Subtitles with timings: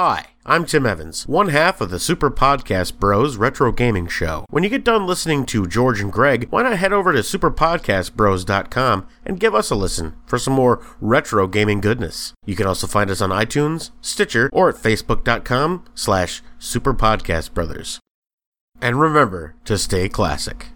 [0.00, 4.44] Hi, I'm Tim Evans, one half of the Super Podcast Bros Retro Gaming Show.
[4.48, 9.08] When you get done listening to George and Greg, why not head over to superpodcastbros.com
[9.26, 12.32] and give us a listen for some more retro gaming goodness.
[12.46, 17.98] You can also find us on iTunes, Stitcher, or at facebook.com slash superpodcastbrothers.
[18.80, 20.68] And remember to stay classic.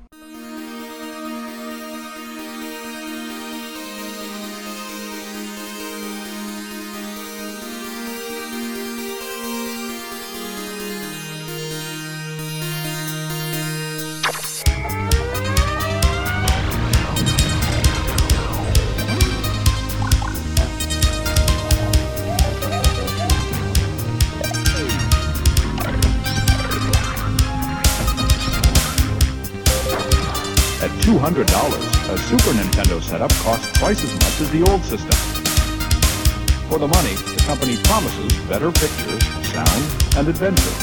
[38.53, 39.83] Better pictures, sound,
[40.15, 40.77] and adventure.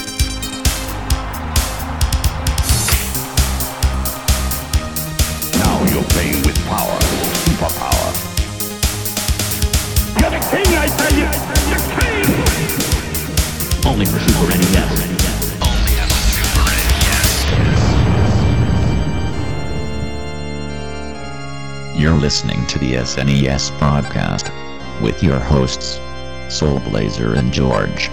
[5.59, 6.97] Now you're playing with power,
[7.45, 8.09] superpower.
[10.19, 11.29] You're the king, I tell you!
[11.69, 12.25] The king!
[13.85, 14.93] Only for Super NES.
[21.95, 24.51] You're listening to the SNES podcast
[25.03, 25.99] with your hosts,
[26.49, 28.09] Soul Blazer and George.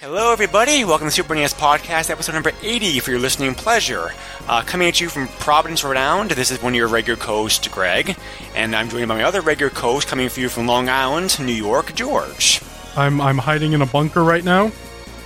[0.00, 0.84] Hello, everybody.
[0.84, 4.10] Welcome to Super NES Podcast, episode number 80 for your listening pleasure.
[4.48, 6.32] Uh, coming at you from Providence, Rhode Island.
[6.32, 8.16] This is one of your regular co-hosts, Greg,
[8.56, 11.52] and I'm joined by my other regular co-host coming for you from Long Island, New
[11.52, 12.60] York, George.
[12.96, 14.72] I'm I'm hiding in a bunker right now.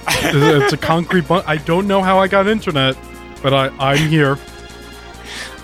[0.08, 1.48] it's it's a concrete bunker.
[1.48, 2.97] I don't know how I got internet,
[3.42, 4.36] but I I'm here.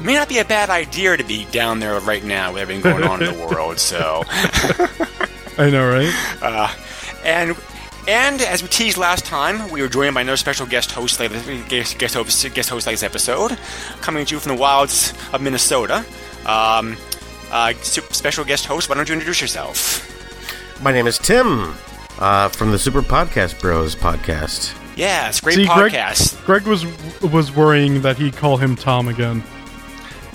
[0.02, 3.04] May not be a bad idea to be down there right now with everything going
[3.04, 3.78] on in the world.
[3.78, 4.24] So,
[5.58, 6.12] I know, right?
[6.42, 6.74] uh,
[7.24, 7.56] and
[8.08, 11.30] and as we teased last time, we were joined by another special guest host, like
[11.68, 13.56] guest, guest host, guest host like this episode,
[14.00, 16.04] coming to you from the wilds of Minnesota.
[16.46, 16.96] Um,
[17.52, 20.08] uh, special guest host, why don't you introduce yourself?
[20.82, 21.74] My name is Tim
[22.18, 24.76] uh, from the Super Podcast Bros podcast.
[24.96, 26.44] Yes, great See, Greg- podcast.
[26.44, 26.84] Greg was
[27.22, 29.44] was worrying that he'd call him Tom again.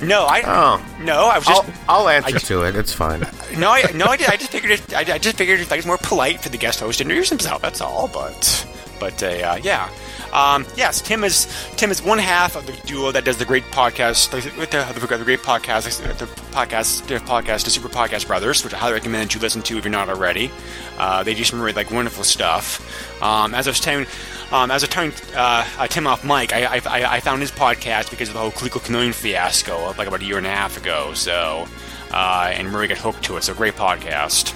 [0.02, 0.86] No, I Oh.
[1.04, 2.76] no, I was just I'll, I'll answer I- to it.
[2.76, 3.20] It's fine.
[3.58, 4.94] no, I no, I, did, I just figured it.
[4.94, 7.30] I, I just figured it, like, it's more polite for the guest host to introduce
[7.30, 7.62] himself.
[7.62, 8.08] That's all.
[8.14, 8.68] But
[9.00, 9.90] but uh, yeah.
[10.34, 13.64] Um, yes, Tim is Tim is one half of the duo that does the great
[13.66, 18.64] podcast, with the, the, the great podcast, the podcast, the podcast, the Super Podcast Brothers,
[18.64, 20.52] which I highly recommend you listen to if you're not already.
[20.98, 23.22] Uh, they do some really like wonderful stuff.
[23.22, 24.06] Um, as I was telling,
[24.52, 27.52] um, as I turned uh, uh, Tim off mic, I, I, I I found his
[27.52, 30.78] podcast because of the whole Coleco Chameleon fiasco, like about a year and a half
[30.78, 31.14] ago.
[31.14, 31.68] So,
[32.12, 33.44] uh, and really got hooked to it.
[33.44, 34.54] So great podcast.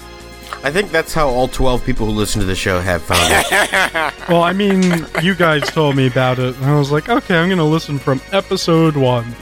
[0.64, 4.11] I think that's how all 12 people who listen to the show have found it.
[4.30, 7.50] Well, I mean, you guys told me about it, and I was like, okay, I'm
[7.50, 9.36] gonna listen from episode one.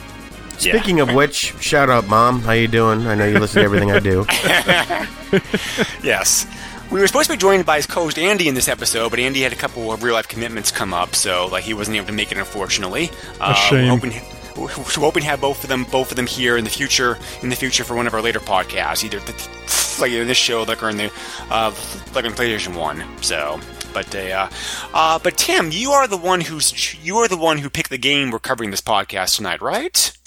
[0.57, 2.41] Speaking of which, shout out, Mom.
[2.41, 3.07] How you doing?
[3.07, 4.25] I know you listen to everything I do.
[6.03, 6.47] Yes.
[6.91, 9.41] We were supposed to be joined by his co-host Andy in this episode, but Andy
[9.41, 12.13] had a couple of real life commitments come up, so like he wasn't able to
[12.13, 13.11] make it, unfortunately.
[13.39, 13.89] Uh, shame.
[13.89, 14.11] We're hoping,
[14.57, 14.69] we're
[15.05, 17.55] hoping to have both of them, both of them here in the future, in the
[17.55, 20.89] future for one of our later podcasts, either the, like in this show, like or
[20.89, 21.11] in the
[21.51, 21.71] uh,
[22.15, 23.03] like in PlayStation One.
[23.21, 23.59] So,
[23.93, 24.49] but uh,
[24.93, 27.97] uh, but Tim, you are the one who's you are the one who picked the
[27.97, 30.17] game we're covering this podcast tonight, right?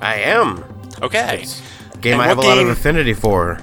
[0.00, 0.64] I am.
[1.02, 1.44] Okay.
[2.00, 3.60] Game And I have a what lot of affinity for.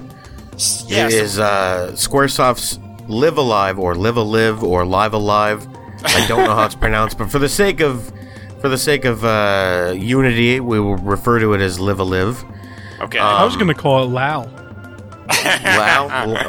[0.52, 1.12] Yes.
[1.12, 2.78] It is uh, Squaresoft's
[3.08, 5.66] Live Alive or Live Alive or Live Alive.
[6.04, 8.12] I don't know how it's pronounced, but for the sake of
[8.60, 12.42] for the sake of uh, unity, we will refer to it as Live Alive.
[13.00, 13.18] Okay.
[13.18, 14.48] I was gonna call it Lao.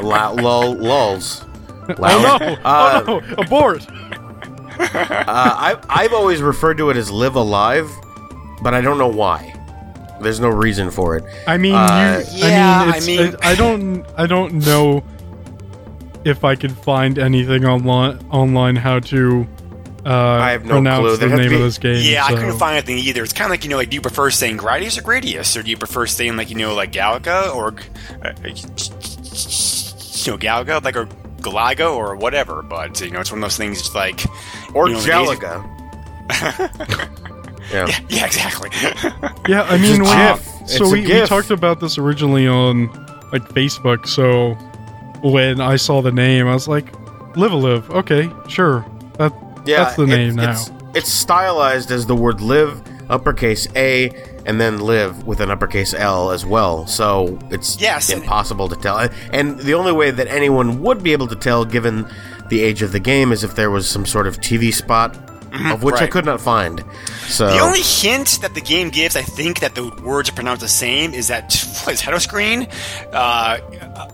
[0.02, 1.20] Low, low, lol,
[1.88, 2.00] lulls.
[2.24, 2.56] Oh no!
[2.64, 3.34] Uh, oh no!
[3.38, 3.86] Abort!
[4.78, 7.90] Uh, I, I've always referred to it as Live Alive,
[8.62, 9.52] but I don't know why.
[10.20, 11.24] There's no reason for it.
[11.46, 15.02] I mean, Uh, you, yeah, I mean, I mean- I, I don't, I don't know
[16.24, 19.46] if I could find anything online, online how to
[20.04, 21.28] uh, I have no pronounce clue.
[21.28, 22.00] the name to of this game.
[22.02, 23.22] Yeah, I couldn't find anything either.
[23.24, 25.62] It's kind of like you know, like do you prefer saying Gradius or Gradius, or
[25.62, 27.68] do you prefer saying like you know, like Galaga or
[28.24, 28.54] uh, you
[30.32, 31.08] know, Galaga, like or
[31.50, 32.62] Galaga or whatever?
[32.62, 33.80] But you know, it's one of those things.
[33.80, 34.24] It's like
[34.74, 35.72] Or you know, the days- Jalaga.
[37.72, 37.88] yeah.
[38.08, 38.70] Yeah, exactly.
[39.48, 40.48] Yeah, I It's mean, a when, GIF.
[40.62, 42.88] It's so a we, we talked about this originally on
[43.32, 44.08] like Facebook.
[44.08, 44.54] So
[45.22, 46.86] when I saw the name, I was like,
[47.36, 48.84] "Live a live." Okay, sure.
[49.18, 49.32] That
[49.64, 50.50] Yeah, that's the it- name now.
[50.52, 54.08] It's, it's stylized as the word live, uppercase A,
[54.46, 56.86] and then live with an uppercase L as well.
[56.86, 58.08] So it's Yes.
[58.10, 59.08] impossible to tell.
[59.32, 62.06] And the only way that anyone would be able to tell, given
[62.48, 65.16] the age of the game, is if there was some sort of TV spot,
[65.70, 66.84] of which I could not find.
[67.28, 70.60] So The only hint that the game gives, I think, that the words are pronounced
[70.60, 71.54] the same is that
[71.88, 72.68] is header screen.
[73.10, 73.58] Uh,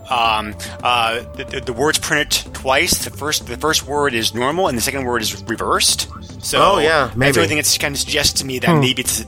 [0.09, 3.03] um, uh, the, the, the words printed twice.
[3.03, 6.07] The first the first word is normal, and the second word is reversed.
[6.43, 7.31] So Oh, yeah, That's maybe.
[7.33, 9.25] the only thing that kind of suggests to me that maybe it's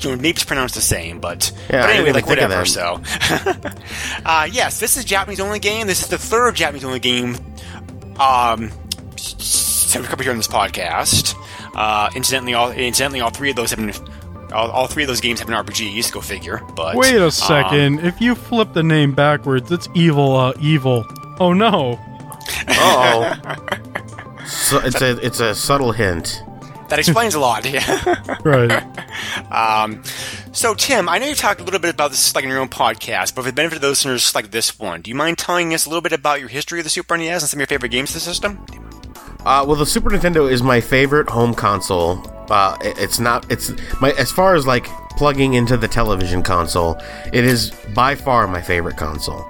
[0.00, 2.50] you know, maybe it's pronounced the same, but, Yeah, but anyway, like even think of
[2.50, 2.64] whatever.
[2.66, 3.00] So,
[4.24, 5.86] uh, yes, this is Japanese only game.
[5.86, 7.36] This is the third Japanese only game.
[8.18, 8.70] Um,
[9.16, 11.34] so we cover here on this podcast.
[11.74, 13.92] Uh, incidentally, all incidentally, all three of those have been.
[14.52, 16.12] All, all three of those games have been RPGs.
[16.12, 16.60] Go figure.
[16.76, 18.00] But Wait a um, second.
[18.00, 20.36] if you flip the name backwards, it's evil.
[20.36, 21.04] Uh, evil.
[21.40, 21.98] Oh no.
[22.68, 23.34] oh,
[24.46, 26.42] so it's a it's a subtle hint.
[26.88, 27.64] that explains a lot.
[27.64, 28.36] Yeah.
[28.44, 28.84] Right.
[29.54, 30.02] Um,
[30.52, 32.68] so, Tim, I know you've talked a little bit about this like in your own
[32.68, 35.72] podcast, but for the benefit of those listeners like this one, do you mind telling
[35.74, 37.66] us a little bit about your history of the Super NES and some of your
[37.68, 38.64] favorite games of the system?
[39.46, 42.20] Uh, well, the Super Nintendo is my favorite home console.
[42.50, 43.50] Uh, it- it's not.
[43.50, 44.86] It's my as far as like
[45.16, 46.98] plugging into the television console.
[47.32, 49.46] It is by far my favorite console.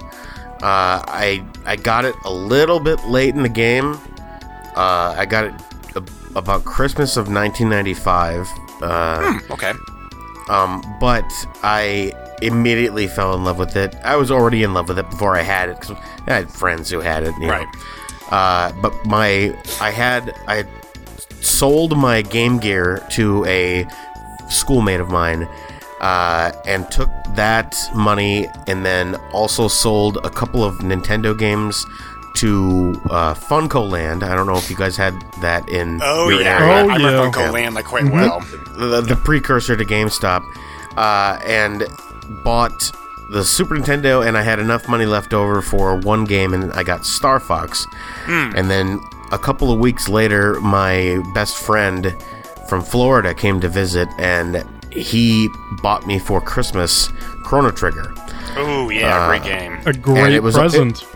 [0.62, 3.94] Uh, I I got it a little bit late in the game.
[4.76, 5.54] Uh, I got it
[6.34, 8.48] about Christmas of 1995.
[8.82, 9.72] Uh, Okay.
[10.49, 11.25] Um, but
[11.62, 12.12] I
[12.43, 13.94] immediately fell in love with it.
[14.05, 15.96] I was already in love with it before I had it because
[16.26, 17.35] I had friends who had it.
[17.38, 17.67] Right.
[18.31, 20.64] Uh, but my I had I
[21.41, 23.87] sold my Game Gear to a
[24.49, 25.49] schoolmate of mine.
[26.00, 31.82] Uh, and took that money and then also sold a couple of Nintendo games
[32.34, 34.22] to uh, FuncoLand.
[34.22, 36.96] I don't know if you guys had that in Oh your yeah, area Oh, I
[36.96, 37.31] remember yeah.
[37.31, 38.40] FuncoLand like quite well.
[38.76, 40.42] the, the precursor to GameStop,
[40.96, 41.84] uh, and
[42.44, 42.90] bought
[43.31, 46.82] the Super Nintendo, and I had enough money left over for one game, and I
[46.82, 47.86] got Star Fox.
[48.26, 49.00] And then
[49.32, 52.14] a couple of weeks later, my best friend
[52.69, 55.48] from Florida came to visit, and he
[55.82, 57.08] bought me for Christmas
[57.44, 58.12] Chrono Trigger.
[58.56, 59.78] Oh yeah, Uh, great game.
[59.86, 61.06] A great it was- present.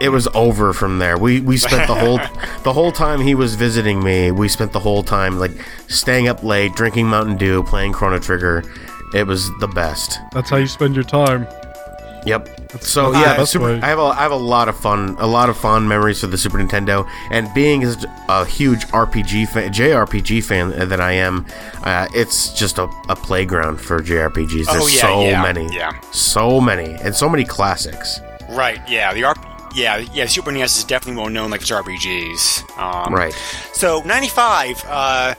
[0.00, 1.18] It was over from there.
[1.18, 2.16] We we spent the whole
[2.64, 4.30] the whole time he was visiting me.
[4.30, 5.52] We spent the whole time like
[5.88, 8.62] staying up late, drinking Mountain Dew, playing Chrono Trigger.
[9.14, 10.18] It was the best.
[10.32, 11.46] That's how you spend your time.
[12.26, 12.48] Yep.
[12.82, 13.84] So that's the yeah, super.
[13.84, 16.28] I have a I have a lot of fun, a lot of fond memories for
[16.28, 17.82] the Super Nintendo, and being
[18.28, 21.46] a huge RPG fan, JRPG fan that I am,
[21.82, 24.66] uh, it's just a, a playground for JRPGs.
[24.66, 25.98] There's Oh, yeah, so yeah, many, yeah.
[26.12, 28.20] so many, and so many classics.
[28.50, 28.80] Right.
[28.88, 29.14] Yeah.
[29.14, 29.49] The RP.
[29.74, 30.26] Yeah, yeah.
[30.26, 32.78] Super NES is definitely well known like its RPGs.
[32.78, 33.32] Um, Right.
[33.72, 35.34] So '95, uh,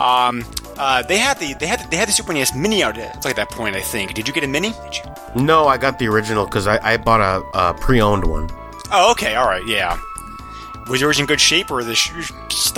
[0.00, 0.44] um,
[0.78, 3.24] uh, they had the they had the, they had the Super NES Mini out at
[3.24, 3.76] like that point.
[3.76, 4.14] I think.
[4.14, 4.72] Did you get a Mini?
[4.84, 5.42] Did you?
[5.44, 8.48] No, I got the original because I, I bought a, a pre-owned one.
[8.90, 9.34] Oh, okay.
[9.36, 9.66] All right.
[9.66, 9.98] Yeah.
[10.88, 11.94] Was yours in good shape, or the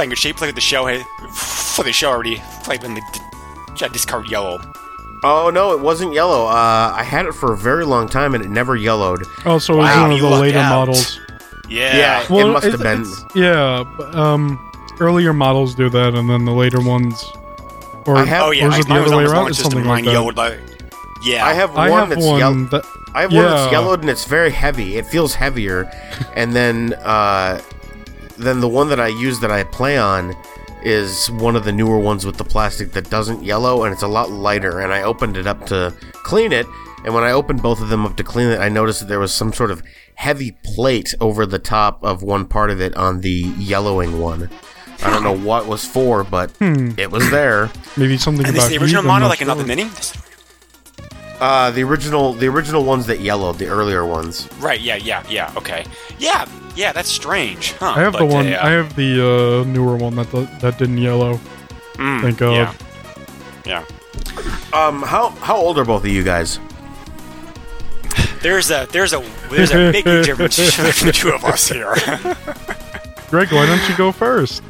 [0.04, 0.40] in good shape?
[0.40, 1.02] Like the shell had,
[1.32, 4.58] for the shell already like when the d- discard yellow.
[5.24, 6.46] Oh no, it wasn't yellow.
[6.46, 9.24] Uh, I had it for a very long time and it never yellowed.
[9.46, 10.70] Oh, so it was Wow, one of you the lucked later out.
[10.88, 11.20] models.
[11.68, 11.96] Yeah.
[11.96, 12.22] Yeah.
[12.24, 14.58] It must have it's- been- it's- Yeah, but, um,
[15.00, 17.24] earlier models do that, and then the later ones.
[18.06, 18.66] Or, I have- Oh yeah.
[18.66, 19.36] or is it the mine was other way almost around?
[19.44, 20.12] launch It's system, something mine like that.
[20.12, 20.60] yellowed like.
[21.24, 21.46] Yeah.
[21.46, 22.70] I have one I have that's one yellowed.
[22.70, 22.84] that.
[23.14, 23.78] I have one that's Yeah.
[23.80, 24.96] yellowed and it's very heavy.
[24.98, 25.90] It feels heavier,
[26.36, 27.60] and then uh,
[28.36, 30.34] then the one that I use that I play on
[30.84, 34.08] is one of the newer ones with the plastic that doesn't yellow and it's a
[34.08, 34.80] lot lighter.
[34.80, 36.66] And I opened it up to clean it,
[37.04, 39.20] and when I opened both of them up to clean it, I noticed that there
[39.20, 39.82] was some sort of
[40.14, 44.48] heavy plate over the top of one part of it on the yellowing one.
[45.02, 46.92] I don't know what was for, but hmm.
[46.96, 47.70] it was there.
[47.96, 49.76] Maybe something and about this is the original heat, model, like another sure.
[49.76, 49.90] mini.
[51.40, 54.48] Uh, the original, the original ones that yellowed, the earlier ones.
[54.60, 54.80] Right.
[54.80, 54.96] Yeah.
[54.96, 55.22] Yeah.
[55.28, 55.52] Yeah.
[55.56, 55.84] Okay.
[56.18, 56.46] Yeah.
[56.76, 56.92] Yeah.
[56.92, 57.72] That's strange.
[57.72, 57.94] Huh.
[57.96, 58.46] I have the one.
[58.52, 61.40] uh, I have the uh, newer one that that didn't yellow.
[61.94, 62.52] mm, Thank God.
[62.54, 62.74] Yeah.
[63.66, 63.84] Yeah.
[64.72, 66.58] Um, how how old are both of you guys?
[68.42, 71.94] There's a there's a there's a big difference between the two of us here.
[73.30, 74.62] Greg, why don't you go first?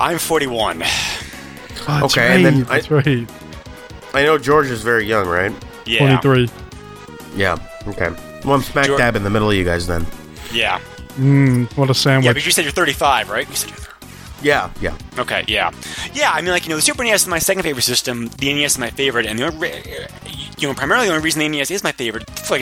[0.00, 0.82] I'm 41.
[0.82, 0.86] Oh,
[1.86, 2.36] that's Okay, right.
[2.36, 3.30] and then I- that's right.
[4.14, 5.52] I know George is very young, right?
[5.86, 6.20] Yeah.
[6.20, 6.50] Twenty-three.
[7.36, 7.56] Yeah.
[7.88, 8.10] Okay.
[8.44, 10.06] Well, I'm smack George- dab in the middle of you guys then.
[10.52, 10.80] Yeah.
[11.18, 12.24] Mm, what a sandwich.
[12.24, 12.34] Yeah, sandwich.
[12.34, 13.48] but you said you're 35, right?
[13.48, 14.42] You said you're 35.
[14.42, 14.70] Yeah.
[14.80, 14.96] Yeah.
[15.18, 15.70] Okay, yeah,
[16.14, 16.32] yeah.
[16.32, 18.28] I mean, like you know, the Super NES is my second favorite system.
[18.38, 20.06] The NES is my favorite, and the only, re-
[20.58, 22.60] you know, primarily the only reason the NES is my favorite, like,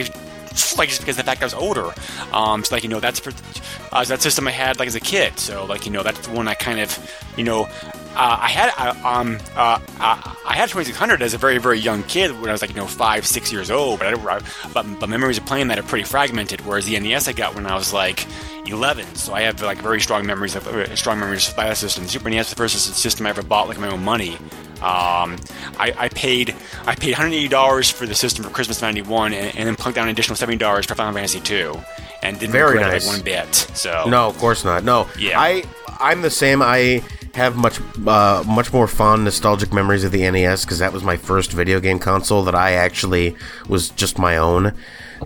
[0.77, 1.91] like just because of the fact I was older.
[2.33, 3.31] Um, so like you know, that's for,
[3.93, 5.39] uh, that system I had like as a kid.
[5.39, 6.97] So like you know, that's the one I kind of,
[7.37, 7.67] you know,
[8.15, 12.03] uh, I had uh, um uh, uh, I had 2600 as a very very young
[12.03, 14.99] kid when I was like you know five six years old, but I don't, but,
[14.99, 16.61] but memories of playing that are pretty fragmented.
[16.65, 18.25] Whereas the NES I got when I was like
[18.67, 22.07] 11, so I have like very strong memories of uh, strong memories of that system.
[22.07, 24.35] Super NES, the first system I ever bought like my own money.
[24.81, 25.37] Um,
[25.77, 29.67] I, I paid I paid 180 dollars for the system for Christmas '91, and, and
[29.67, 31.79] then plunked down an additional 70 dollars for Final Fantasy 2,
[32.23, 33.05] and didn't Very nice.
[33.07, 33.53] like one bit.
[33.55, 34.83] So No, of course not.
[34.83, 35.07] No.
[35.17, 35.39] Yeah.
[35.39, 35.63] I
[35.99, 36.61] I'm the same.
[36.63, 37.03] I
[37.35, 41.17] have much uh, much more fond nostalgic memories of the NES because that was my
[41.17, 43.35] first video game console that I actually
[43.67, 44.73] was just my own,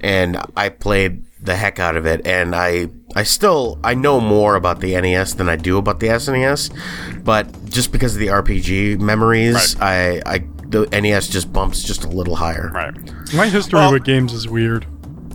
[0.01, 2.25] and I played the heck out of it.
[2.25, 6.07] And I I still I know more about the NES than I do about the
[6.07, 12.03] SNES, but just because of the RPG memories, I I the NES just bumps just
[12.03, 12.71] a little higher.
[12.73, 13.33] right.
[13.33, 14.85] My history Well- with games is weird.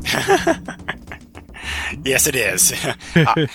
[2.05, 2.73] Yes, it is.
[3.17, 3.47] Uh,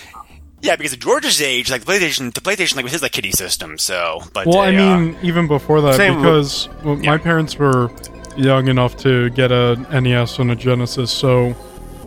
[0.66, 3.32] yeah, because at George's age, like the PlayStation, the PlayStation like was his like kiddie
[3.32, 3.78] system.
[3.78, 7.12] So, but Well, uh, I mean, even before that, Same because well, Yeah.
[7.12, 7.92] my parents were
[8.36, 11.52] young enough to get a NES and a Genesis, so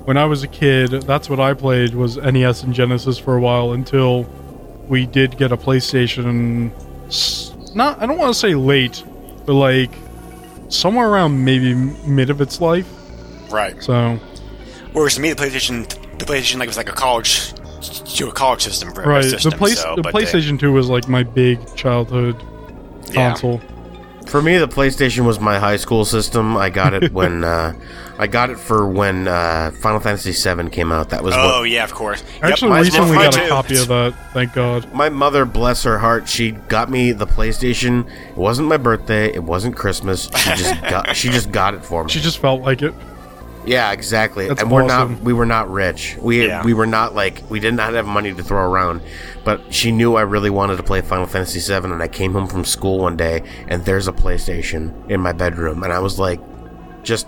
[0.05, 3.41] when I was a kid, that's what I played was NES and Genesis for a
[3.41, 4.25] while until
[4.89, 6.71] we did get a PlayStation.
[7.09, 9.03] s- Not, I don't want to say late,
[9.47, 9.91] but like
[10.69, 12.87] somewhere around maybe mid of its life.
[13.51, 13.81] right.
[13.83, 14.19] So
[14.93, 15.87] Whereas to me, the PlayStation,
[16.19, 19.51] the PlayStation like was like a college, to a college system for right, system.
[19.51, 22.43] the place, so, the but, PlayStation Two was like my big childhood
[23.11, 23.31] yeah.
[23.31, 23.61] console.
[24.27, 26.57] For me, the PlayStation was my high school system.
[26.57, 27.73] I got it when uh,
[28.19, 31.11] I got it for when uh, Final Fantasy VII came out.
[31.11, 32.23] That was Oh what yeah, of course.
[32.43, 34.15] I actually mine's recently mine got a copy of that.
[34.33, 34.93] Thank God.
[34.93, 38.11] my mother, bless her heart, she got me the PlayStation.
[38.31, 39.33] It wasn't my birthday.
[39.33, 40.25] It wasn't Christmas.
[40.25, 42.11] She just got she just got it for me.
[42.11, 42.93] She just felt like it.
[43.69, 44.49] Yeah, exactly.
[44.49, 45.13] That's and we're awesome.
[45.15, 46.17] not we were not rich.
[46.21, 46.65] We Yeah.
[46.65, 49.03] we were not like we did not have money to throw around.
[49.45, 52.47] But she knew I really wanted to play Final Fantasy VII, and I came home
[52.49, 56.41] from school one day, and there's a PlayStation in my bedroom, and I was like,
[57.03, 57.27] just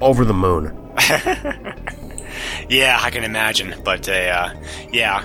[0.00, 0.76] over the moon.
[2.68, 3.74] Yeah, I can imagine.
[3.84, 4.52] But uh,
[4.92, 5.24] yeah,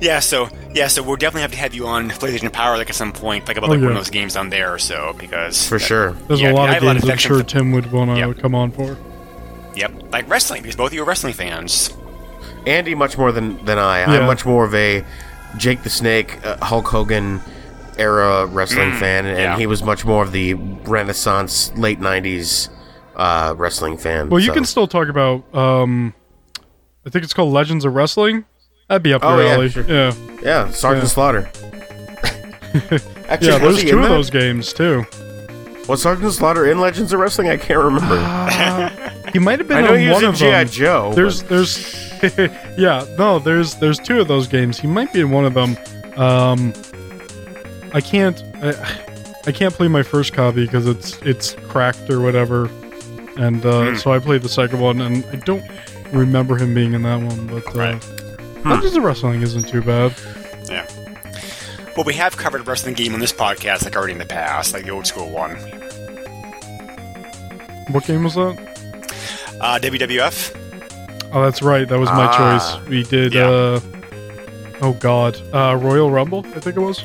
[0.00, 0.20] yeah.
[0.20, 3.12] So yeah, so we'll definitely have to have you on PlayStation Power like at some
[3.12, 4.74] point, like about Oh, like one of those games on there.
[4.74, 6.12] or So because For sure.
[6.28, 7.72] There's Yeah, a lot I of have a lot of games I'm sure for- Tim
[7.72, 8.38] would want to Yep.
[8.38, 8.96] come on for.
[9.76, 11.94] Yep, like wrestling because both of you are wrestling fans.
[12.66, 14.00] Andy much more than than I.
[14.00, 14.20] Yeah.
[14.20, 15.04] I'm much more of a
[15.56, 17.40] Jake the Snake, uh, Hulk Hogan
[17.98, 19.56] era wrestling fan, and yeah.
[19.56, 22.68] he was much more of the Renaissance late '90s
[23.14, 24.28] uh, wrestling fan.
[24.28, 25.54] Well, you so- can still talk about.
[25.54, 26.14] um
[27.06, 28.44] I think it's called Legends of Wrestling.
[28.88, 29.68] That'd be up Oh, your yeah, alley.
[29.68, 29.84] sure.
[29.88, 31.08] Yeah, yeah, Sergeant Yeah.
[31.08, 31.50] Slaughter.
[33.28, 33.58] Actually, yeah.
[33.58, 34.08] There's two of that?
[34.08, 35.04] those games too.
[35.88, 37.48] Was Sergeant Slaughter in Legends of Wrestling?
[37.48, 38.18] I can't remember.
[39.32, 40.72] He might have been I know on he was one in GI.
[40.72, 41.12] Joe.
[41.14, 42.12] There's, but- there's,
[42.78, 44.80] yeah, no, there's, there's two of those games.
[44.80, 45.76] He might be in one of them.
[46.16, 46.72] Um,
[47.94, 48.70] I can't, I,
[49.46, 52.66] I can't play my first copy because it's, it's cracked or whatever,
[53.36, 53.96] and uh, Hmm.
[53.96, 55.64] so I played the second one, and I don't
[56.12, 57.46] remember him being in that one.
[57.46, 58.02] But uh, Right.
[58.04, 58.70] Hmm.
[58.72, 60.12] Legends of Wrestling isn't too bad.
[61.96, 62.02] Yeah.
[62.02, 64.72] Well, we have covered a wrestling game on this podcast, like already in the past,
[64.74, 65.56] like the old school one.
[67.92, 68.56] What game was that?
[69.60, 70.52] Uh, WWF.
[71.32, 71.88] Oh, that's right.
[71.88, 72.78] That was my Ah.
[72.78, 72.88] choice.
[72.88, 73.32] We did.
[73.34, 73.48] Yeah.
[73.48, 73.80] uh
[74.82, 76.44] Oh God, uh, Royal Rumble.
[76.54, 77.02] I think it was.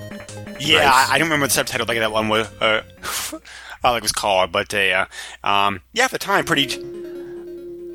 [0.60, 1.10] Yeah, Nice.
[1.10, 2.82] I, I don't remember the subtitle like that one was, uh,
[3.34, 5.06] uh, like was called, but uh,
[5.44, 6.68] um, yeah, at the time, pretty.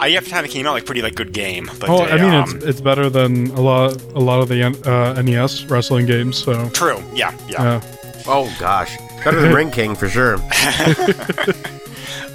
[0.01, 1.71] Uh, yeah, at the time it came out, like pretty like good game.
[1.81, 4.49] But Oh, uh, I mean, um, it's it's better than a lot a lot of
[4.49, 6.37] the uh, NES wrestling games.
[6.37, 7.03] So true.
[7.15, 7.63] Yeah, yeah.
[7.81, 10.39] yeah, oh gosh, better than Ring King for sure.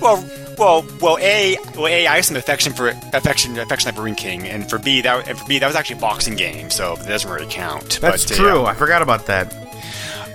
[0.02, 0.26] Well,
[0.58, 1.18] well, well.
[1.20, 2.08] A, well, a.
[2.08, 5.38] I have some affection for affection, affection for Ring King, and for B, that and
[5.38, 8.00] for B, that was actually a boxing game, so that doesn't really count.
[8.02, 8.66] That's but, uh, true.
[8.66, 9.54] I forgot about that.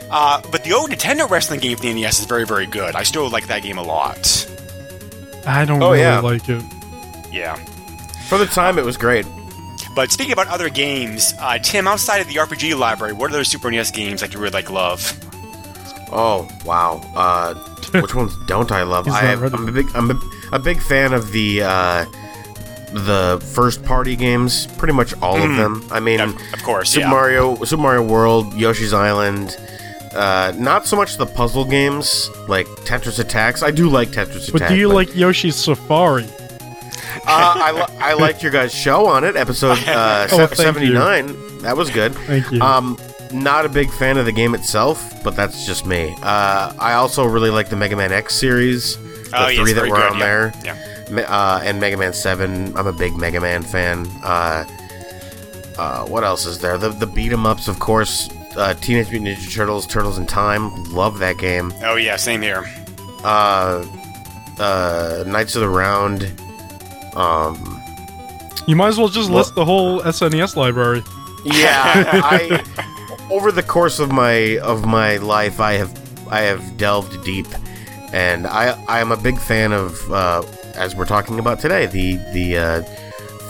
[0.08, 2.94] Uh, but the old Nintendo wrestling game for the NES is very, very good.
[2.94, 4.46] I still like that game a lot.
[5.44, 6.20] I don't Oh, really yeah.
[6.20, 6.62] like it.
[7.36, 7.56] Yeah.
[8.28, 9.26] For the time, it was great.
[9.94, 13.44] But speaking about other games, uh, Tim, outside of the RPG library, what are other
[13.44, 15.18] Super NES games that you really like love?
[16.12, 17.00] Oh wow!
[17.14, 17.54] Uh,
[18.00, 19.08] which ones don't I love?
[19.08, 19.54] I not have, ready.
[19.54, 20.20] I'm a big I'm a,
[20.52, 22.04] a big fan of the uh,
[22.92, 24.66] the first party games.
[24.78, 25.84] Pretty much all of them.
[25.90, 27.10] I mean, Of, of course, Super yeah.
[27.10, 29.56] Mario, Super Mario World, Yoshi's Island.
[30.14, 33.62] Uh, not so much the puzzle games like Tetris Attacks.
[33.62, 34.50] I do like Tetris Attacks.
[34.50, 34.70] But Attack.
[34.70, 36.26] do you like Yoshi's Safari?
[37.28, 40.54] Uh, I, li- I liked your guys' show on it, episode uh, Oh, se- thank
[40.54, 41.26] seventy nine.
[41.58, 42.14] That was good.
[42.14, 42.60] Thank you.
[42.60, 42.96] Um,
[43.32, 46.14] not a big fan of the game itself, but that's just me.
[46.22, 49.74] Uh, I also really like the Mega Man X series, the Oh, yeah, three it's
[49.74, 50.24] that very were good, on yeah.
[50.24, 51.10] there, Yeah.
[51.10, 52.76] Me- uh, and Mega Man Seven.
[52.76, 54.06] I'm a big Mega Man fan.
[54.22, 54.64] Uh,
[55.78, 56.78] uh, what else is there?
[56.78, 58.28] The the beat 'em ups, of course.
[58.56, 60.72] uh, Teenage Mutant Ninja Turtles: Turtles in Time.
[60.92, 61.74] Love that game.
[61.84, 62.64] Oh yeah, same here.
[63.24, 63.84] Uh,
[64.58, 66.30] uh, Knights of the Round.
[67.16, 67.82] Um,
[68.66, 71.02] You might as well just Well- list the whole SNES library.
[71.44, 72.62] yeah, I
[73.30, 75.92] over the course of my of my life, I have
[76.30, 77.46] I have delved deep,
[78.12, 80.42] and I I am a big fan of uh,
[80.74, 82.82] as we're talking about today the the uh,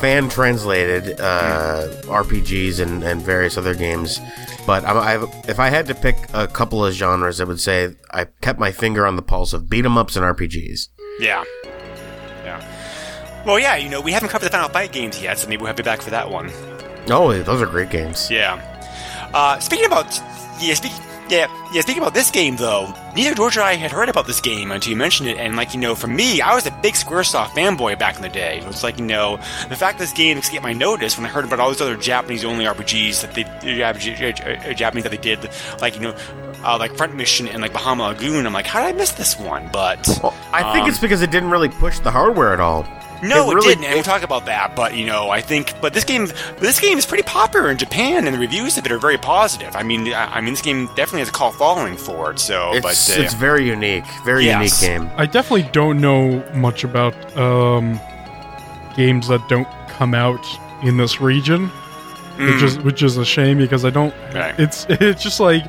[0.01, 4.21] fan translated uh, RPGs and, and various other games.
[4.67, 7.95] But I'm, I've, if I had to pick a couple of genres, I would say
[8.11, 10.89] I kept my finger on the pulse of beat 'em ups and RPGs.
[11.21, 11.45] Yeah.
[11.65, 11.76] Yeah.
[13.47, 15.69] Well, yeah, you know, we haven't covered the Final Fight games yet, so maybe we'll
[15.69, 16.51] have you back for that one.
[17.09, 18.29] Oh, those are great games.
[18.29, 18.61] Yeah.
[19.33, 20.07] Uh, speaking about
[20.61, 20.91] yeah, speak,
[21.29, 21.81] yeah, yeah.
[21.83, 24.91] Speaking about this game, though, neither George or I had heard about this game until
[24.91, 25.37] you mentioned it.
[25.37, 28.29] And like you know, for me, I was a big SquareSoft fanboy back in the
[28.29, 28.59] day.
[28.59, 29.37] It was like you know,
[29.69, 32.65] the fact this game get my notice when I heard about all these other Japanese-only
[32.65, 35.49] RPGs that they uh, uh, Japanese that they did,
[35.81, 36.17] like you know.
[36.65, 39.39] Uh, like Front Mission and like Bahamut Lagoon, I'm like, how did I miss this
[39.39, 39.69] one?
[39.73, 42.83] But Well, I think Um, it's because it didn't really push the hardware at all.
[43.23, 44.75] No, It it, didn't, and we'll talk about that.
[44.77, 46.27] But you know, I think, but this game,
[46.59, 49.75] this game is pretty popular in Japan, and the reviews of it are very positive.
[49.77, 52.39] I mean, I, I mean, this game definitely has a call following for it.
[52.39, 54.83] So, It's but uh, it's very unique, very Yes.
[54.83, 55.11] unique game.
[55.17, 57.99] I definitely don't know much about um,
[58.97, 60.45] games that don't come out
[60.83, 61.69] in this region,
[62.39, 64.15] which is which is a shame because I don't.
[64.31, 64.35] Mm.
[64.35, 64.61] Right.
[64.61, 65.65] It's it's just like,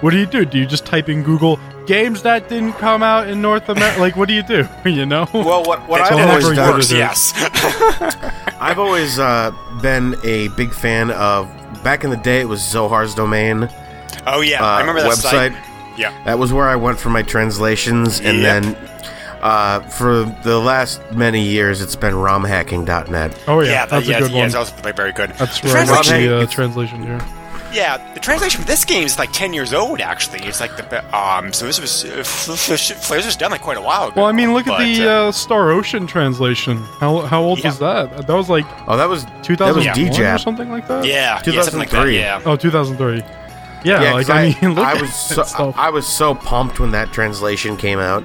[0.00, 0.44] what do you do?
[0.44, 4.00] Do you just type in Google games that didn't come out in North America?
[4.06, 4.66] like, what do you do?
[4.84, 5.26] You know?
[5.32, 6.90] Well, what what I've always never done, works.
[6.90, 6.98] it.
[6.98, 7.32] Yes.
[8.60, 9.52] I've always uh,
[9.82, 11.48] been a big fan of.
[11.84, 13.68] Back in the day, it was Zophar's Domain
[14.26, 15.54] oh yeah, uh, I remember that website.
[15.54, 15.98] site.
[15.98, 16.12] Yeah.
[16.24, 18.62] That was where I went for my translations, and Yep.
[18.62, 18.76] then
[19.42, 23.38] uh, for the last many years, it's been romhacking.net.
[23.48, 24.46] oh yeah, Yeah, that's yeah, a good yeah, one.
[24.46, 25.30] it's also very, very good.
[25.38, 27.20] That's the where I got the uh, translation here.
[27.72, 30.00] Yeah, the translation for this game is like ten years old.
[30.00, 31.52] Actually, it's like the um.
[31.52, 34.14] So this was uh, Flares was done like quite a while ago.
[34.16, 36.78] Well, I mean, look at the uh, uh, Star Ocean translation.
[36.98, 37.68] How how old Yeah.
[37.68, 38.26] was that?
[38.26, 41.04] That was like Oh, that was that was 2001 or something like that.
[41.04, 41.52] yeah, yeah, like that.
[41.52, 42.18] 2003.
[42.18, 42.42] Yeah.
[42.44, 43.18] Oh, 2003.
[43.82, 45.74] Yeah, Yeah, like 'cause I, mean, look I was that so stuff.
[45.78, 48.24] I was so pumped when that translation came out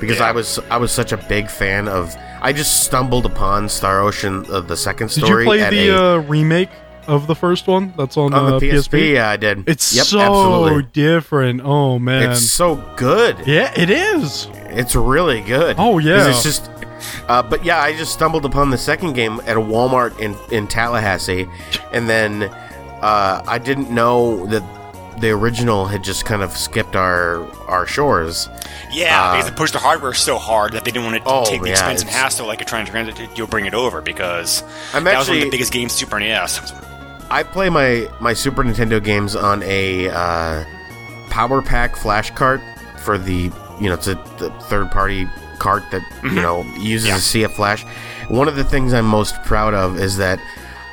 [0.00, 0.28] because Yeah.
[0.28, 2.14] I was I was such a big fan of.
[2.42, 5.22] I just stumbled upon Star Ocean, uh, the second story.
[5.22, 5.42] Did story.
[5.44, 6.68] you play at the a, uh, remake
[7.06, 7.92] of the first one?
[7.96, 9.14] That's on, on uh, the PSP?
[9.14, 9.68] Yeah, I did.
[9.68, 10.82] It's yep, so absolutely.
[10.92, 11.60] different.
[11.64, 12.30] Oh man.
[12.30, 13.36] It's so good.
[13.46, 14.48] yeah, it is.
[14.70, 15.76] It's really good.
[15.78, 16.28] Oh yeah.
[16.28, 16.70] It's just.
[17.28, 20.66] Uh, but yeah, I just stumbled upon the second game at a Walmart in in
[20.66, 21.46] Tallahassee,
[21.92, 24.62] and then uh, I didn't know that
[25.20, 28.48] the original had just kind of skipped our our shores.
[28.90, 31.44] Yeah, Uh, because they pushed the hardware so hard that they didn't want to Oh,
[31.44, 33.28] take the yeah, expense and hassle like you're trying to transit.
[33.36, 34.62] You'll bring it over because
[34.92, 36.72] I'm that was one of the biggest games Super NES.
[37.34, 40.64] I play my my Super Nintendo games on a uh,
[41.30, 42.60] Power Pack flash cart
[42.98, 45.26] for the you know it's a the third party
[45.58, 47.16] cart that you know uses Yeah.
[47.16, 47.18] a
[47.48, 47.84] CF flash.
[48.28, 50.38] One of the things I'm most proud of is that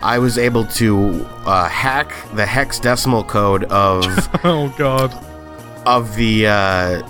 [0.01, 4.03] I was able to uh, hack the hexadecimal code of
[4.43, 5.13] Oh god.
[5.85, 7.01] of the uh,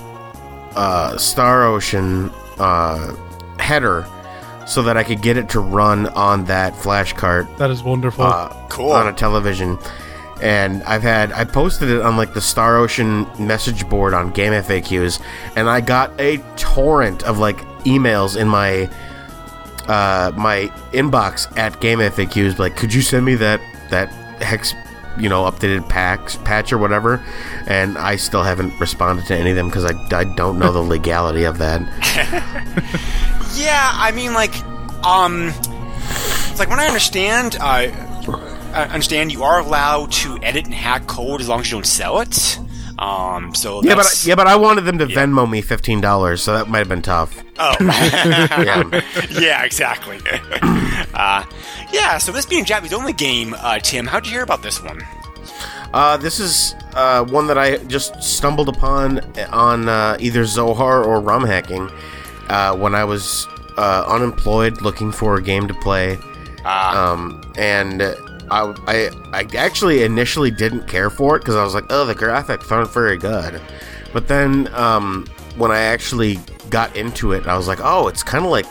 [0.76, 3.16] uh, Star Ocean uh,
[3.60, 4.06] header
[4.68, 8.24] so that I could get it to run on that flash cart That is wonderful.
[8.26, 8.92] uh, Cool.
[8.92, 9.78] on a television.
[10.42, 14.54] And I've had I posted it on like the Star Ocean message board on Game
[14.54, 15.22] FAQs,
[15.56, 18.90] and I got a torrent of like emails in my
[19.88, 22.58] uh, my inbox at Game FAQs.
[22.58, 24.10] Like, could you send me that that
[24.42, 24.74] hex,
[25.16, 27.24] you know, updated packs patch or whatever?
[27.68, 30.82] And I still haven't responded to any of them because I, I don't know the
[30.96, 31.82] legality of that.
[33.56, 34.56] Yeah, I mean, like,
[35.06, 35.54] um,
[36.50, 37.64] it's like when I understand, uh,
[38.74, 41.86] I understand you are allowed to edit and hack code as long as you don't
[41.86, 42.58] sell it.
[43.00, 46.44] Um, so Yeah, but that's, yeah, but I wanted them to Venmo me fifteen dollars,
[46.44, 47.36] so that might have been tough.
[47.58, 49.02] oh, Yeah.
[49.32, 50.20] yeah, exactly.
[51.14, 51.44] uh,
[51.92, 55.02] yeah, so this being Japanese only game, uh, Tim, how'd you hear about this one?
[55.94, 61.20] Uh, this is uh, one that I just stumbled upon on uh, either Zophar or
[61.20, 61.90] ROM hacking
[62.52, 66.18] uh, when I was uh, unemployed looking for a game to play.
[66.66, 68.02] Uh, Um, and
[68.52, 72.14] I, I, I actually initially didn't care for it because I was like, oh, the
[72.14, 73.62] graphics aren't very good.
[74.14, 76.38] But then um, when I actually
[76.70, 78.66] got into it, I was like, oh, it's kind of like.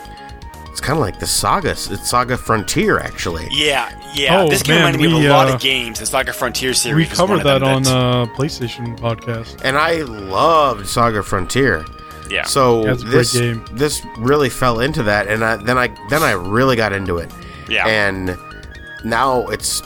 [0.69, 1.71] It's kind of like the Saga.
[1.71, 3.45] It's Saga Frontier, actually.
[3.51, 5.99] yeah, yeah, Oh, this game man, reminded me of we, a lot uh, of games.
[5.99, 6.95] It's like a Frontier series.
[6.95, 9.59] we was covered of that on uh, PlayStation podcast.
[9.65, 11.83] And I loved Saga Frontier.
[12.31, 12.43] Yeah.
[12.43, 13.65] So That's a great this game.
[13.73, 17.31] this really fell into that, and I, then I then I really got into it,
[17.69, 17.87] yeah.
[17.87, 18.37] and
[19.03, 19.81] now it's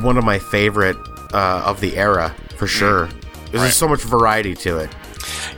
[0.00, 0.96] one of my favorite
[1.32, 3.08] uh, of the era for sure.
[3.50, 4.90] There's so much variety to it.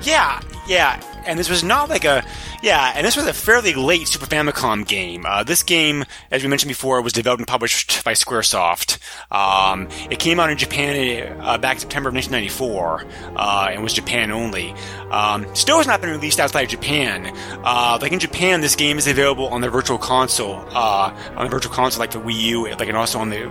[0.03, 1.03] Yeah, yeah.
[1.27, 2.25] And this was not like a
[2.63, 5.25] yeah, and this was a fairly late Super Famicom game.
[5.27, 8.99] Uh, this game, as we mentioned before, was developed and published by SquareSoft.
[9.31, 13.05] Um, it came out in Japan uh, back September of 1994
[13.37, 14.75] uh, and was Japan only.
[15.11, 17.35] Um, still has not been released outside of Japan.
[17.65, 21.51] Uh, like in Japan, this game is available on the Virtual Console, uh, on the
[21.51, 23.51] Virtual Console like the Wii U, like and also on the.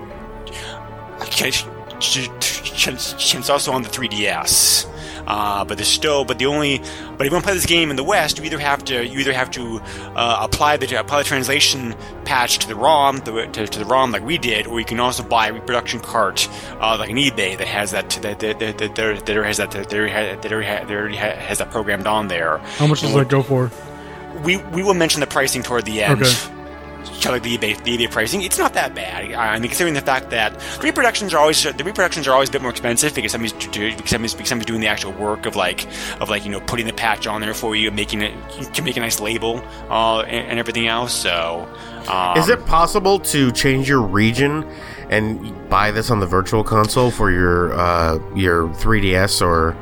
[1.22, 4.99] It's also on the 3DS.
[5.28, 6.80] Uh, but there's still, but the only,
[7.18, 9.06] but if you want to play this game in the West, you either have to,
[9.06, 9.80] you either have to
[10.16, 14.12] uh, apply the apply the translation patch to the ROM, the, to, to, the ROM
[14.12, 16.48] like we did, or you can also buy a reproduction cart
[16.80, 20.14] uh, like an eBay that has that that that that, that, has that that already,
[20.42, 22.58] that already has that programmed on there.
[22.58, 23.72] How much does that go for?
[24.44, 26.22] We we will mention the pricing toward the end.
[26.22, 26.59] Okay
[27.26, 29.34] like the eBay, the eBay pricing, it's not that bad.
[29.34, 32.62] I mean, considering the fact that reproductions are always the reproductions are always a bit
[32.62, 35.88] more expensive because somebody's because somebody's, because somebody's doing the actual work of like
[36.22, 38.34] of like you know putting the patch on there for you, and making it
[38.74, 41.14] to make a nice label uh, and, and everything else.
[41.14, 41.68] So,
[42.10, 44.64] um, is it possible to change your region
[45.10, 49.76] and buy this on the Virtual Console for your uh, your 3DS or?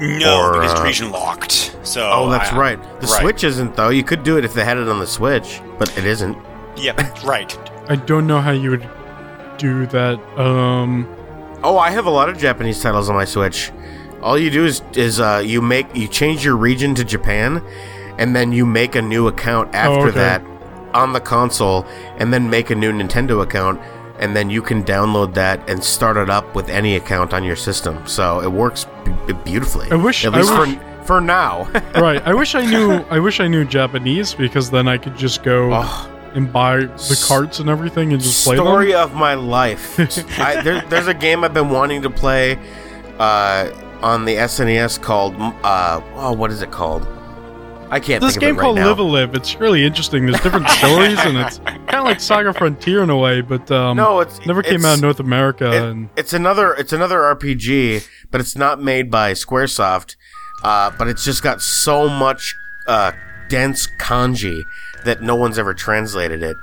[0.00, 1.76] No, or, because it's uh, region locked.
[1.82, 2.82] So Oh, that's I- right.
[3.00, 3.20] The right.
[3.20, 3.88] Switch isn't though.
[3.88, 6.36] You could do it if they had it on the Switch, but it isn't.
[6.78, 7.56] Yeah, right.
[7.90, 8.88] I don't know how you would
[9.58, 10.18] do that.
[10.38, 11.06] Um,
[11.64, 13.72] Oh, I have a lot of Japanese titles on my Switch.
[14.22, 17.62] All you do is is uh, you make you change your region to Japan,
[18.18, 20.18] and then you make a new account after okay.
[20.18, 20.42] that
[20.94, 21.84] on the console,
[22.18, 23.80] and then make a new Nintendo account,
[24.18, 27.56] and then you can download that and start it up with any account on your
[27.56, 28.06] system.
[28.06, 28.86] So it works
[29.26, 29.90] b- beautifully.
[29.90, 31.64] I wish- at least wish- for for now.
[31.94, 32.22] right.
[32.24, 33.04] I wish I knew.
[33.10, 37.24] I wish I knew Japanese because then I could just go oh, and buy the
[37.28, 39.98] carts and everything and just play story of my life.
[40.40, 42.58] I, there, there's a game I've been wanting to play
[43.18, 43.70] uh,
[44.02, 47.06] on the SNES called uh, oh, what is it called?
[47.90, 48.86] I can't This think game of it right called now.
[48.88, 49.34] Live a Live.
[49.34, 50.26] It's really interesting.
[50.26, 53.96] There's different stories and it's kind of like Saga Frontier in a way, but um,
[53.96, 55.72] No, it's never came it's- out in North America.
[55.72, 60.16] it- and it's another it's another RPG, but it's not made by SquareSoft.
[60.62, 62.54] Uh, but it's just got so much
[62.88, 63.12] uh,
[63.48, 64.60] dense kanji
[65.08, 66.56] that no one's ever translated it.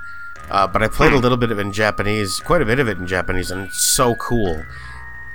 [0.50, 2.88] Uh, but I played a little bit of it in Japanese, quite a bit of
[2.88, 4.64] it in Japanese, and it's so cool.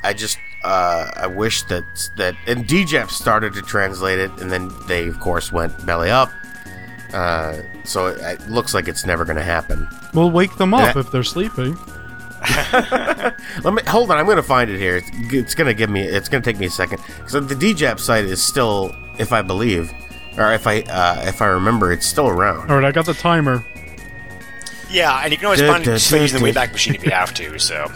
[0.05, 1.85] I just uh, I wish that
[2.17, 6.31] that and DJF started to translate it, and then they of course went belly up.
[7.13, 9.89] Uh, so it, it looks like it's never going to happen.
[10.15, 11.77] we'll wake them up That- if they're sleeping.
[12.73, 14.17] Let me hold on.
[14.17, 14.97] I'm going to find it here.
[14.97, 16.03] It's, it's going to give me.
[16.03, 19.43] It's going to take me a second because the DeJap site is still, if I
[19.43, 19.93] believe,
[20.41, 22.71] or if I uh, if I remember, it's still around.
[22.71, 23.65] All right, I got the timer.
[24.91, 26.61] Yeah, and you can always find da, it just by using the da.
[26.63, 27.59] Wayback Machine if you have to.
[27.61, 27.87] So,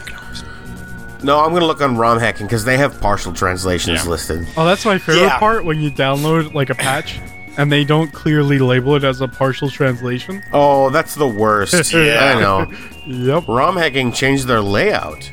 [1.23, 4.09] No, I'm going to look on ROM hacking because they have partial translations Yeah.
[4.09, 4.47] listed.
[4.55, 5.37] Oh, that's my favorite Yeah.
[5.39, 7.19] part when you download like a patch
[7.57, 10.41] and they don't clearly label it as a partial translation.
[10.53, 11.73] Oh, that's the worst.
[11.93, 12.33] Yeah.
[12.37, 12.71] I know.
[13.07, 13.47] Yep.
[13.49, 15.29] ROM hacking changed their layout.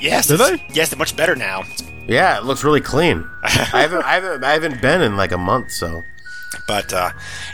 [0.00, 0.64] yes, Did it's- they?
[0.74, 1.64] Yes, they're much better now.
[2.06, 3.28] Yeah, it looks really clean.
[3.42, 6.02] I haven't, I haven't, I haven't been in like a month, so.
[6.66, 7.10] But uh,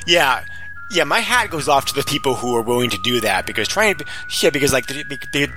[0.07, 0.45] yeah,
[0.91, 3.69] yeah, my hat goes off to the people who are willing to do that because
[3.69, 3.97] trying,
[4.41, 5.49] yeah, because like the, the, the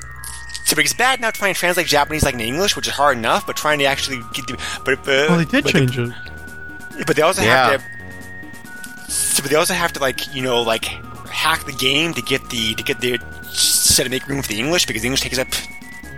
[0.66, 3.46] so it's bad now trying to translate Japanese like in English, which is hard enough,
[3.48, 4.54] but trying to actually get the,
[4.86, 6.12] but, but Well, they did but change it.
[7.08, 7.72] But they also Yeah.
[7.72, 9.12] have to.
[9.12, 10.86] So, but they also have to like you know like
[11.30, 13.18] hack the game to get the to get the
[13.52, 15.48] set to make room for the English because English takes up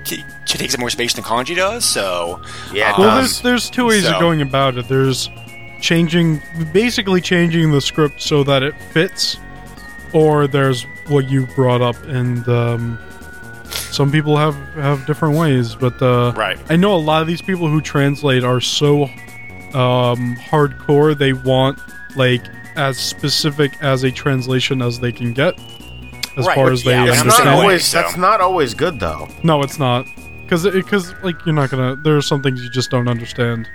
[0.03, 1.85] t- takes up more space than kanji does.
[1.85, 4.87] So Yeah, it uh, Well, there's there's two ways So- of going about it.
[4.87, 5.29] There's
[5.83, 6.41] changing,
[6.71, 9.37] basically changing the script so that it fits,
[10.13, 12.97] or there's what you brought up, and um,
[13.69, 15.75] some people have have different ways.
[15.75, 16.57] But uh, Right.
[16.69, 19.03] I know a lot of these people who translate are so
[19.73, 21.17] um, hardcore.
[21.17, 21.77] They want
[22.15, 22.41] like
[22.75, 25.59] as specific as a translation as they can get,
[26.37, 27.49] as Right, far which- as they yeah, That's I'm not understand.
[27.59, 27.91] always.
[27.91, 29.27] That's not always good, though.
[29.43, 30.05] No, it's not.
[30.43, 31.95] Because because like you're not gonna.
[31.97, 33.67] There are some things you just don't understand.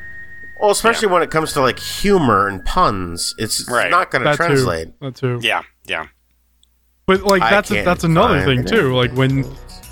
[0.60, 3.90] Well, especially when it comes to like humor and puns, it's Right.
[3.90, 4.88] not going to translate.
[4.88, 4.94] too.
[5.00, 5.38] That too.
[5.42, 6.06] yeah, yeah.
[7.06, 8.94] But like that's can't that's another thing too.
[8.94, 9.44] Like when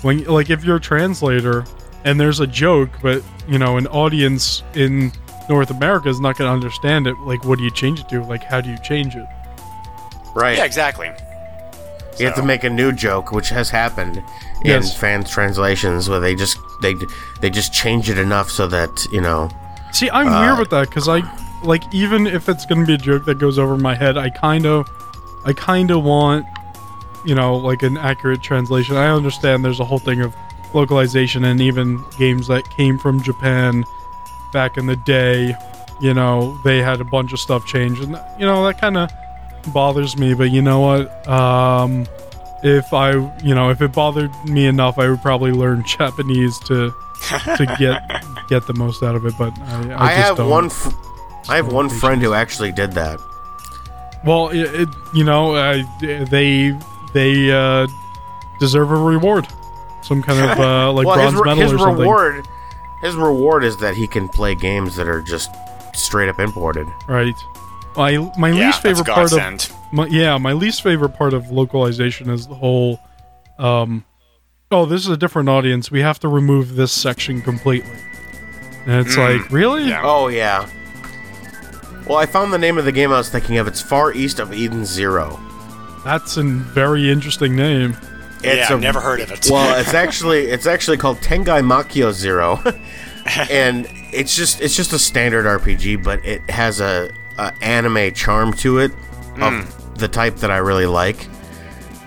[0.03, 1.65] when like if you're a translator
[2.05, 5.11] and there's a joke, but you know an audience in
[5.49, 7.17] North America is not going to understand it.
[7.19, 8.21] Like, what do you change it to?
[8.23, 9.25] Like, how do you change it?
[10.35, 10.57] Right.
[10.57, 11.09] Yeah, exactly.
[12.19, 14.23] You have to make a new joke, which has happened in
[14.65, 14.95] Yes.
[14.97, 16.95] fan translations, where they just they
[17.41, 19.49] they just change it enough so that you know.
[19.91, 21.21] See, I'm Uh, weird with that because I
[21.63, 24.29] like even if it's going to be a joke that goes over my head, I
[24.29, 24.87] kind of,
[25.45, 26.45] I kind of want,
[27.25, 28.95] you know, like an accurate translation.
[28.95, 30.35] I understand there's a whole thing of
[30.73, 33.83] localization and even games that came from Japan
[34.53, 35.55] back in the day,
[35.99, 39.09] you know, they had a bunch of stuff change, and you know that kind of
[39.73, 40.33] bothers me.
[40.35, 41.27] But you know what?
[41.27, 42.05] Um,
[42.63, 43.11] if I,
[43.43, 46.93] you know, if it bothered me enough, I would probably learn Japanese to
[47.57, 49.33] to get get the most out of it.
[49.37, 50.49] But I, I, I, just have don't.
[50.49, 50.69] one.
[50.69, 50.89] Fr-
[51.49, 53.19] I have one friend who actually did that.
[54.25, 56.77] Well, it, it, you know, uh, they
[57.13, 57.87] they uh,
[58.59, 59.47] deserve a reward,
[60.01, 61.99] some kind of uh, like well, bronze his, medal his or something.
[62.01, 62.47] reward,
[63.01, 65.49] his reward is that he can play games that are just
[65.93, 66.87] straight up imported.
[67.07, 67.33] Right.
[67.95, 72.29] My my Yeah, least favorite part of my, yeah my least favorite part of localization
[72.29, 72.99] is the whole
[73.57, 74.05] um
[74.71, 77.89] oh this is a different audience we have to remove this section completely
[78.85, 79.89] and it's like really Mm.
[79.89, 80.01] yeah.
[80.03, 80.67] Oh yeah.
[82.07, 83.67] Well, I found the name of the game I was thinking of.
[83.67, 85.37] It's Far East of Eden Zero.
[86.05, 87.97] that's a very interesting name
[88.37, 89.47] It's yeah, a- I've never heard of it.
[89.51, 92.61] Well, it's actually it's actually called Tengai Makyo Zero,
[93.51, 98.53] and it's just it's just a standard RPG, but it has a, a anime charm
[98.53, 98.91] to it
[99.41, 99.53] of
[99.99, 101.27] the type that I really like,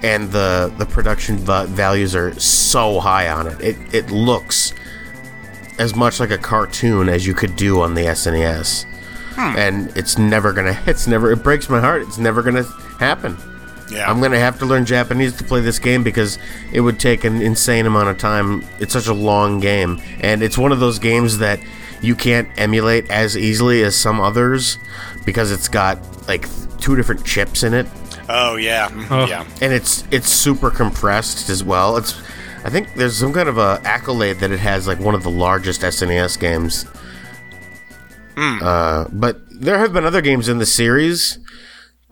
[0.02, 3.60] and the the production va- values are so high on it.
[3.60, 4.72] It it looks
[5.78, 8.84] as much like a cartoon as you could do on the SNES,
[9.34, 9.56] hmm.
[9.56, 12.02] and it's never gonna it's never it breaks my heart.
[12.02, 12.64] It's never gonna
[12.98, 13.36] happen.
[13.90, 14.10] yeah.
[14.10, 16.38] I'm gonna have to learn Japanese to play this game because
[16.72, 18.64] it would take an insane amount of time.
[18.78, 21.60] It's such a long game, and it's one of those games that
[22.02, 24.78] you can't emulate as easily as some others
[25.26, 27.86] because it's got like two different chips in it,
[28.32, 29.26] oh yeah, Oh.
[29.26, 29.44] yeah.
[29.60, 31.96] and it's it's super compressed as well.
[31.96, 32.20] It's
[32.64, 35.30] I think there's some kind of a accolade that it has like one of the
[35.30, 36.84] largest SNES games.
[38.36, 41.38] Uh, but there have been other games in the series,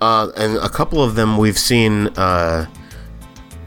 [0.01, 2.67] uh, and a couple of them we've seen uh,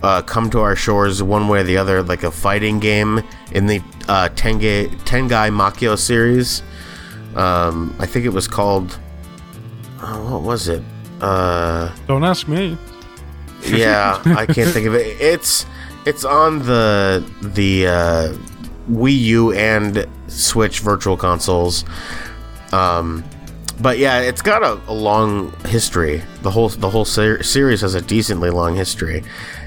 [0.03, 3.65] uh, come to our shores one way or the other, like a fighting game in
[3.65, 6.61] the uh, Tengai Tengai Makyo series.
[7.35, 8.99] Um, I think it was called.
[10.03, 10.83] Oh, what was it?
[11.21, 12.77] Uh, don't ask me
[13.65, 15.19] yeah, I can't think of it.
[15.21, 15.65] It's
[16.05, 18.33] it's on the the uh,
[18.89, 21.85] Wii U and Switch Virtual Consoles.
[22.71, 23.23] Um,
[23.79, 26.21] but yeah, it's got a, a long history.
[26.41, 29.23] The whole the whole ser- series has a decently long history,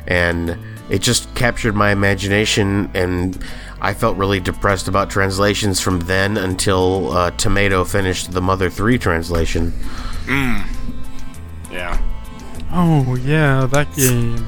[0.06, 0.58] and
[0.90, 2.90] it just captured my imagination.
[2.94, 3.38] And
[3.80, 8.98] I felt really depressed about translations from then until uh, Tomato finished the Mother Three
[8.98, 9.72] translation.
[11.74, 11.98] Yeah.
[12.72, 14.46] oh yeah that game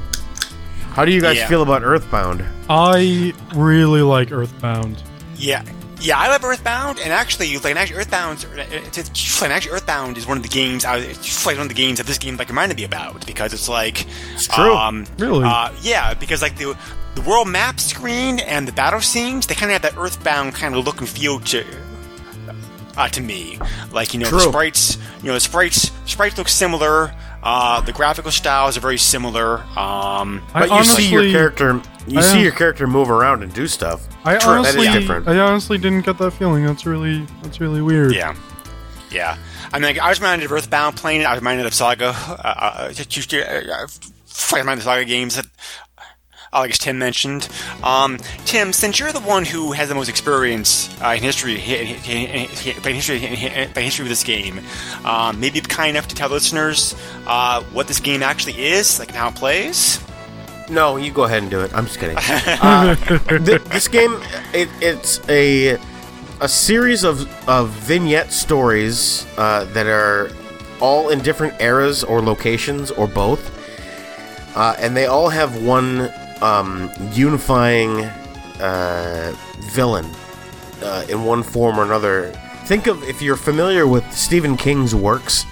[0.93, 1.47] How do you guys Yeah.
[1.47, 2.43] feel about Earthbound?
[2.69, 5.01] i really like earthbound
[5.35, 5.63] Yeah.
[5.99, 10.27] Yeah, I love Earthbound, and actually, like, actually, Earthbound, it's, it's, and actually, Earthbound is
[10.27, 10.85] one of the games.
[10.85, 13.51] I, it's like one of the games that this game like reminded me about because
[13.51, 14.75] it's like, It's true.
[14.75, 15.43] Um, Really?
[15.43, 16.77] Uh, yeah, because like the
[17.15, 20.75] the world map screen and the battle scenes, they kind of have that Earthbound kind
[20.75, 21.65] of look and feel to
[22.97, 23.59] uh, to me.
[23.91, 27.13] Like you know, the sprites, you know, the sprites sprites look similar.
[27.43, 29.59] Uh, the graphical styles are very similar.
[29.77, 33.43] Um, But you honestly, see your character, you I, see uh, your character move around
[33.43, 34.05] and do stuff.
[34.25, 34.87] I True, honestly.
[34.87, 36.65] I honestly didn't get that feeling.
[36.65, 38.13] That's really, that's really weird.
[38.13, 38.35] Yeah,
[39.11, 39.37] yeah.
[39.71, 41.25] I mean, like, I was reminded of Earthbound playing it.
[41.25, 42.07] I was reminded of Saga.
[42.07, 43.99] Uh, uh, just- just, uh, uh, I was
[44.51, 45.45] reminded of Saga games that
[46.53, 47.49] uh, like Tim mentioned.
[47.83, 51.59] Um, Tim, since you're the one who has the most experience uh, in history, in,
[51.59, 54.59] history, in, history of this game,
[55.03, 59.11] um, maybe be kind enough to tell listeners uh, what this game actually is, like
[59.11, 59.99] how it plays.
[60.69, 61.73] No, you go ahead and do it.
[61.73, 62.17] I'm just kidding.
[62.59, 64.19] Uh, th- this game,
[64.53, 65.77] it, it's a
[66.39, 70.29] a series of, of vignette stories uh, that are
[70.79, 73.53] all in different eras or locations or both,
[74.55, 78.03] uh, and they all have one um, unifying
[78.59, 79.35] uh,
[79.71, 80.05] villain
[80.81, 82.31] uh, in one form or another.
[82.65, 85.45] Think of if you're familiar with Stephen King's works.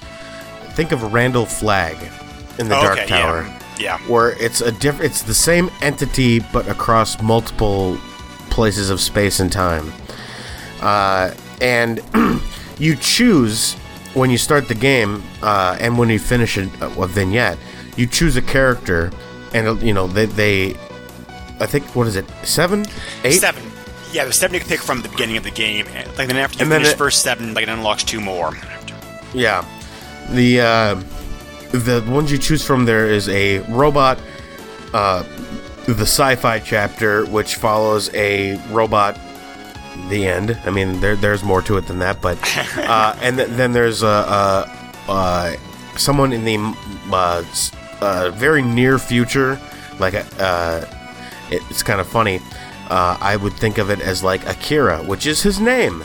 [0.74, 1.98] Think of Randall Flagg
[2.60, 3.98] in the Dark okay, Tower yeah, yeah.
[4.10, 7.98] where it's a diff- it's the same entity but across multiple
[8.50, 9.94] places of space and time.
[10.82, 12.02] Uh, and
[12.78, 13.74] you choose
[14.14, 17.58] when you start the game uh, and when you finish a, a vignette,
[17.98, 19.12] you choose a character,
[19.56, 20.72] and you know they, they
[21.60, 22.86] I think what is it seven,
[23.24, 23.40] eight?
[23.40, 23.64] Seven.
[24.12, 25.86] Yeah, there's seven you can pick from the beginning of the game.
[26.18, 28.54] Like then after you And finish it- first seven, like it unlocks two more.
[29.34, 29.66] Yeah.
[30.32, 30.96] The uh,
[31.72, 34.20] the ones you choose from there is a robot,
[34.94, 35.24] uh,
[35.86, 39.20] the sci-fi chapter, which follows a robot.
[40.10, 40.58] The end.
[40.66, 42.38] I mean, there there's more to it than that, but
[42.78, 44.66] uh, and th- then there's a, uh
[45.08, 45.56] uh,
[45.98, 46.58] someone in the
[47.14, 47.44] uh,
[48.02, 49.60] uh, very near future,
[50.00, 50.86] like uh,
[51.50, 52.40] it's kind of funny.
[52.90, 56.04] Uh, I would think of it as like Akira, which is his name.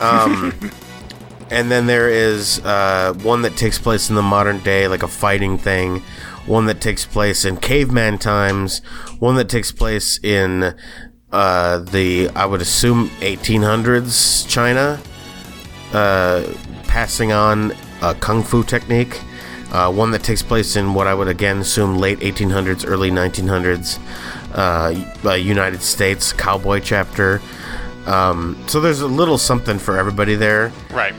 [0.00, 0.54] Um,
[1.50, 5.08] and then there is uh, one that takes place in the modern day, like a
[5.08, 6.02] fighting thing.
[6.46, 8.78] One that takes place in caveman times.
[9.18, 10.74] One that takes place in
[11.32, 15.00] uh, the, I would assume, 1800s China,
[15.92, 16.44] uh,
[16.84, 19.20] passing on a kung fu technique.
[19.72, 23.98] Uh, one that takes place in what I would again assume late 1800s, early 1900s,
[24.54, 27.42] uh, uh, United States cowboy chapter.
[28.06, 30.72] Um, so there's a little something for everybody there.
[30.90, 31.14] Right.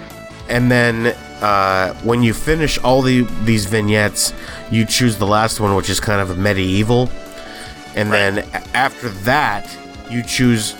[0.49, 1.07] And then
[1.41, 4.33] uh, when you finish all the these vignettes,
[4.71, 7.09] you choose the last one, which is kind of medieval.
[7.95, 8.39] And then
[8.73, 9.75] after that,
[10.09, 10.73] you choose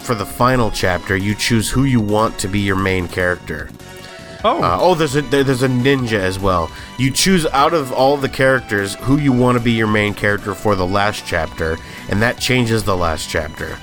[0.00, 1.16] for the final chapter.
[1.16, 3.70] You choose who you want to be your main character.
[4.46, 6.70] Oh, Uh, oh, there's a there's a ninja as well.
[6.98, 10.54] You choose out of all the characters who you want to be your main character
[10.54, 11.78] for the last chapter,
[12.10, 13.78] and that changes the last chapter.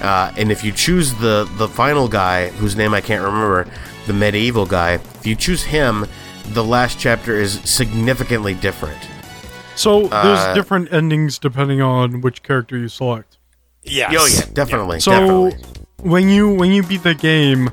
[0.00, 3.66] Uh, and if you choose the the final guy, whose name I can't remember,
[4.06, 6.06] the medieval guy, if you choose him,
[6.52, 8.98] the last chapter is significantly different.
[9.74, 13.38] so there's uh, different endings depending on which character you select.
[13.82, 14.14] Yes.
[14.16, 15.00] Oh yeah, definitely.
[15.00, 15.64] So definitely.
[16.08, 17.70] when you when you beat the game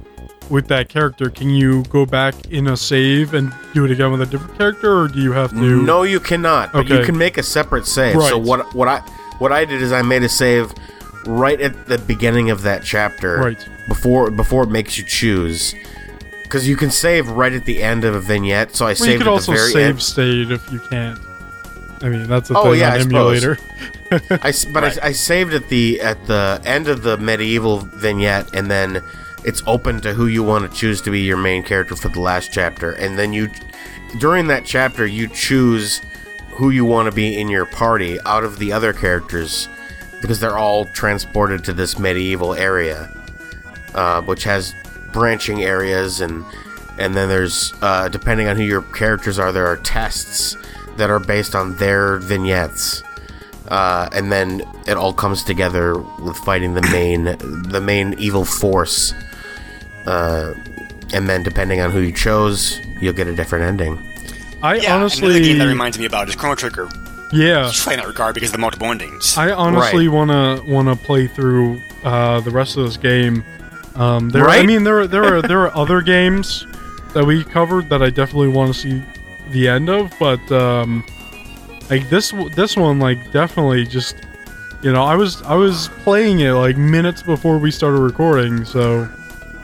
[0.49, 4.21] with that character, can you go back in a save and do it again with
[4.21, 5.81] a different character, or do you have to?
[5.83, 6.73] No, you cannot.
[6.73, 8.15] But you can make a separate save.
[8.15, 8.29] Right.
[8.29, 8.99] So what what I
[9.39, 10.71] what I did is I made a save
[11.25, 13.37] right at the beginning of that chapter.
[13.37, 13.67] Right.
[13.87, 15.73] Before before it makes you choose.
[16.43, 18.75] Because you can save right at the end of a vignette.
[18.75, 20.01] So I Well, saved you could also save end.
[20.01, 21.17] state if you can't.
[22.01, 23.57] I mean, that's a Oh, thing yeah, on I emulator.
[24.11, 28.69] I but I, I saved at the at the end of the medieval vignette, and
[28.69, 29.01] then
[29.43, 32.19] it's open to who you want to choose to be your main character for the
[32.19, 33.49] last chapter, and then you
[34.19, 36.01] during that chapter you choose
[36.51, 39.67] who you want to be in your party out of the other characters
[40.21, 43.09] because they're all transported to this medieval area,
[43.95, 44.75] uh, which has
[45.11, 46.45] branching areas and
[46.99, 50.57] and then there's uh, depending on who your characters are, there are tests
[50.97, 53.01] that are based on their vignettes
[53.71, 57.23] uh, and then it all comes together with fighting the main
[57.69, 59.13] the main evil force.
[60.05, 60.53] Uh,
[61.13, 63.99] and then depending on who you chose, you'll get a different ending.
[64.63, 66.87] I Yeah, honestly, another game that reminds me about is Chrono Trigger.
[67.33, 69.37] yeah, Just play in that regard because of the multiple endings.
[69.37, 73.43] I honestly wanna wanna play through uh, the rest of this game.
[73.95, 76.65] Um, there, I mean, there are- there are there are other games
[77.13, 79.03] that we covered that I definitely want to see
[79.49, 81.03] the end of, but um,
[81.89, 84.15] like this this one, like definitely just
[84.81, 89.09] you know, I was I was playing it like minutes before we started recording, so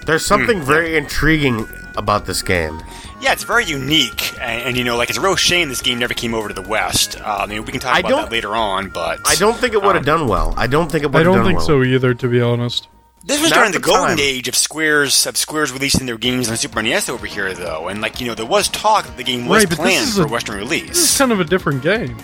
[0.07, 2.81] There's something very intriguing about this game.
[3.19, 5.99] Yeah, it's very unique, and, and you know, like it's a real shame this game
[5.99, 7.19] never came over to the West.
[7.19, 9.73] Uh, I mean, we can talk I about that later on, but I don't think
[9.73, 10.53] it would have Um, done well.
[10.57, 11.33] I don't think it would have done well.
[11.33, 11.67] I don't done think well.
[11.67, 12.87] so either, to be honest.
[13.25, 14.19] This was Not during the, the golden time.
[14.21, 17.99] age of Square's of Square's releasing their games on Super NES over here, though, and
[17.99, 20.27] like you know, there was talk that the game was Right, planned for a- a
[20.29, 22.15] Western This is kind of a different game.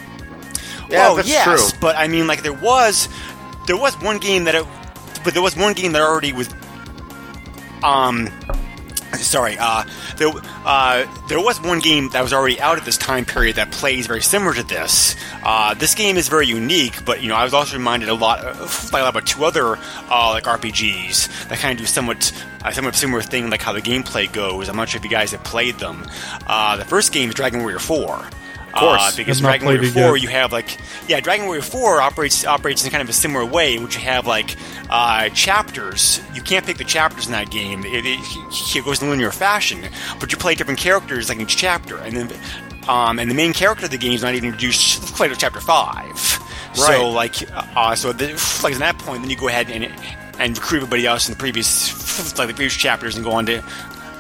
[0.90, 1.80] Yeah, oh that's yes, true.
[1.82, 3.10] but I mean, like there was
[3.68, 4.66] there was one game that it,
[5.24, 6.50] but there was one game that already was
[7.84, 8.30] um
[9.20, 9.84] sorry uh
[10.18, 10.30] there
[10.66, 14.08] uh there was one game that was already out at this time period that plays
[14.08, 15.16] very similar to this.
[15.44, 18.40] Uh this game is very unique but you know i was also reminded a lot
[18.40, 19.78] of, lot about two other
[20.10, 22.32] uh like rpgs that kind of do somewhat
[22.64, 24.70] uh, somewhat similar thing like how the gameplay goes.
[24.70, 26.06] I'm not sure if you guys have played them.
[26.48, 28.30] Uh the first game is dragon warrior 4
[28.74, 29.02] of course.
[29.02, 30.24] uh, because I've Dragon Warrior played 4, yet.
[30.24, 33.76] you have like yeah, Dragon Warrior 4 operates operates in kind of a similar way,
[33.76, 34.56] in which you have like
[34.90, 36.20] uh, chapters.
[36.34, 37.84] You can't pick the chapters in that game.
[37.86, 38.20] It, it,
[38.76, 39.84] it goes in linear fashion,
[40.20, 42.32] but you play different characters like in each chapter, and then
[42.88, 45.60] um, and the main character of the game is not even introduced until later chapter
[45.62, 46.06] five.
[46.76, 46.76] Right.
[46.76, 47.36] So like
[47.78, 48.30] uh, so the,
[48.64, 49.86] like at that point, then you go ahead and
[50.40, 53.64] and recruit everybody else in the previous like the previous chapters and go on to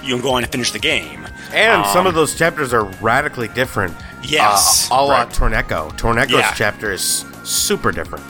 [0.04, 1.26] you know, go on and finish the game.
[1.54, 3.96] And some Um, of those chapters are radically different.
[4.24, 5.30] Yes, Uh, a la right.
[5.30, 5.96] Torneco.
[5.98, 6.54] Torneco's Yeah.
[6.56, 8.24] chapter is super different.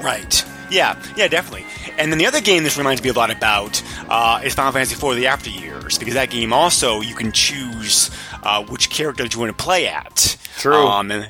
[0.00, 0.44] Right.
[0.68, 1.64] Yeah, yeah, definitely.
[1.96, 4.94] And then the other game this reminds me a lot about uh, is Final Fantasy
[4.94, 8.10] IV: The After Years, because that game also you can choose
[8.46, 10.36] uh, which character do you want to play at.
[10.58, 10.86] True.
[10.86, 11.28] Um, and,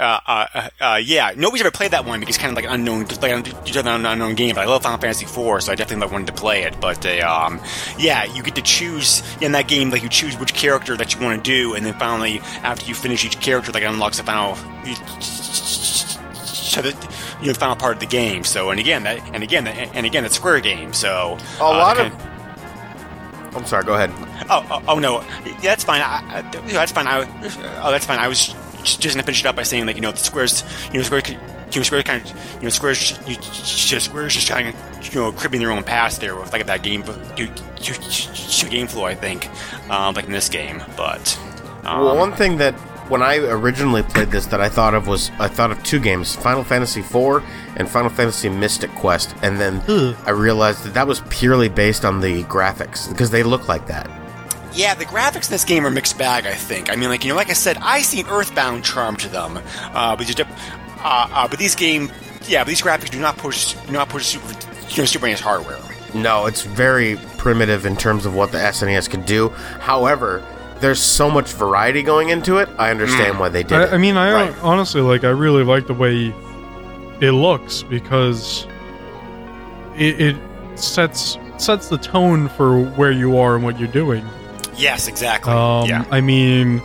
[0.00, 2.72] uh, uh, uh, uh, yeah, nobody's ever played that one because it's kind of like
[2.72, 3.30] unknown, like
[3.76, 4.56] an unknown game.
[4.56, 6.80] But I love Final Fantasy IV, so I definitely like, wanted to play it.
[6.80, 7.10] But uh,
[7.46, 7.60] um,
[7.98, 11.20] yeah, you get to choose in that game, like you choose which character that you
[11.20, 14.24] want to do, and then finally after you finish each character, like it unlocks the
[14.24, 14.56] final
[16.72, 16.88] to the
[17.40, 18.42] you know the final part of the game.
[18.42, 20.92] So and again that and again and again that's Square game.
[20.92, 22.10] So A lot of.
[22.10, 22.32] kind-
[23.56, 23.84] I'm sorry.
[23.84, 24.10] Go ahead.
[24.48, 26.00] Oh, oh oh no yeah that's fine.
[26.00, 26.36] I, I,
[26.66, 27.06] yeah, that's fine.
[27.06, 27.20] I
[27.82, 28.18] oh that's fine.
[28.18, 30.64] I was just just gonna finish it up by saying like you know the Square's
[30.92, 31.22] you know Square
[31.72, 35.20] you know, Square's kind of, you know, Square's, you, you, Square's just kind of, you
[35.20, 37.02] know, cribbing their own past there with like that game,
[37.36, 37.48] you,
[37.80, 39.48] you, you, game flow, I think,
[39.90, 40.82] um, like in this game.
[40.96, 41.38] But
[41.84, 42.74] um, Well, one thing that
[43.08, 46.34] when I originally played this that I thought of was I thought of two games,
[46.34, 47.42] Final Fantasy IV
[47.76, 49.82] and Final Fantasy Mystic Quest, and then
[50.24, 54.10] I realized that that was purely based on the graphics because they look like that.
[54.76, 56.46] Yeah, the graphics in this game are mixed bag.
[56.46, 56.90] I think.
[56.92, 59.58] I mean, like you know, like I said, I see an Earthbound charm to them,
[59.94, 60.44] uh, but, just, uh,
[61.02, 62.10] uh, but these game,
[62.46, 64.46] yeah, but these graphics do not push, do not push Super,
[64.90, 65.78] you know, Super NES hardware.
[66.14, 69.48] No, it's very primitive in terms of what the SNES could do.
[69.80, 70.44] However,
[70.80, 72.68] there's so much variety going into it.
[72.78, 73.90] I understand why they did it.
[73.90, 74.54] I, I mean, I Right.
[74.62, 75.24] honestly like.
[75.24, 76.34] I really like the way
[77.20, 78.66] it looks because
[79.96, 80.36] it, it
[80.78, 84.22] sets sets the tone for where you are and what you're doing.
[84.76, 85.52] Yes, exactly.
[85.52, 86.04] Um, yeah.
[86.10, 86.82] I mean,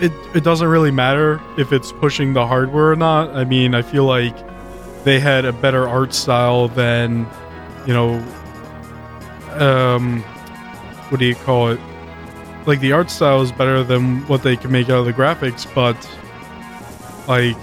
[0.00, 3.34] it it doesn't really matter if it's pushing the hardware or not.
[3.34, 4.36] I mean, I feel like
[5.04, 7.26] they had a better art style than,
[7.86, 8.14] you know,
[9.54, 10.22] um,
[11.08, 11.80] what do you call it?
[12.66, 15.66] Like the art style is better than what they can make out of the graphics,
[15.74, 15.96] but
[17.26, 17.56] like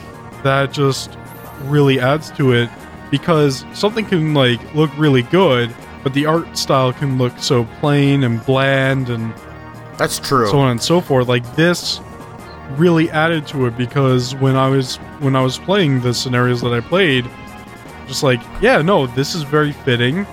[0.43, 1.17] that just
[1.63, 2.69] really adds to it
[3.11, 5.73] because something can like look really good,
[6.05, 9.33] but the art style can look so plain and bland and
[9.97, 10.47] That's true.
[10.47, 11.27] so on and so forth.
[11.27, 11.99] Like this
[12.73, 16.73] really added to it because when I was when I was playing the scenarios that
[16.73, 17.25] I played,
[18.05, 20.27] just like yeah, no, this is very fitting.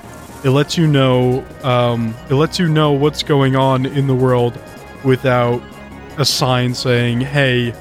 [0.44, 4.58] It lets you know um, it lets you know what's going on in the world
[5.04, 5.62] without
[6.18, 7.72] a sign saying, "Hey,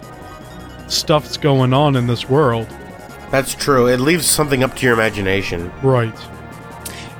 [0.88, 2.70] stuff's going on in this world."
[3.32, 3.88] That's true.
[3.88, 5.70] It leaves something up to your imagination.
[5.84, 6.16] Right.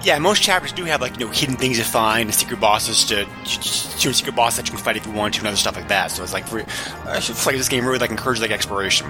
[0.04, 3.04] Yeah, most chapters do have like you know hidden things to find, and secret bosses
[3.06, 5.58] to, to, to secret boss that you can fight if you want to, and other
[5.58, 6.10] stuff like that.
[6.10, 6.66] So it's like, for,
[7.06, 9.08] I should like this game really like encourages like exploration.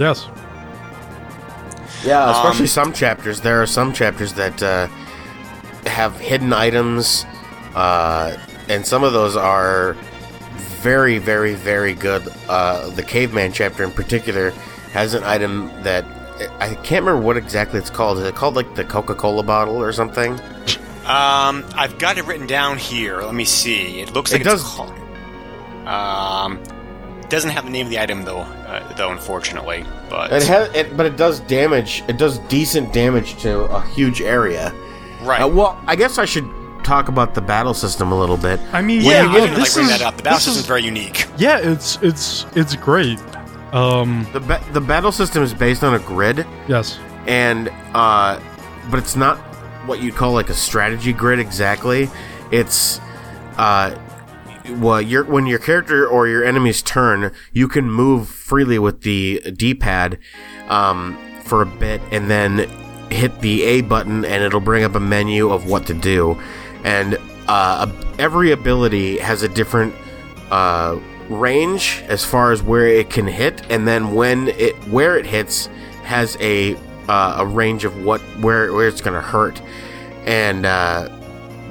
[0.00, 0.26] Yes.
[2.04, 3.42] Yeah, Um, especially some chapters.
[3.42, 4.88] There are some chapters that uh,
[5.86, 7.24] have hidden items,
[7.74, 8.36] uh,
[8.68, 9.94] and some of those are
[10.80, 12.26] very, very, very good.
[12.48, 14.50] Uh, the caveman chapter in particular
[14.92, 16.04] has an item that
[16.60, 18.18] I can't remember what exactly it's called.
[18.18, 20.32] Is it called like the Coca Cola bottle or something?
[21.04, 23.20] Um, I've got it written down here.
[23.22, 24.00] Let me see.
[24.00, 24.92] It looks like It it's does- called-
[25.86, 26.62] um,
[27.28, 28.40] doesn't have the name of the item though.
[28.40, 32.02] Uh, though, unfortunately, but It has, it, but it does damage.
[32.08, 34.72] It does decent damage to a huge area.
[35.22, 35.42] right.
[35.42, 36.48] Uh, well, I guess I should
[36.84, 38.60] talk about the battle system a little bit.
[38.72, 40.16] I mean, yeah, yeah, I didn't like this bring is that up.
[40.16, 41.26] The battle this is very unique.
[41.36, 43.18] yeah, it's it's it's great.
[43.72, 46.46] Um, The ba- the battle system is based on a grid.
[46.68, 46.98] yes.
[47.26, 48.38] and uh,
[48.90, 49.38] but it's not
[49.86, 52.08] what you'd call like a strategy grid exactly.
[52.50, 53.00] It's
[53.56, 53.96] uh,
[54.76, 59.40] well, your when your character or your enemy's turn, you can move freely with the
[59.56, 60.18] D-pad
[60.68, 62.68] um, for a bit, and then
[63.10, 66.40] hit the A button, and it'll bring up a menu of what to do.
[66.84, 67.18] And
[67.48, 69.94] uh, every ability has a different
[70.50, 70.96] uh,
[71.28, 75.66] range as far as where it can hit, and then when it where it hits
[76.04, 76.74] has a
[77.08, 79.60] uh, a range of what where where it's going to hurt,
[80.26, 81.08] and uh,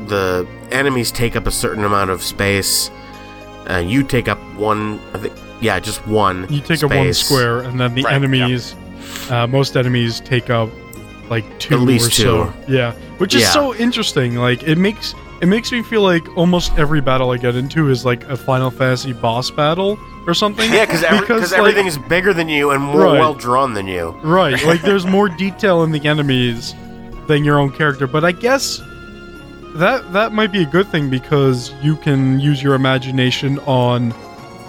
[0.07, 2.89] the enemies take up a certain amount of space.
[3.69, 6.47] Uh, you take up one, I think, yeah, just one.
[6.49, 8.75] You take up one square, and then the Right, enemies,
[9.29, 10.69] uh, most enemies take up
[11.29, 12.53] like two At least or so.
[12.67, 13.51] Yeah, which is Yeah.
[13.51, 14.35] so interesting.
[14.35, 18.05] Like it makes it makes me feel like almost every battle I get into is
[18.05, 20.71] like a Final Fantasy boss battle or something.
[20.71, 23.19] Yeah, every, Because, like- everything is bigger than you and more Right.
[23.19, 24.11] well drawn than you.
[24.23, 26.75] Right, like there's more detail in the enemies
[27.27, 28.79] than your own character, but I guess
[29.75, 34.11] that that might be a good thing because you can use your imagination on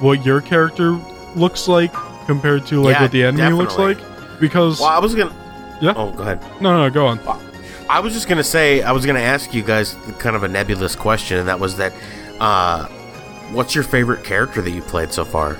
[0.00, 0.92] what your character
[1.34, 1.92] looks like
[2.26, 3.98] compared to like Yeah, what the enemy looks like.
[4.40, 5.34] Because Well, I was gonna.
[5.80, 5.94] Yeah?
[5.96, 6.40] Oh, go ahead.
[6.60, 7.18] no, no, go on.
[7.88, 10.96] I was just gonna say, I was gonna ask you guys kind of a nebulous
[10.96, 11.92] question, and that was that,
[12.40, 12.86] uh,
[13.52, 15.58] what's your favorite character that you played so far?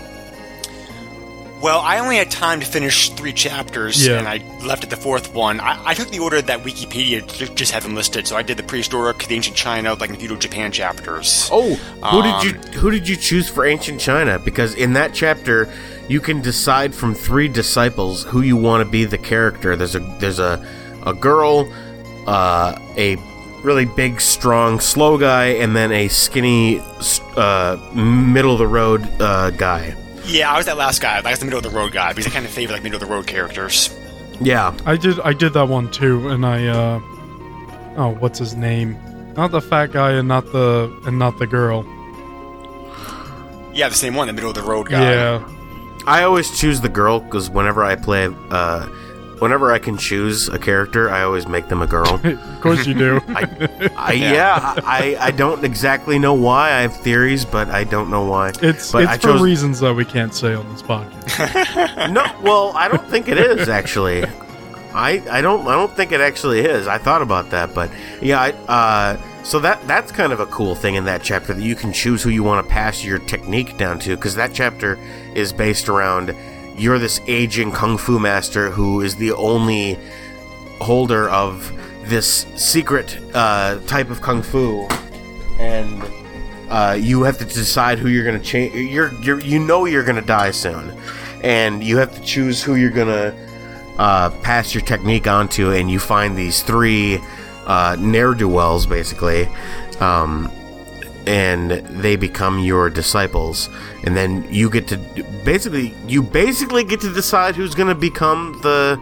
[1.60, 4.18] Well, I only had time to finish three chapters, Yeah.
[4.18, 5.60] and I left at the fourth one.
[5.60, 8.64] I, I took the order that Wikipedia just had them listed, so I did the
[8.64, 11.48] prehistoric, the ancient China, like the feudal Japan chapters.
[11.52, 14.40] Oh, who Um, did you who did you choose for ancient China?
[14.40, 15.72] Because in that chapter,
[16.08, 19.76] you can decide from three disciples who you want to be the character.
[19.76, 20.66] There's a there's a
[21.06, 21.72] a girl,
[22.26, 23.16] uh, a
[23.62, 26.80] really big, strong, slow guy, and then a skinny,
[27.36, 29.94] uh, middle of the road uh, guy.
[30.24, 31.18] Yeah, I was that last guy.
[31.18, 33.00] I was the middle of the road guy because I kind of favor like middle
[33.00, 33.96] of the road characters.
[34.40, 37.00] Yeah, I did I did that one too, and I uh
[37.96, 38.96] oh, what's his name?
[39.36, 41.84] Not the fat guy and not the and not the girl.
[43.74, 45.12] Yeah, the same one, the middle of the road guy.
[45.12, 45.48] Yeah.
[46.06, 48.88] I always choose the girl because whenever I play, uh,
[49.42, 52.14] whenever I can choose a character, I always make them a girl.
[52.24, 53.20] of course you do.
[53.28, 56.68] I, yeah, I, I don't exactly know why.
[56.70, 58.52] I have theories, but I don't know why.
[58.62, 62.12] It's But it's I for chose- reasons that we can't say on this podcast.
[62.12, 64.24] No, well, I don't think it is actually.
[64.94, 66.86] I I don't I don't think it actually is.
[66.86, 67.90] I thought about that, but
[68.20, 71.62] yeah, I, uh, so that that's kind of a cool thing in that chapter that
[71.62, 74.98] you can choose who you want to pass your technique down to because that chapter
[75.34, 76.34] is based around
[76.82, 79.96] you're this aging kung fu master who is the only
[80.80, 81.72] holder of
[82.04, 84.88] this secret uh, type of kung fu,
[85.60, 86.02] and
[86.68, 88.74] uh, you have to decide who you're gonna change.
[88.74, 90.92] You're, you're you know you're gonna die soon,
[91.44, 93.32] and you have to choose who you're gonna
[93.98, 97.20] uh, pass your technique onto, and you find these three
[97.66, 99.46] uh, ne'er do wells basically.
[100.00, 100.50] Um,
[101.26, 101.70] and
[102.02, 103.68] they become your disciples
[104.04, 104.96] and then you get to
[105.44, 108.98] basically you basically get to decide who's going to become the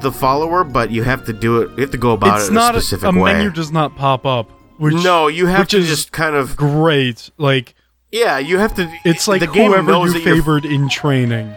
[0.00, 2.48] the follower but you have to do it you have to go about it's it
[2.48, 4.50] in not a specific a way menu does not pop up.
[4.78, 7.30] Which, no you have to is just kind of great.
[7.38, 7.74] Like
[8.10, 11.54] yeah you have to it's like the game whoever you favored in training.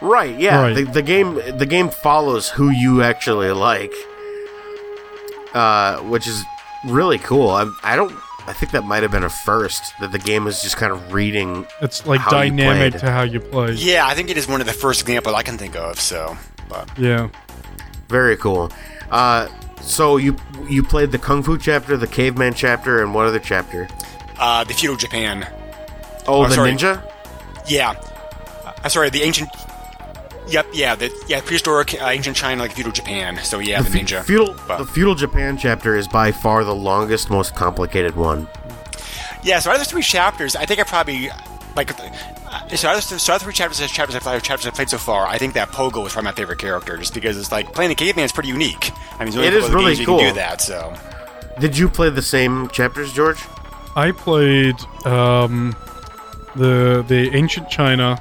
[0.00, 0.74] right yeah Right.
[0.76, 3.92] The, the game the game follows who you actually like
[5.54, 6.44] uh which is
[6.86, 8.14] really cool i, I don't
[8.50, 11.12] i think that might have been a first that the game is just kind of
[11.12, 13.00] reading It's like How dynamic played.
[13.00, 13.72] to how you play.
[13.72, 16.00] Yeah, I think it is one of the first examples I can think of.
[16.00, 16.36] So,
[16.68, 17.28] but Yeah.
[18.08, 18.70] Very cool.
[19.10, 19.46] Uh,
[19.80, 20.36] so you
[20.68, 23.88] you played the kung fu chapter, the caveman chapter, and what other chapter?
[24.38, 25.46] uh, the feudal Japan.
[26.26, 26.72] Oh, Oh, the sorry.
[26.72, 27.02] ninja.
[27.68, 27.90] Yeah,
[28.64, 29.48] uh, I'm sorry, the ancient.
[30.50, 33.38] Yep, yeah, the yeah prehistoric uh, ancient China, like feudal Japan.
[33.42, 34.24] So yeah, the, fe- ninja.
[34.24, 38.48] Feudal, But- the feudal Japan chapter is by far the longest, most complicated one.
[39.42, 41.30] Yeah, so out of the three chapters, I think I probably
[41.76, 41.98] like.
[41.98, 44.66] Uh, so out of the, so out of the three chapters, chapters I've played, chapters
[44.66, 47.38] I've played so far, I think that Pogo is probably my favorite character, just because
[47.38, 48.90] it's like playing a caveman is pretty unique.
[49.18, 50.16] I mean, it is only It a is couple other really games cool.
[50.18, 50.94] You can do that, so
[51.60, 53.38] Did you play the same chapters, George?
[53.96, 54.74] I played
[55.06, 55.74] um,
[56.56, 58.20] the the ancient China.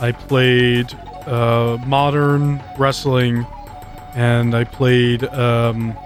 [0.00, 0.88] I played
[1.26, 3.46] uh, modern wrestling,
[4.14, 5.96] and I played um,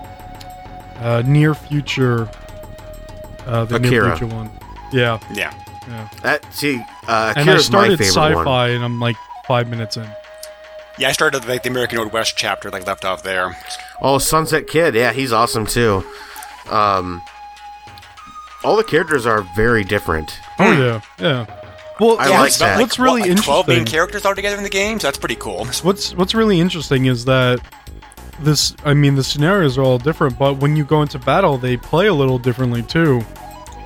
[0.97, 2.29] uh, near future.
[3.47, 4.51] Uh, the near future one.
[4.93, 5.53] Yeah, yeah.
[5.89, 6.09] yeah.
[6.23, 6.77] That see,
[7.09, 8.71] uh, And I Akira's my started sci-fi, one.
[8.71, 10.09] and I'm like five minutes in.
[10.99, 13.57] Yeah, I started like the American Old West chapter, like left off there.
[14.01, 16.05] Oh, Sunset Kid, yeah, he's awesome too.
[16.71, 17.21] Um,
[18.63, 20.39] all the characters are very different.
[20.59, 21.64] Oh yeah, yeah.
[22.01, 22.81] Well, I yeah, like that.
[22.81, 25.37] what's really what, like Twelve main characters characters altogether in the game, so that's pretty
[25.37, 25.65] cool.
[25.83, 27.61] What's What's really interesting is that
[28.41, 28.75] this.
[28.85, 32.07] I mean, the scenarios are all different, but when you go into battle, they play
[32.09, 33.23] a little differently too.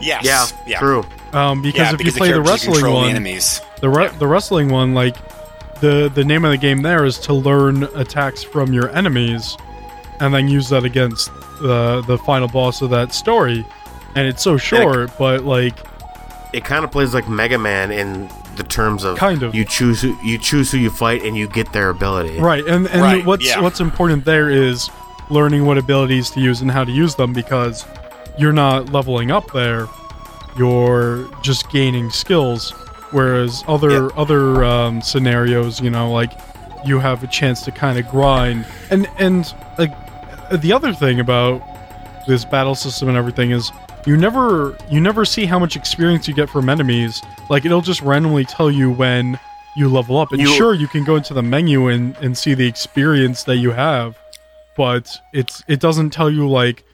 [0.01, 0.25] Yes.
[0.25, 0.79] Yeah, yeah.
[0.79, 1.05] true.
[1.33, 3.61] Um, because Yeah, if because you play the characters you wrestling one, the enemies.
[3.81, 5.17] the re- the wrestling one, like
[5.81, 9.57] the the name of the game there is to learn attacks from your enemies,
[10.21, 11.31] and then use that against
[11.61, 13.67] the the final boss of that story.
[14.15, 15.77] And it's so short, but like
[16.53, 19.55] It kind of plays like Mega Man in the terms of Kind of.
[19.55, 22.39] you choose who, you choose who you fight and you get their ability.
[22.41, 23.61] right, and and Right, what's yeah.
[23.61, 24.89] what's important there is
[25.31, 27.85] learning what abilities to use and how to use them because
[28.39, 29.87] you're not leveling up there,
[30.57, 32.71] you're just gaining skills.
[33.11, 36.33] Whereas other other um, scenarios, you know, like
[36.85, 38.67] you have a chance to kind of grind.
[38.91, 39.93] And and like
[40.53, 41.63] the other thing about
[42.27, 43.71] this battle system and everything is
[44.09, 47.21] you never you never see how much experience you get from enemies.
[47.51, 49.39] Like it'll just randomly tell you when
[49.77, 50.33] you level up.
[50.33, 53.57] And You- sure, you can go into the menu and and see the experience that
[53.57, 54.17] you have,
[54.77, 56.85] but it's it doesn't tell you like,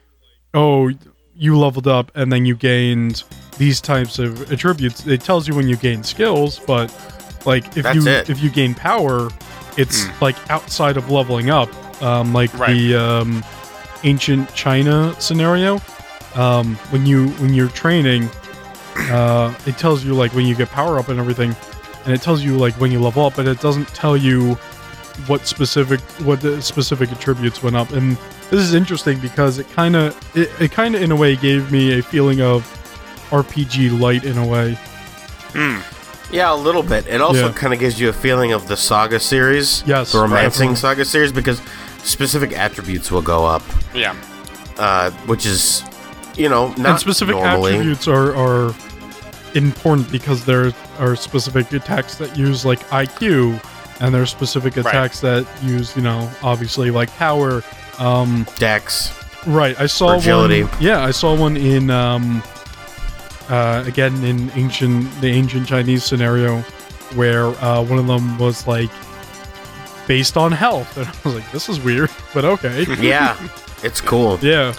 [0.55, 0.91] oh,
[1.37, 3.23] you leveled up and then you gained
[3.59, 5.07] these types of attributes.
[5.07, 6.93] It tells you when you gain skills, but
[7.47, 8.29] like if you it.
[8.29, 9.31] if you gain power,
[9.77, 11.69] it's like outside of leveling up.
[12.03, 12.75] Um, like Right.
[12.77, 13.45] the um,
[14.03, 15.81] ancient China scenario.
[16.35, 18.29] Um, when you when you're training,
[18.97, 21.55] uh, it tells you like when you get power up and everything,
[22.05, 24.55] and it tells you like when you level up, but it doesn't tell you
[25.29, 27.91] what specific what the specific attributes went up.
[27.93, 28.17] And
[28.51, 31.71] this is interesting because it kind of it, it kind of in a way gave
[31.71, 32.63] me a feeling of
[33.31, 34.77] RPG light in a way.
[36.33, 37.07] Yeah, a little bit.
[37.07, 37.53] It also Yeah.
[37.53, 39.85] kind of gives you a feeling of the Saga series.
[39.87, 40.77] Yes, The Romancing definitely.
[40.77, 41.61] Saga series because
[42.03, 43.63] specific attributes will go up,
[43.95, 44.15] Yeah.
[44.79, 45.85] uh, which is,
[46.37, 47.73] you know, not and specific normally.
[47.75, 48.75] attributes are, are
[49.55, 53.63] important because there are specific attacks that use like IQ,
[54.01, 54.87] and there are specific Right.
[54.87, 57.63] attacks that use, you know, obviously like power.
[57.99, 59.13] Um, Dex.
[59.47, 59.79] right.
[59.81, 60.65] I saw Agility.
[60.65, 60.83] one.
[60.83, 62.43] Yeah, I saw one in um,
[63.49, 66.61] uh, again in ancient the ancient Chinese scenario
[67.15, 68.91] where uh, one of them was like
[70.09, 72.85] based on health, and I was like, "This is weird," but okay.
[73.01, 73.37] Yeah,
[73.85, 74.39] it's cool.
[74.43, 74.75] yeah,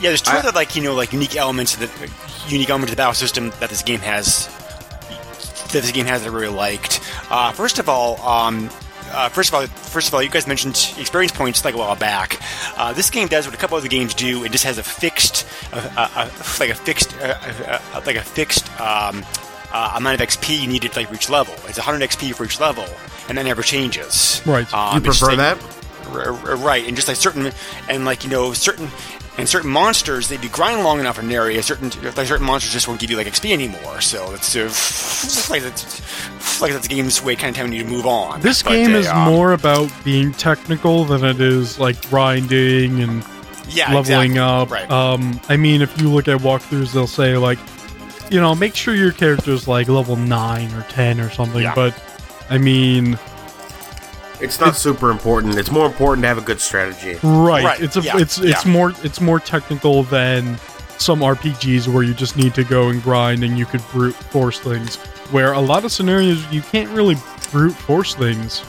[0.00, 2.90] Yeah, there's two I- other like you know like unique elements of the unique elements
[2.92, 4.46] of the battle system that this game has
[5.72, 7.00] that this game has that I really liked.
[7.30, 8.70] Uh, first of all, um,
[9.12, 11.94] uh, first of all, first of all, you guys mentioned experience points like a while
[11.96, 12.40] back.
[12.76, 14.42] Uh, this game does what a couple other games do.
[14.44, 17.38] It just has a fixed, uh, uh, uh, like a fixed, uh,
[17.68, 19.24] uh, uh, like a fixed um,
[19.72, 21.54] uh, amount of XP you need to like reach level.
[21.68, 22.84] It's 100 XP for each level,
[23.28, 24.42] and that never changes.
[24.46, 24.72] Right.
[24.74, 25.76] Um, You it's just prefer like- that?
[26.12, 27.52] Right and just like certain
[27.88, 28.88] and like you know certain
[29.40, 32.72] and certain monsters they do grind long enough in an area certain like certain monsters
[32.72, 36.94] just won't give you like xp anymore so it's uh, like that's like that's the
[36.94, 39.32] game's way kind of telling you to move on this But, game uh, is um,
[39.32, 43.24] more about being technical than it is like grinding and
[43.68, 44.38] yeah leveling exactly.
[44.40, 44.70] up.
[44.70, 47.58] right Um, I mean, if you look at walkthroughs, they'll say like,
[48.30, 51.62] you know, make sure your character's like level nine or ten or something.
[51.62, 51.74] Yeah.
[51.74, 51.94] But
[52.50, 53.16] I mean,
[54.40, 55.56] It's not super important.
[55.58, 57.18] It's more important to have a good strategy.
[57.22, 57.64] right?
[57.64, 58.70] Right, It's a, yeah, it's it's yeah.
[58.72, 60.58] more it's more technical than
[60.98, 64.58] some RPGs where you just need to go and grind and you could brute force
[64.60, 64.96] things.
[65.30, 67.16] Where a lot of scenarios you can't really
[67.52, 68.62] brute force things.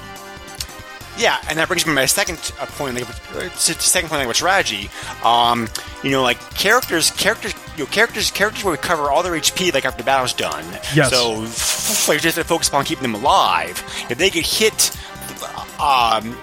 [1.17, 4.19] Yeah, and that brings me to my second uh, point, like uh, s- second point,
[4.19, 4.89] like with strategy.
[5.23, 5.67] Um,
[6.03, 9.83] you know, like characters, characters, you know, characters, characters will recover all their HP like
[9.85, 10.63] after the battle's done.
[10.95, 11.09] Yes.
[11.11, 13.83] So, f- like, just to focus upon keeping them alive.
[14.09, 14.97] If they get hit,
[15.81, 16.37] um,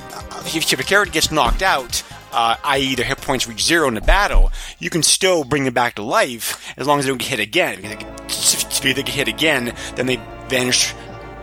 [0.47, 2.03] if, if a character gets knocked out.
[2.31, 5.73] Uh, i.e., their hit points reach zero in the battle, you can still bring them
[5.73, 7.77] back to life as long as they don't get hit again.
[7.77, 10.95] Because they get, if they get hit again, then they vanish.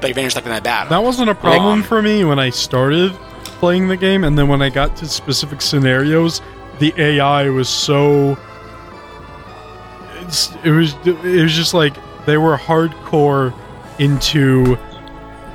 [0.01, 0.91] They vanish like in that battle.
[0.91, 3.11] That wasn't a problem Um, for me when I started
[3.59, 6.39] playing the game, and then when I got to specific scenarios,
[6.77, 8.37] the AI was so.
[10.21, 11.95] It's, it was it was just like
[12.27, 13.53] they were hardcore
[13.97, 14.77] into.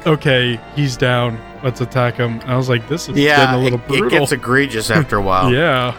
[0.06, 1.38] Okay, he's down.
[1.62, 2.40] Let's attack him.
[2.40, 4.06] And I was like, this is Yeah, getting a little it, brutal.
[4.06, 5.52] it gets egregious after a while.
[5.52, 5.94] yeah.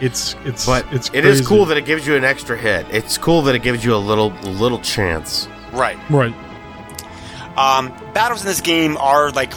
[0.00, 2.86] It's it's But it's it is cool that it gives you an extra hit.
[2.90, 5.48] It's cool that it gives you a little little chance.
[5.72, 5.98] right.
[6.10, 6.34] right.
[7.56, 9.52] Um, battles in this game are like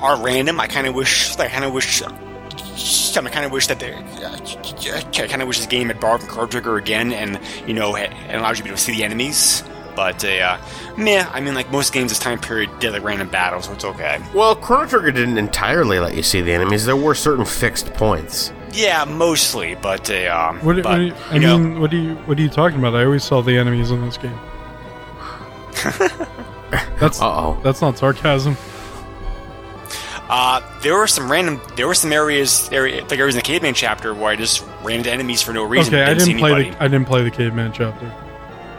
[0.00, 0.58] are random.
[0.60, 2.10] I kind of wish, I kind of wish, I
[3.30, 6.48] kind of wish that they, I kind of wish this game had borrowed from Chrono
[6.48, 9.62] Trigger again, and you know, it allows you to be able to see the enemies.
[9.94, 10.58] But uh,
[10.96, 13.84] meh, I mean, like most games this time period did like random battles, so it's
[13.84, 14.20] okay.
[14.34, 16.86] Well, Chrono Trigger didn't entirely let you see the enemies.
[16.86, 18.52] There were certain fixed points.
[18.72, 21.90] Yeah, mostly, but uh, um, What, do- but, what you, I you know, mean, what
[21.90, 22.94] do you what are you talking about?
[22.94, 24.38] I always saw the enemies in this game.
[26.98, 27.60] that's Uh oh.
[27.62, 28.56] that's not sarcasm.
[30.28, 33.74] uh, there were some random, there were some areas, area, like areas in the caveman
[33.74, 35.94] chapter where I just ran into enemies for no reason.
[35.94, 38.10] Okay, I didn't play the I didn't play the caveman chapter.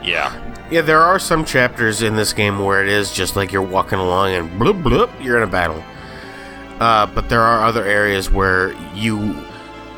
[0.02, 0.32] Yeah.
[0.74, 4.00] Yeah, there are some chapters in this game where it is just like you're walking
[4.00, 5.84] along and bloop bloop, you're in a battle.
[6.80, 9.46] Uh, but there are other areas where you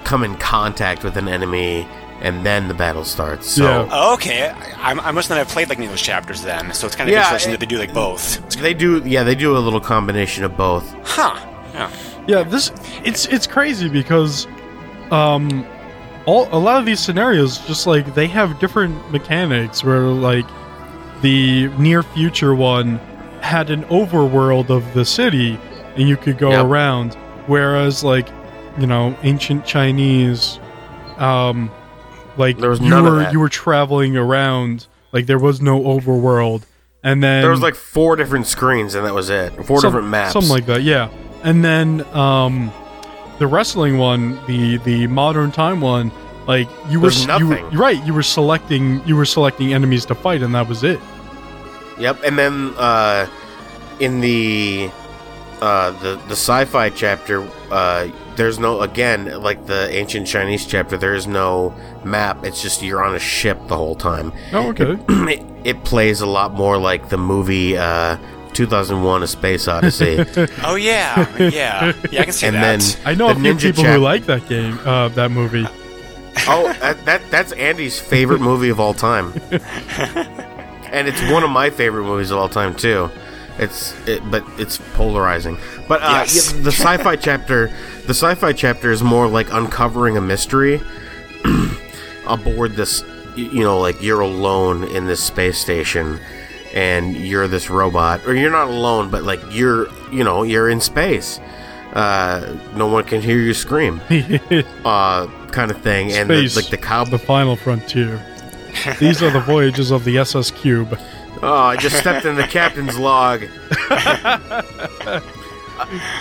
[0.04, 1.88] come in contact with an enemy
[2.22, 3.48] and then the battle starts.
[3.50, 3.90] So Yeah.
[3.92, 6.86] Oh, okay, I, I must not have played like any of those chapters then, so
[6.88, 8.40] it's kind of Yeah, interesting it- that they do like both.
[8.60, 9.02] they do.
[9.06, 10.94] Yeah, they do a little combination of both.
[11.04, 11.36] Huh?
[11.74, 11.92] Yeah.
[12.28, 12.72] Yeah, this
[13.04, 14.48] it's it's crazy because
[15.12, 15.66] um
[16.26, 20.46] all a lot of these scenarios just like they have different mechanics where like
[21.26, 22.98] the near future one
[23.42, 25.58] had an overworld of the city
[25.96, 26.66] and you could go Yep.
[26.66, 27.14] around
[27.48, 28.28] whereas like
[28.80, 30.60] you know ancient Chinese
[31.18, 31.72] um
[32.38, 36.64] like There was you were you were traveling around like there was no overworld
[37.04, 39.50] and then There was like four different screens and that was it.
[39.66, 40.34] Four some- different maps.
[40.34, 41.10] Something like that, yeah.
[41.44, 42.72] And then um
[43.40, 46.12] the wrestling one, the the modern time one,
[46.48, 50.42] like you were, you were right, you were selecting you were selecting enemies to fight
[50.42, 51.00] and that was it.
[51.98, 53.28] Yep, and then uh,
[54.00, 54.90] in the
[55.62, 60.98] uh, the the sci-fi chapter, uh, there's no again like the ancient Chinese chapter.
[60.98, 61.74] There is no
[62.04, 62.44] map.
[62.44, 64.34] It's just you're on a ship the whole time.
[64.52, 64.98] Oh, okay.
[65.32, 68.18] it, it plays a lot more like the movie uh,
[68.54, 70.18] 2001: A Space Odyssey.
[70.64, 72.22] Oh yeah, yeah, yeah.
[72.22, 72.80] I can see and that.
[72.82, 75.32] then I know the a few ninja people chap- who like that game, uh that
[75.32, 75.66] movie.
[76.48, 79.32] Oh, that, that that's Andy's favorite movie of all time,
[80.96, 83.10] and it's one of my favorite movies of all time too.
[83.58, 85.58] It's it, but it's polarizing.
[85.88, 86.52] But uh, Yes.
[86.52, 87.68] the sci-fi chapter,
[88.06, 90.82] the sci-fi chapter is more like uncovering a mystery
[92.28, 93.04] aboard this.
[93.36, 96.20] You know, like you're alone in this space station,
[96.74, 100.80] and you're this robot, or you're not alone, but like you're, you know, you're in
[100.80, 101.40] space.
[101.92, 104.00] Uh, no one can hear you scream,
[104.86, 108.22] uh, kind of thing, and the, like the cow the final frontier.
[109.00, 110.98] These are the voyages of the SS Cube.
[111.42, 113.42] Oh, I just stepped in the captain's log.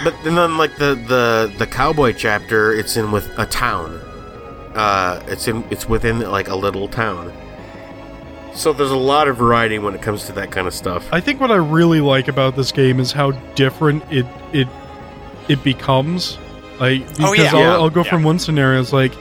[0.04, 4.00] but and then like the the the cowboy chapter, it's in with a town.
[4.74, 7.32] Uh, it's in it's within like a little town.
[8.54, 11.06] So there's a lot of variety when it comes to that kind of stuff.
[11.12, 14.68] I think what I really like about this game is how different it it
[15.48, 16.38] it becomes.
[16.80, 17.50] Like because Oh, yeah.
[17.52, 17.72] I'll, Yeah.
[17.74, 18.10] I'll go Yeah.
[18.10, 19.12] from one scenario it's like,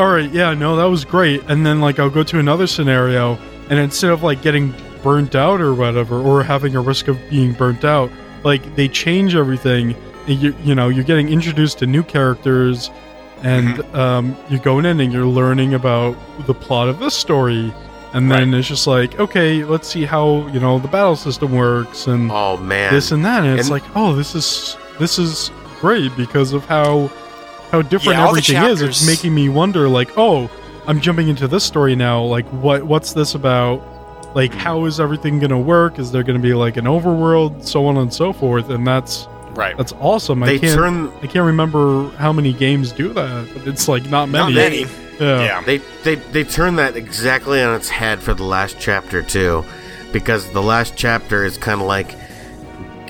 [0.00, 3.38] all right, yeah, no, that was great, and then like I'll go to another scenario,
[3.68, 7.52] and instead of like getting burnt out or whatever, or having a risk of being
[7.52, 8.10] burnt out,
[8.42, 9.94] like they change everything.
[10.26, 12.90] And you you know you're getting introduced to new characters,
[13.42, 13.96] and Mm-hmm.
[13.96, 17.72] um, you're going in and you're learning about the plot of this story.
[18.12, 22.06] And then it's just like, okay, let's see how you know the battle system works,
[22.08, 26.14] and Oh man, this and that, and it's like, oh, this is this is great
[26.16, 27.08] because of how
[27.70, 28.82] how different Yeah, everything is.
[28.82, 30.50] It's making me wonder, like, oh,
[30.86, 32.22] I'm jumping into this story now.
[32.22, 33.82] Like, what what's this about?
[34.34, 35.98] Like, how is everything gonna work?
[35.98, 38.70] Is there gonna be like an overworld, so on and so forth?
[38.70, 39.76] And that's Right.
[39.76, 40.42] that's awesome.
[40.44, 44.28] I can't turn I can't remember how many games do that, but it's like not
[44.30, 44.84] Not many.
[44.84, 44.92] many.
[45.20, 45.42] Yeah.
[45.42, 45.62] Yeah.
[45.62, 49.64] they they they turn that exactly on its head for the last chapter too,
[50.12, 52.14] because the last chapter is kind of like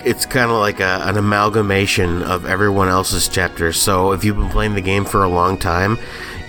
[0.04, 3.80] it's kind of like a, an amalgamation of everyone else's chapters.
[3.80, 5.98] So if you've been playing the game for a long time,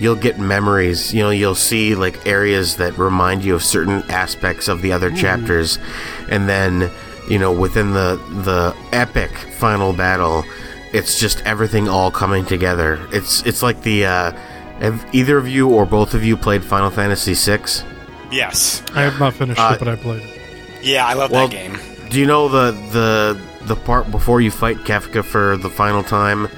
[0.00, 1.12] you'll get memories.
[1.14, 5.10] You know, you'll see like areas that remind you of certain aspects of the other
[5.10, 5.78] chapters,
[6.30, 6.90] and then
[7.28, 10.44] you know within the the epic final battle,
[10.92, 12.98] it's just everything all coming together.
[13.12, 14.06] It's it's like the.
[14.06, 14.32] Uh,
[14.80, 17.62] have either of you or both of you played Final Fantasy VI?
[18.32, 18.82] Yes.
[18.96, 20.40] I have not finished Uh, it, but I played it.
[20.82, 21.78] Yeah, I love Well, that game.
[22.12, 26.48] Do you know the the the part before you fight Kefka for the final time,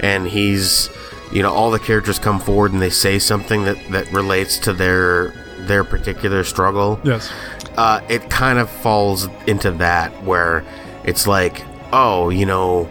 [0.00, 0.90] and he's,
[1.32, 4.74] you know, all the characters come forward and they say something that that relates to
[4.74, 7.00] their their particular struggle.
[7.04, 7.32] Yes.
[7.78, 10.62] Uh, it kind of falls into that where
[11.04, 12.86] it's like, oh, you know,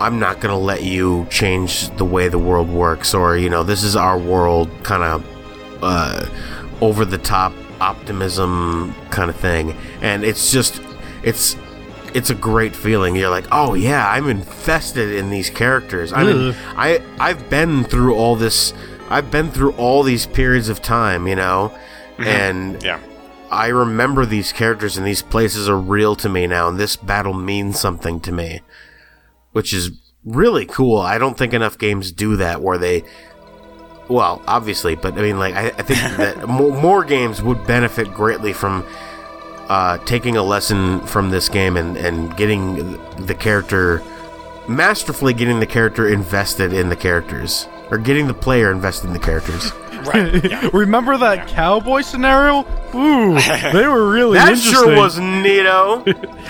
[0.00, 3.82] I'm not gonna let you change the way the world works, or you know, this
[3.82, 6.26] is our world, kind of uh,
[6.80, 7.52] over the top
[7.82, 10.80] optimism kind of thing, and it's just,
[11.22, 11.56] it's.
[12.12, 13.14] It's a great feeling.
[13.14, 16.12] You're like, oh yeah, I'm invested in these characters.
[16.12, 18.74] I mean, I I've been through all this.
[19.08, 21.72] I've been through all these periods of time, you know,
[22.16, 22.24] mm-hmm.
[22.24, 22.98] and Yeah.
[23.48, 27.32] I remember these characters and these places are real to me now, and this battle
[27.34, 28.60] means something to me,
[29.52, 29.92] which is
[30.24, 30.98] really cool.
[31.00, 33.04] I don't think enough games do that where they,
[34.08, 38.12] well, obviously, but I mean, like, I, I think that more, more games would benefit
[38.14, 38.84] greatly from
[39.70, 44.02] uh, taking a lesson from this game and, and getting the character,
[44.68, 49.18] masterfully getting the character invested in the characters, or getting the player invested in the
[49.18, 49.72] characters.
[50.00, 50.42] Right.
[50.50, 50.70] Yeah.
[50.72, 52.60] Remember that cowboy scenario?
[52.94, 53.38] Ooh,
[53.70, 54.72] they were really that interesting.
[54.72, 56.02] sure was neato.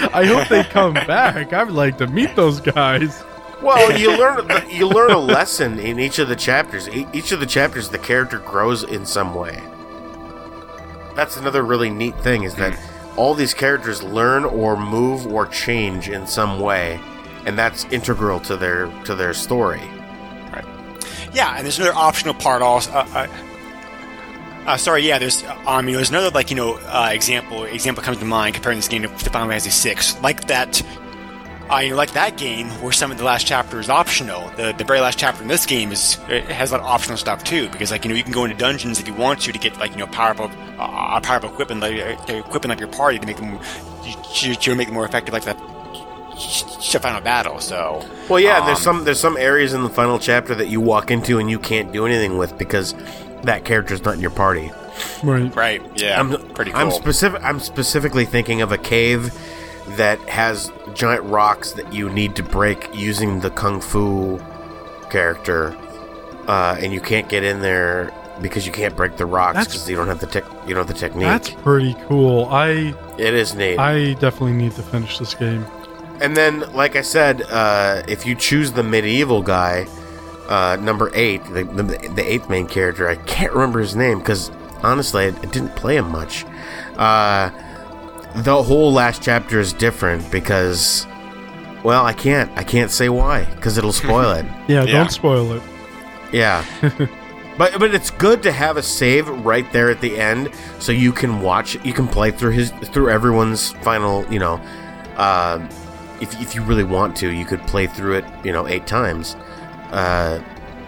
[0.14, 1.52] I hope they come back.
[1.52, 3.24] I'd like to meet those guys.
[3.60, 6.88] Well, you learn you learn a lesson in each of the chapters.
[6.90, 9.60] E- Each of the chapters, the character grows in some way.
[11.16, 12.78] That's another really neat thing is that
[13.20, 16.98] all these characters learn or move or change in some way,
[17.44, 19.82] and that's integral to their to their story.
[21.34, 22.90] Yeah, and there's another optional part also.
[22.90, 23.28] Uh, uh,
[24.66, 25.18] uh, sorry, yeah.
[25.18, 28.54] There's um, you know, there's another like you know uh, example example comes to mind
[28.54, 30.20] comparing this game to, to Final Fantasy VI.
[30.22, 30.82] Like that,
[31.70, 34.50] uh, you know, like that game where some of the last chapter is optional.
[34.56, 37.16] The the very last chapter in this game is it has a lot of optional
[37.16, 39.52] stuff too, because like you know you can go into dungeons if you want to
[39.52, 43.18] to get like you know powerful uh, powerful equipment like uh, equipment of your party
[43.18, 43.58] to make them
[44.34, 45.56] to, to make them more effective like that
[47.00, 47.60] final battle.
[47.60, 50.68] So Well, yeah, and there's Um, some there's some areas in the final chapter that
[50.68, 52.94] you walk into and you can't do anything with because
[53.42, 54.70] that character's not in your party.
[55.22, 55.54] Right.
[55.56, 56.80] right, yeah, I'm pretty cool.
[56.80, 57.42] I'm specific.
[57.42, 59.32] I'm specifically thinking of a cave
[59.96, 64.40] that has giant rocks that you need to break using the kung fu
[65.10, 65.76] character,
[66.46, 69.96] uh, and you can't get in there because you can't break the rocks because you
[69.96, 70.44] don't have the tech.
[70.66, 71.26] You don't have the technique.
[71.26, 72.46] That's pretty cool.
[72.46, 73.78] I it is neat.
[73.78, 75.64] I definitely need to finish this game.
[76.20, 79.86] And then, like I said, uh, if you choose the medieval guy,
[80.48, 81.82] uh, number eight, the, the,
[82.14, 84.50] the eighth main character, I can't remember his name because
[84.82, 86.44] honestly, I, I didn't play him much.
[86.96, 87.50] Uh,
[88.36, 91.06] the whole last chapter is different because,
[91.82, 94.44] well, I can't, I can't say why because it'll spoil it.
[94.68, 94.92] Yeah, Yeah.
[94.92, 95.62] don't spoil it.
[96.32, 96.64] Yeah.
[97.58, 101.12] But, but it's good to have a save right there at the end, so you
[101.12, 104.54] can watch, you can play through his through everyone's final, you know,
[105.16, 105.58] uh,
[106.22, 109.36] if, if you really want to, you could play through it, you know, eight times.
[109.90, 110.42] Uh,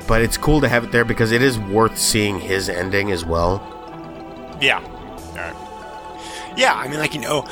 [0.08, 3.22] but it's cool to have it there because it is worth seeing his ending as
[3.22, 3.60] well.
[4.58, 4.80] Yeah.
[6.56, 7.46] Yeah, I mean, like you know,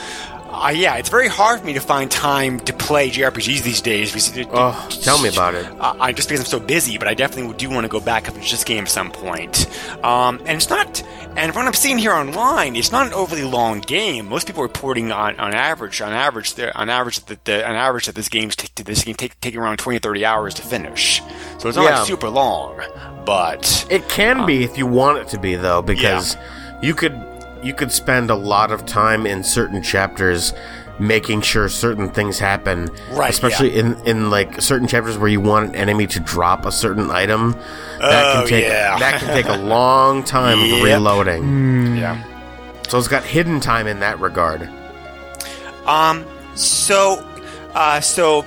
[0.50, 4.12] uh, yeah, it's very hard for me to find time to play JRPGs these days.
[4.12, 5.64] Because Oh, tell me about it.
[5.80, 8.28] uh, I just because I'm so busy, but I definitely do want to go back
[8.28, 9.66] up and this game at some point.
[10.04, 11.02] Um, and it's not,
[11.36, 14.28] and from what I'm seeing here online, it's not an overly long game.
[14.28, 18.06] Most people are reporting on, on average, on average, on average that the, on average
[18.06, 21.22] that this game's t- this game take taking around 20 or 30 hours to finish.
[21.58, 21.98] So it's not Yeah.
[21.98, 22.80] like super long,
[23.24, 26.36] but It can be if you want it to be though, because
[26.82, 27.14] you could
[27.62, 30.52] you could spend a lot of time in certain chapters
[30.98, 32.88] making sure certain things happen.
[33.12, 36.72] Right, Especially in, in like certain chapters where you want an enemy to drop a
[36.72, 37.52] certain item.
[37.98, 38.98] That Oh, can take yeah.
[38.98, 40.84] that can take a long time of Yep.
[40.84, 41.96] reloading.
[41.96, 42.22] yeah.
[42.88, 44.68] So it's got hidden time in that regard.
[45.86, 47.24] Um, so,
[47.74, 48.44] uh, so,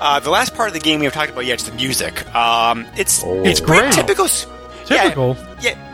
[0.00, 2.32] uh, the last part of the game we have talked about yet is the music.
[2.34, 3.40] Um, it's Oh.
[3.40, 3.92] it's It's pretty great.
[3.92, 4.28] typical.
[4.86, 5.36] Typical.
[5.60, 5.70] Yeah.
[5.70, 5.91] yeah.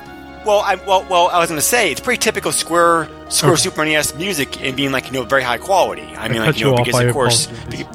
[0.49, 3.61] Well, I well well I was gonna say it's pretty typical Square Square Okay.
[3.61, 6.09] Super NES music and being like you know very high quality.
[6.16, 7.46] I mean like you you know off, because of course.
[7.70, 7.86] be-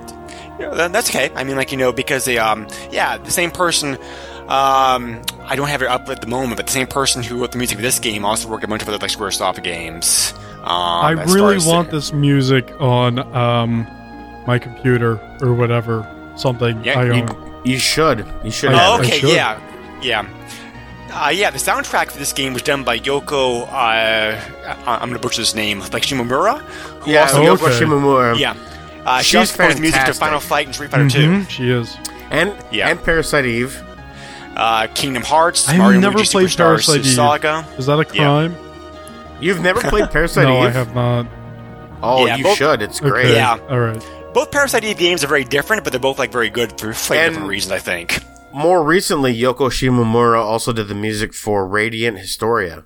[0.59, 1.31] you know, that's okay.
[1.35, 3.97] I mean, like you know, because they, um, yeah, the same person.
[4.47, 7.51] Um, I don't have it up at the moment, but the same person who wrote
[7.53, 10.31] the music for this game also worked a bunch of other like SquareSoft games.
[10.61, 13.87] Um, I really want the- this music on um,
[14.45, 16.05] my computer or whatever.
[16.35, 17.61] Something Yeah, I You, own.
[17.65, 18.23] you should.
[18.43, 19.07] You should Oh, have Oh, it.
[19.07, 19.29] Okay, should.
[19.31, 19.59] yeah,
[20.03, 20.25] yeah.
[21.15, 23.67] Uh, yeah, the soundtrack for this game was done by Yoko.
[23.67, 24.39] Uh, I-
[24.85, 26.59] I'm going to butcher this name, like Shimomura.
[27.01, 27.79] Who Yeah, also, Oh, Yoko okay.
[27.85, 28.37] Shimomura.
[28.39, 28.55] yeah.
[29.05, 30.13] Uh, she She's also composed music to.
[30.13, 31.95] Final Fight and Street Fighter Mhm, She is.
[32.31, 32.89] And Yeah.
[32.89, 33.81] and Parasite Eve.
[34.55, 37.05] uh, Kingdom Hearts, I've Mario never Luigi played Superstar Parasite Eve.
[37.07, 37.65] Saga.
[37.77, 38.23] Is that a Yeah.
[38.23, 38.55] crime?
[39.39, 40.65] You've never played Parasite no, Eve?
[40.65, 41.25] I have not.
[42.01, 42.81] Oh, Yeah, you both- should.
[42.81, 43.25] It's great.
[43.25, 43.35] Okay.
[43.35, 43.57] Yeah.
[43.69, 44.01] All right.
[44.33, 47.29] Both Parasite Eve games are very different, but they're both like very good for slightly
[47.29, 48.19] different reasons, I think.
[48.53, 52.85] More recently, Yoko Shimomura also did the music for Radiant Historia.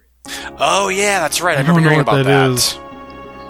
[0.58, 1.58] Oh yeah, that's right.
[1.58, 2.52] I, I remember don't know hearing what about that that.
[2.52, 2.80] is.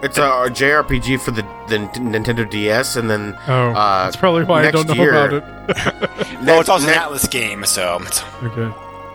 [0.03, 4.43] It's a, a JRPG for the, the Nintendo DS, and then Oh, uh, that's probably
[4.43, 6.09] why I don't know year- about it.
[6.45, 8.72] Well, it's also ne- an Atlus game, so it's- okay.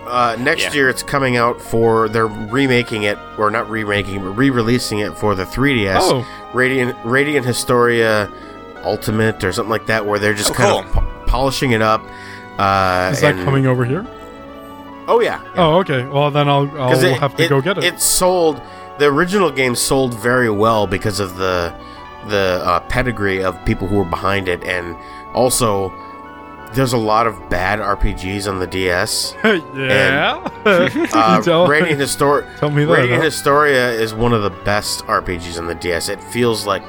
[0.07, 0.73] uh, next Yeah.
[0.73, 5.35] year it's coming out for they're remaking it or not remaking but re-releasing it for
[5.37, 5.99] the 3DS.
[6.01, 6.27] Oh.
[6.53, 8.31] Radiant Radiant Historia
[8.85, 11.01] Ultimate or something like that, where they're just Oh, kind cool.
[11.03, 12.03] of po- polishing it up.
[12.59, 14.07] Uh, Is that and- coming over here?
[15.09, 16.05] Oh yeah, Oh, okay.
[16.07, 17.85] Well, then I'll I'll it, have to it- go get it.
[17.85, 18.61] It sold.
[18.99, 21.75] The original game sold very well because of the
[22.29, 24.95] the uh, pedigree of people who were behind it, and
[25.35, 25.93] also
[26.73, 29.35] there's a lot of bad RPGs on the DS.
[29.45, 30.49] yeah.
[30.65, 32.93] Uh, tell, Radiant Histor- tell me that.
[32.93, 33.25] Radiant huh?
[33.25, 36.09] Historia is one of the best RPGs on the DS.
[36.09, 36.85] It feels like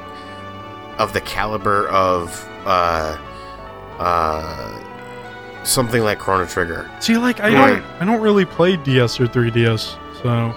[0.99, 3.17] of the caliber of uh,
[3.97, 4.82] uh,
[5.63, 6.89] something like Chrono Trigger.
[6.99, 7.69] See, like I Right.
[7.81, 10.53] don't I don't really play DS or 3DS, so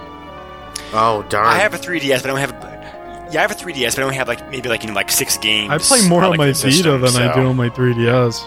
[0.93, 1.47] Oh darn!
[1.47, 2.51] I have a 3DS, but I don't have.
[2.51, 4.95] A Yeah, I have a 3DS, but I only have like maybe like you know
[4.95, 5.69] like six games.
[5.71, 8.41] I play more on like, my the system, Vita than I do on my 3DS.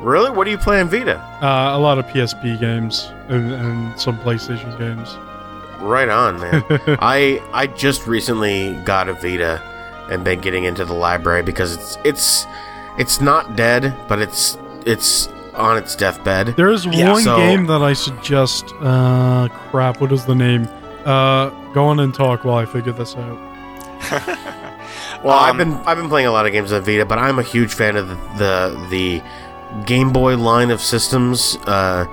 [0.00, 0.30] really.
[0.30, 1.18] What do you play on Vita?
[1.42, 5.16] Uh, a lot of PSP games and, and some PlayStation games.
[5.80, 6.64] Right on, man.
[7.00, 9.60] I I just recently got a Vita
[10.10, 12.46] and been getting into the library because it's it's
[12.98, 14.56] it's not dead, but it's
[14.86, 16.48] it's on its deathbed.
[16.56, 18.72] There is Yeah, one so- game that I suggest.
[18.80, 20.68] Uh, crap, what is the name?
[21.04, 23.38] Uh, go on and talk while I figure this out.
[25.24, 27.38] Well, I've Um, been I've been playing a lot of games on Vita, but I'm
[27.38, 29.22] a huge fan of the the, the
[29.84, 32.04] Game Boy line of systems, uh,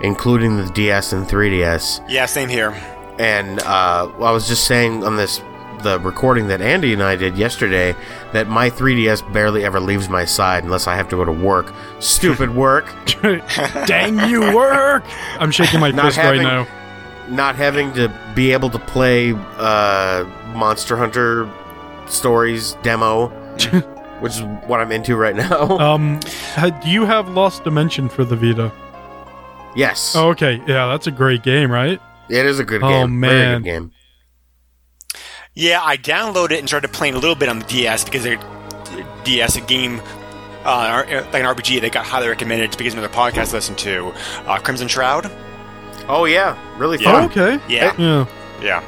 [0.00, 2.00] including the DS and 3DS.
[2.08, 2.72] Yeah, same here.
[3.18, 5.42] And uh, I was just saying on this
[5.82, 7.94] the recording that Andy and I did yesterday
[8.32, 11.72] that my 3DS barely ever leaves my side unless I have to go to work.
[12.00, 12.86] Stupid work.
[13.86, 15.04] Dang you, work!
[15.40, 16.66] I'm shaking my Not fist having- right now.
[17.28, 20.24] Not having to be able to play uh,
[20.54, 21.48] Monster Hunter
[22.06, 23.28] stories demo,
[24.20, 25.78] which is what I'm into right now.
[25.78, 26.18] Um,
[26.82, 28.72] do you have Lost Dimension for the Vita?
[29.76, 30.60] yes, Oh, okay.
[30.66, 32.00] Yeah, that's a great game, right?
[32.28, 33.20] it is a good Oh, game.
[33.20, 33.62] Very man.
[33.62, 33.92] good game.
[35.54, 38.38] Yeah, I downloaded it and started playing a little bit on the DS because their
[39.24, 40.00] DS a game.
[40.64, 44.12] Uh, like an RPG, they got highly recommended because of another podcast I listened to,
[44.46, 45.28] uh, Crimson Shroud.
[46.08, 47.22] Oh yeah, really Yeah.
[47.22, 47.58] Oh, okay.
[47.68, 48.26] Yeah, Yeah.
[48.62, 48.82] yeah.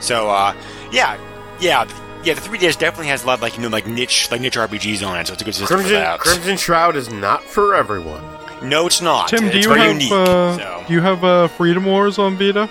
[0.00, 0.54] So, uh,
[0.90, 1.16] yeah,
[1.60, 1.86] yeah,
[2.24, 2.34] yeah.
[2.34, 5.06] The 3DS definitely has a lot of like you know like niche like niche RPGs
[5.06, 6.18] on it, so it's a good system for Crimson that.
[6.18, 8.22] Crimson Shroud is not for everyone.
[8.60, 9.28] No, it's not.
[9.28, 10.10] Tim, it's do you very have unique.
[10.10, 10.84] uh, so.
[10.88, 12.68] do you have uh, Freedom Wars on Vita?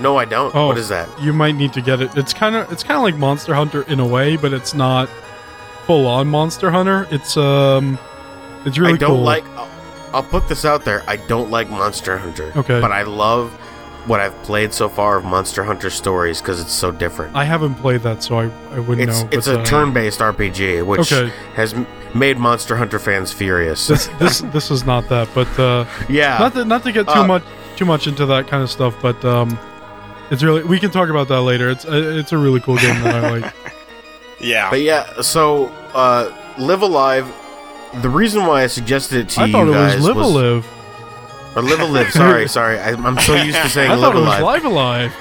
[0.00, 0.54] No, I don't.
[0.54, 0.66] Oh.
[0.68, 1.08] What is that?
[1.20, 2.16] You might need to get it.
[2.16, 5.08] It's kind of it's kind of like Monster Hunter in a way, but it's not
[5.86, 7.06] full on Monster Hunter.
[7.10, 7.98] It's um,
[8.64, 9.22] it's really I don't cool.
[9.22, 9.44] like.
[9.50, 9.70] I'll,
[10.14, 11.02] I'll put this out there.
[11.08, 12.52] I don't like Monster Hunter.
[12.56, 12.80] Okay.
[12.80, 13.52] But I love
[14.06, 17.34] what I've played so far of Monster Hunter Stories because it's so different.
[17.34, 19.28] I haven't played that, so I, I wouldn't It's know.
[19.32, 21.32] it's a uh, turn-based RPG, which Okay.
[21.54, 21.74] has
[22.14, 23.86] made Monster Hunter fans furious.
[23.86, 27.12] This this this is not that, but uh, yeah, not to, not to get too
[27.14, 27.42] Uh, much
[27.76, 29.58] too much into that kind of stuff, but um,
[30.30, 31.70] it's really we can talk about that later.
[31.70, 33.54] It's uh, it's a really cool game that I like.
[34.40, 34.68] Yeah.
[34.68, 37.32] But yeah, so uh, Live Alive.
[38.02, 40.26] The reason why I suggested it to I you thought it guys was Live a
[40.26, 40.66] Live.
[41.56, 42.10] or Live a Live.
[42.10, 42.78] Sorry, sorry.
[42.78, 44.42] I, I'm so used to saying I Live thought it was Alive.
[44.42, 45.14] Live Alive.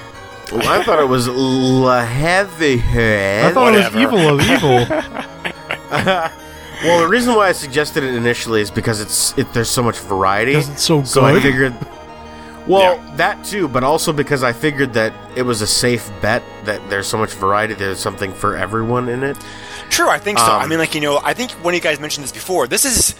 [0.51, 3.97] Well, I thought it was La Heavy I thought Whatever.
[3.97, 6.33] it was Evil of Evil.
[6.83, 9.97] Well, the reason why I suggested it initially is because it's it, there's so much
[9.99, 10.51] variety.
[10.51, 11.43] Because it's so So I good.
[11.43, 11.73] figured.
[12.67, 13.15] Well, Yeah.
[13.17, 17.07] that too, but also because I figured that it was a safe bet that there's
[17.07, 17.73] so much variety.
[17.73, 19.37] There's something for everyone in it.
[19.89, 20.45] True, I think so.
[20.45, 22.67] Um, I mean, like you know, I think one of you guys mentioned this before.
[22.67, 23.15] This is.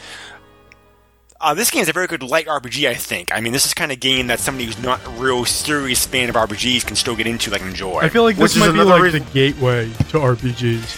[1.41, 3.29] Uh, this game is a very good light RPG, I think.
[3.33, 6.29] I mean, this is kind of game that somebody who's not a real serious fan
[6.29, 7.99] of RPGs can still get into, like enjoy.
[7.99, 10.95] I feel like Which this is might be like reason- the gateway to RPGs.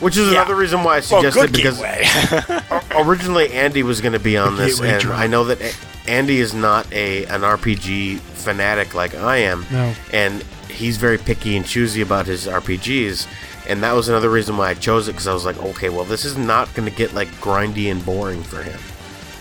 [0.00, 0.40] Which is Yeah.
[0.40, 1.80] another reason why I suggested good because
[2.94, 5.18] originally Andy was going to be on this, and drug.
[5.18, 5.58] I know that
[6.06, 9.94] Andy is not a an RPG fanatic like I am, No.
[10.12, 13.26] and he's very picky and choosy about his RPGs.
[13.68, 16.04] And that was another reason why I chose it because I was like, okay, well,
[16.04, 18.78] this is not going to get like grindy and boring for him.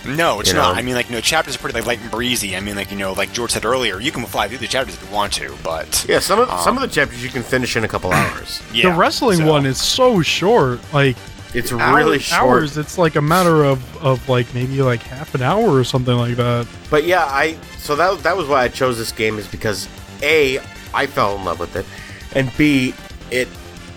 [0.06, 0.74] No, it's You not.
[0.74, 0.80] know?
[0.80, 2.56] I mean, like you know, chapters are pretty like light and breezy.
[2.56, 4.96] I mean, like you know, like George said earlier, you can fly through the chapters
[4.96, 7.44] if you want to, but Yeah, some of some of the um, chapters you can
[7.44, 8.62] finish in a couple hours.
[8.74, 10.80] yeah, the wrestling so- one is so short.
[10.94, 11.16] Like
[11.54, 12.42] It's hour- really short.
[12.42, 12.78] hours.
[12.78, 16.36] It's like a matter of of like maybe like half an hour or something like
[16.36, 16.68] that.
[16.90, 19.88] But yeah, I so that that was why I chose this game is because
[20.22, 20.60] a
[20.94, 21.86] I fell in love with it,
[22.34, 22.94] and b
[23.32, 23.48] it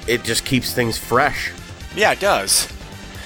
[0.06, 1.52] it just keeps things fresh.
[1.94, 2.68] Yeah, it does.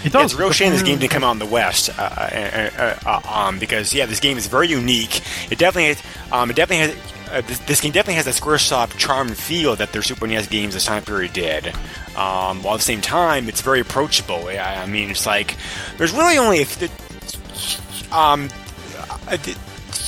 [0.04, 0.32] It does.
[0.32, 2.98] it's a real shame this game didn't come out in the West, uh, uh, uh,
[3.06, 5.20] uh, um, because yeah, this game is very unique.
[5.50, 7.12] It definitely, has, um, it definitely has.
[7.30, 10.48] Uh, this, this game definitely has that SquareSoft charm and feel that their Super NES
[10.48, 11.68] games this time period did.
[12.14, 14.48] Um, while at the same time, it's very approachable.
[14.48, 15.56] I, I mean, it's like
[15.96, 16.66] there's really only
[18.12, 18.48] um,
[19.28, 19.38] uh,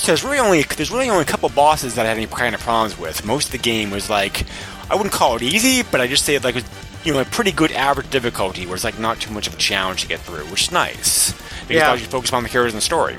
[0.05, 2.61] there's really only there's really only a couple bosses that I had any kind of
[2.61, 3.25] problems with.
[3.25, 4.45] Most of the game was like
[4.89, 7.21] I wouldn't call it easy, but I just say it like it was, you know
[7.21, 10.07] a pretty good average difficulty, where it's like not too much of a challenge to
[10.07, 11.77] get through, which is nice because Yeah.
[11.77, 13.15] it allows you to focus on the characters and the story.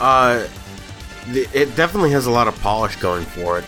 [0.00, 0.46] Uh,
[1.32, 3.64] th- it definitely has a lot of polish going for it,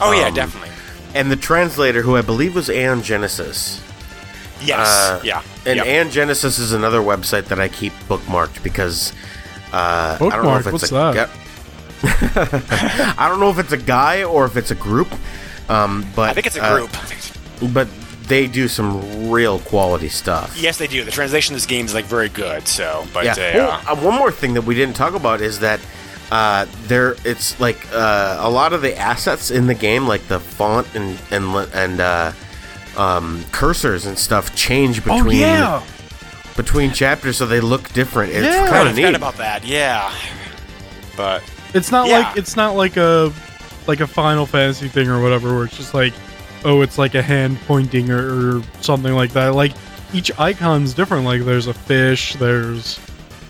[0.00, 0.70] Oh yeah, Um, definitely.
[1.14, 3.80] and the translator, who I believe was Aeon Genesis.
[4.62, 5.86] Yes, Uh, yeah, And yep.
[5.86, 9.12] Aeon Genesis is another website that I keep bookmarked because
[9.72, 11.28] uh, I don't know if it's What's a that?
[11.28, 11.40] gu-
[13.18, 15.08] I don't know if it's a guy or if it's a group.
[15.68, 16.90] Um, but I think it's a uh, group.
[17.68, 17.88] But
[18.28, 20.56] they do some real quality stuff.
[20.58, 21.04] yes, they do.
[21.04, 22.66] The translation of this game is like very good.
[22.66, 23.32] So, but Yeah.
[23.34, 25.78] uh, Oh, uh, one more thing that we didn't talk about is that
[26.32, 30.40] uh, there it's like uh, a lot of the assets in the game, like the
[30.40, 31.44] font and and
[31.74, 32.32] and uh,
[32.96, 35.82] um, cursors and stuff, change Oh between yeah.
[36.56, 38.32] between chapters, so they look different.
[38.32, 38.66] It's Yeah.
[38.70, 39.16] Kind of forgot neat.
[39.16, 39.66] about that.
[39.66, 40.10] Yeah,
[41.16, 41.42] but
[41.74, 42.20] It's not Yeah.
[42.28, 43.30] like it's not like a
[43.86, 46.14] like a Final Fantasy thing or whatever, where it's just like,
[46.64, 49.54] oh, it's like a hand pointing or, or something like that.
[49.54, 49.72] Like
[50.12, 51.24] each icon's different.
[51.24, 52.98] Like there's a fish, there's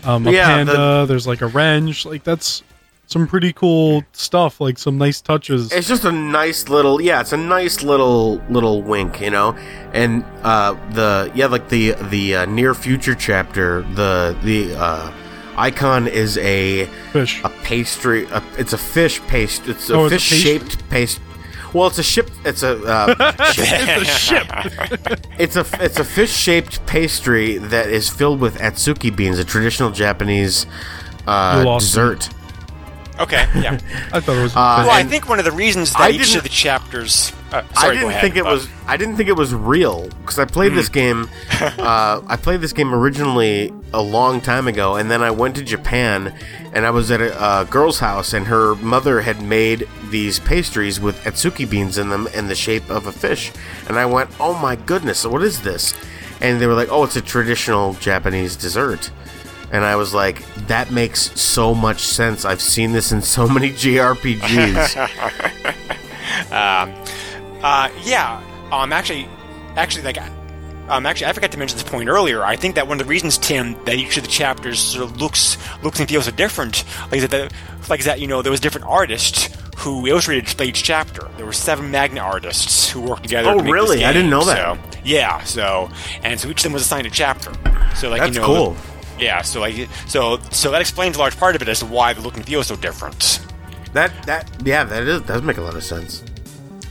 [0.04, 2.04] um, a Yeah, panda, the- there's like a wrench.
[2.06, 2.62] Like that's
[3.06, 4.60] some pretty cool stuff.
[4.60, 5.72] Like some nice touches.
[5.72, 7.20] It's just a nice little, yeah.
[7.20, 9.52] It's a nice little little wink, you know.
[9.92, 15.12] And uh, the yeah, like the the uh, near future chapter, the the uh,
[15.56, 17.42] icon is a Fish.
[17.44, 18.24] a pastry.
[18.32, 19.68] A, it's a fish paste.
[19.68, 21.20] It's a Oh, it's a fish shaped paste.
[21.74, 22.30] Well, it's a ship.
[22.44, 24.46] It's a uh, it's a ship.
[25.38, 29.90] it's a it's a fish shaped pastry that is filled with atsuki beans, a traditional
[29.90, 30.66] Japanese
[31.26, 31.88] uh, You lost me.
[31.88, 32.28] dessert.
[33.18, 33.78] okay, yeah.
[34.12, 34.52] I thought it was.
[34.54, 34.84] Uh.
[34.86, 37.32] Well, I think one of the reasons that I each of the chapters.
[37.54, 38.68] Uh, I sorry, go didn't ahead, think it but- was.
[38.86, 40.76] I didn't think it was real because I played Hmm.
[40.76, 41.28] this game.
[41.78, 45.62] Uh, I played this game originally a long time ago, and then I went to
[45.62, 46.34] Japan,
[46.72, 50.98] and I was at a uh, girl's house, and her mother had made these pastries
[51.00, 53.52] with atsuki beans in them in the shape of a fish,
[53.88, 55.94] and I went, "Oh my goodness, what is this?"
[56.40, 59.10] And they were like, "Oh, it's a traditional Japanese dessert."
[59.72, 62.44] And I was like, that makes so much sense.
[62.44, 64.94] I've seen this in so many JRPGs.
[67.64, 68.42] Uh, yeah.
[68.70, 69.26] Um, actually,
[69.74, 70.18] actually, like,
[70.88, 72.44] um, actually, I forgot to mention this point earlier.
[72.44, 75.16] I think that one of the reasons, Tim, that each of the chapters sort of
[75.16, 77.54] looks looks and feels so different, like is that, the,
[77.88, 79.48] like is that you know there was different artists
[79.78, 81.26] who illustrated each chapter.
[81.38, 83.48] There were seven manga artists who worked together.
[83.48, 83.96] Oh, to make really?
[83.98, 84.76] This I didn't know that.
[84.76, 85.42] So, yeah.
[85.44, 85.90] So,
[86.22, 87.52] and so each of them was assigned a chapter.
[87.96, 88.76] So, like, That's you know, cool.
[89.18, 89.40] Yeah.
[89.40, 92.20] So, like, so so that explains a large part of it as to why the
[92.20, 93.40] look and feel is so different.
[93.94, 96.22] That that yeah, that is does make a lot of sense.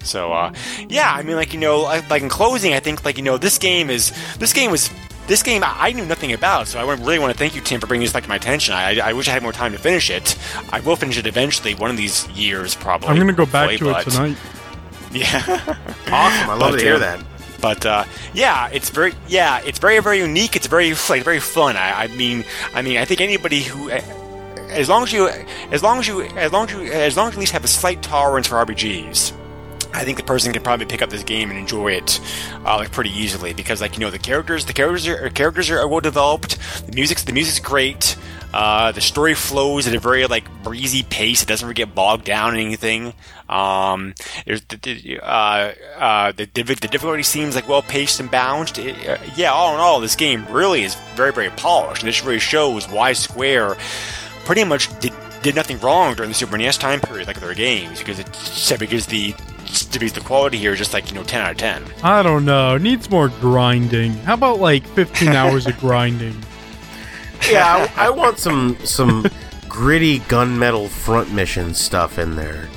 [0.03, 0.53] So, uh,
[0.89, 3.37] yeah, I mean, like you know, like, like in closing, I think like you know,
[3.37, 4.89] this game is this game was
[5.27, 7.87] this game I knew nothing about, so I really want to thank you, Tim, for
[7.87, 8.73] bringing this back to my attention.
[8.73, 10.37] I, I wish I had more time to finish it.
[10.71, 13.07] I will finish it eventually, one of these years, probably.
[13.07, 14.37] I'm gonna go back hopefully, to it tonight.
[15.13, 15.27] Yeah.
[16.07, 16.49] Awesome.
[16.49, 17.23] I love But, to hear uh, that.
[17.61, 20.55] But uh, yeah, it's very yeah, it's very very unique.
[20.55, 21.77] It's very like very fun.
[21.77, 22.43] I, I mean,
[22.73, 25.29] I mean, I think anybody who, as long as you,
[25.71, 27.63] as long as you, as long as you, as long as you at least have
[27.63, 29.33] a slight tolerance for RPGs.
[29.93, 32.19] I think the person can probably pick up this game and enjoy it
[32.65, 35.87] uh, like pretty easily because like you know the characters the characters are characters are
[35.87, 36.57] well developed.
[36.87, 38.17] The music's the music's great.
[38.53, 41.41] Uh, the story flows at a very like breezy pace.
[41.41, 43.13] It doesn't really get bogged down in anything.
[43.49, 44.13] Um,
[44.45, 48.77] the, uh, uh, the, the difficulty seems like well paced and balanced.
[48.77, 52.23] It- uh, yeah all in all this game really is very very polished and this
[52.23, 53.77] really shows why Square
[54.45, 57.99] pretty much did, did nothing wrong during the Super NES time period, like their games,
[57.99, 59.35] because it because the
[59.73, 61.83] because the quality here just like you know ten out of ten.
[62.03, 62.77] I don't know.
[62.77, 64.13] Needs more grinding.
[64.13, 66.35] How about like 15 hours of grinding?
[67.49, 69.25] Yeah, I, I want some some
[69.67, 72.67] gritty gunmetal front mission stuff in there.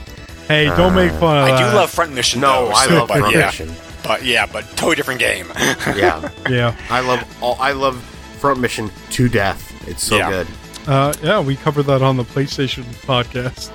[0.48, 2.40] Hey, don't make fun of I do love Front Mission.
[2.40, 3.72] No, though, I so- love but front yeah, mission.
[4.04, 5.46] but yeah, but totally different game.
[5.96, 6.76] Yeah, Yeah.
[6.88, 7.56] I love all.
[7.60, 8.00] I love
[8.38, 9.72] front mission to death.
[9.88, 10.30] It's so Yeah.
[10.30, 10.46] good.
[10.86, 13.70] Uh, yeah, we covered that on the PlayStation podcast.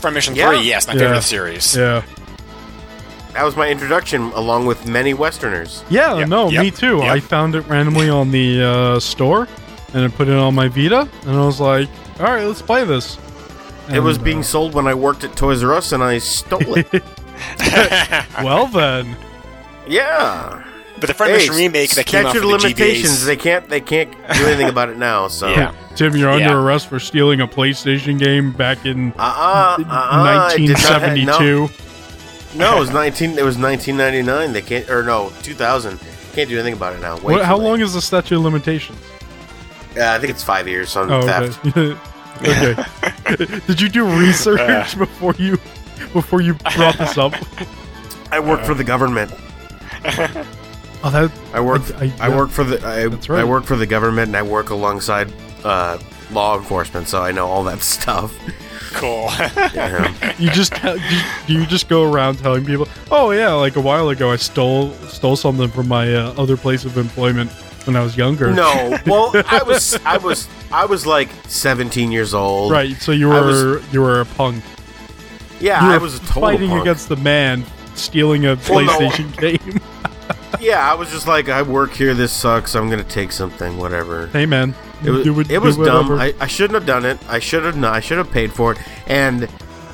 [0.00, 0.48] Front Mission Yeah.
[0.48, 0.98] Three, yes, my Yeah.
[0.98, 1.76] favorite of the series.
[1.76, 2.02] Yeah.
[3.34, 5.84] That was my introduction, along with many Westerners.
[5.88, 6.98] Yeah, Yep, no, yep, me too.
[6.98, 7.04] yep.
[7.12, 9.48] I found it randomly on the uh, store
[9.94, 11.88] and I put it on my Vita and I was like,
[12.20, 13.18] all right, let's play this.
[13.92, 16.60] it was being uh, sold when I worked at Toys R Us, and I stole
[16.76, 16.92] it.
[18.42, 19.16] well, then.
[19.88, 20.62] yeah.
[21.00, 23.10] But the Front Hey, remake that came out for of the limitations.
[23.14, 23.68] GBA's, They can't.
[23.68, 25.26] They can't do anything about it now.
[25.26, 25.48] So.
[25.50, 25.74] Yeah.
[25.96, 26.46] Tim, you're Yeah.
[26.50, 29.76] under arrest for stealing a PlayStation game back in Uh uh.
[29.78, 31.24] uh, 1972.
[31.26, 31.68] No,
[32.54, 33.38] it was nineteen.
[33.38, 34.52] It was nineteen ninety nine.
[34.52, 34.88] They can't.
[34.90, 35.98] Or no, two thousand.
[36.32, 37.16] Can't do anything about it now.
[37.18, 37.64] Way What, how late.
[37.64, 38.98] long is the statute of limitations?
[39.96, 41.66] Uh, I think it's five years on Oh, theft.
[41.76, 41.96] okay.
[43.30, 43.60] okay.
[43.66, 45.56] Did you do research before you
[46.12, 47.34] before you brought this up?
[48.32, 49.30] I work for the government.
[51.04, 51.82] Oh, that I work.
[52.00, 52.84] I- I, I- work for the.
[52.86, 53.40] I, That's right.
[53.40, 55.32] I work for the government, and I work alongside
[55.64, 55.98] uh,
[56.30, 58.34] law enforcement, so I know all that stuff.
[58.94, 59.30] Cool.
[60.38, 64.08] You just tell- you, you just go around telling people, "Oh yeah, like a while
[64.10, 67.50] ago, I stole stole something from my uh, other place of employment
[67.86, 69.98] when I was younger." no, well, I was.
[70.04, 70.48] I was.
[70.72, 72.72] I was like seventeen years old.
[72.72, 72.96] right.
[72.96, 74.62] So you were was- you were a punk.
[75.60, 76.82] Yeah, You were I was a total fighting punk.
[76.82, 77.64] against the man
[77.94, 78.98] stealing a Well, no.
[78.98, 79.80] PlayStation game.
[80.60, 82.14] Yeah, I was just like, I work here.
[82.14, 82.76] This sucks.
[82.76, 83.78] I'm gonna take something.
[83.78, 84.28] Whatever.
[84.28, 84.74] hey man,
[85.04, 86.12] It was, do what- it do was dumb.
[86.12, 87.18] I, I shouldn't have done it.
[87.28, 87.94] I should have not.
[87.94, 88.78] I should have paid for it.
[89.06, 89.48] And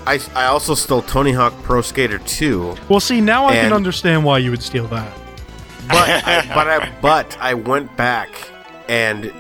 [0.07, 2.77] I, I also stole Tony Hawk Pro Skater 2.
[2.89, 5.13] well, see, now I can and- understand why you would steal that.
[5.89, 5.97] But
[6.27, 8.29] I, but I but I went back
[8.91, 9.33] and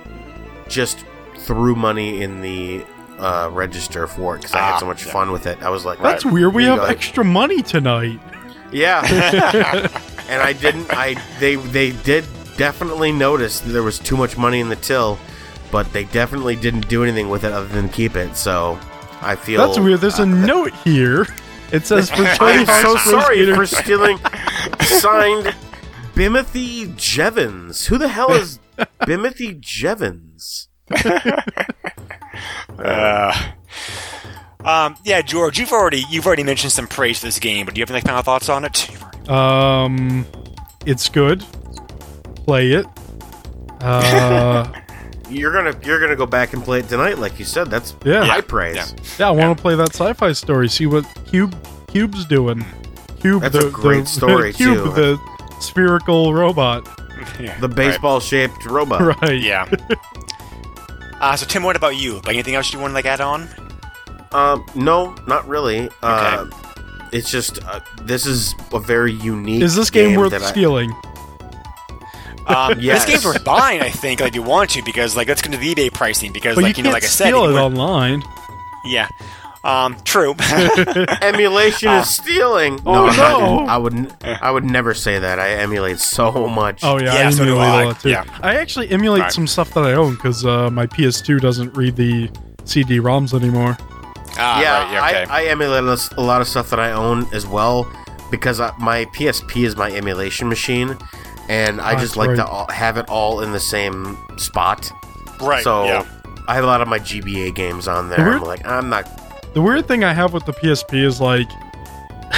[0.67, 1.05] just
[1.41, 2.85] threw money in the
[3.19, 5.13] uh, register for it because I had Ah, so much yeah.
[5.13, 5.63] fun with it.
[5.63, 6.55] I was like, That's "Right, weird.
[6.55, 8.19] We here you have go." extra money tonight.
[8.73, 9.03] Yeah.
[10.29, 10.87] and I didn't.
[10.91, 12.25] I they they did
[12.57, 15.19] definitely notice that there was too much money in the till,
[15.71, 18.37] but they definitely didn't do anything with it other than keep it.
[18.37, 18.79] So
[19.21, 20.01] I feel That's weird.
[20.01, 21.27] There's a note here.
[21.73, 24.19] It says for Tony I'm so sorry for stealing.
[24.81, 25.55] Signed,
[26.15, 27.87] Bimothy Jevons.
[27.87, 28.59] Who the hell is
[29.01, 30.69] Bimothy Jevons?
[32.79, 33.51] Uh,
[34.65, 37.81] um, yeah, George, you've already you've already mentioned some praise for this game, but do
[37.81, 38.89] you have any final thoughts on it?
[39.29, 40.25] Um,
[40.87, 41.45] it's good.
[42.47, 42.87] Play it.
[43.81, 44.71] Uh,
[45.31, 47.71] You're gonna you're gonna go back and play it tonight, like you said.
[47.71, 48.25] That's Yeah.
[48.25, 48.77] high praise.
[48.77, 48.87] yeah.
[49.19, 50.69] yeah, I want to play that sci-fi story.
[50.69, 51.55] See what Cube
[51.89, 52.65] Cube's doing.
[53.21, 54.91] Cube, That's the, a great the, story, Cube, too.
[54.93, 55.19] the
[55.61, 56.89] spherical robot.
[57.41, 59.01] Yeah, The baseball shaped robot.
[59.23, 59.41] Right.
[59.41, 59.67] Yeah.
[61.21, 62.15] Uh, so Tim, what about you?
[62.21, 63.49] Like anything else you want to like add on?
[64.31, 65.91] Um, no, not really.
[66.03, 66.47] Uh,
[67.13, 69.63] it's just uh, this is a very unique.
[69.63, 70.93] Is this game, worth that I- stealing?
[72.49, 73.05] Um, Yes.
[73.05, 75.51] This game's worth buying, I think, like if you want to, because like let's go
[75.53, 77.45] to the eBay pricing, because But like you you know, can't like I said, steal
[77.45, 78.23] it can- online.
[78.85, 79.09] yeah.
[79.65, 80.35] Um, true.
[81.23, 82.01] Emulation Ah.
[82.01, 82.81] is stealing.
[82.87, 83.67] Oh, I'm not- no.
[83.67, 83.93] I would.
[83.95, 85.39] n- I would never say that.
[85.39, 86.81] I emulate so much.
[86.85, 87.83] Oh yeah, Yeah, I so emulate I.
[87.83, 88.11] a lot too.
[88.11, 88.25] Yeah.
[88.43, 89.33] I actually emulate Right.
[89.33, 92.31] some stuff that I own because uh, my PS2 doesn't read the
[92.65, 93.77] CD-ROMs anymore.
[94.39, 95.31] ah, yeah, right, yeah, okay.
[95.33, 95.83] I, I emulate
[96.17, 97.91] a lot of stuff that I own as well
[98.31, 100.97] because I, my PSP is my emulation machine,
[101.49, 104.91] and I Oh, just that's like to all, have it all in the same spot.
[105.41, 105.63] right.
[105.65, 106.05] So yeah.
[106.47, 108.19] I have a lot of my GBA games on there.
[108.19, 109.05] The weird- I'm like, I'm not.
[109.07, 111.49] The The weird thing I have with the PSP is like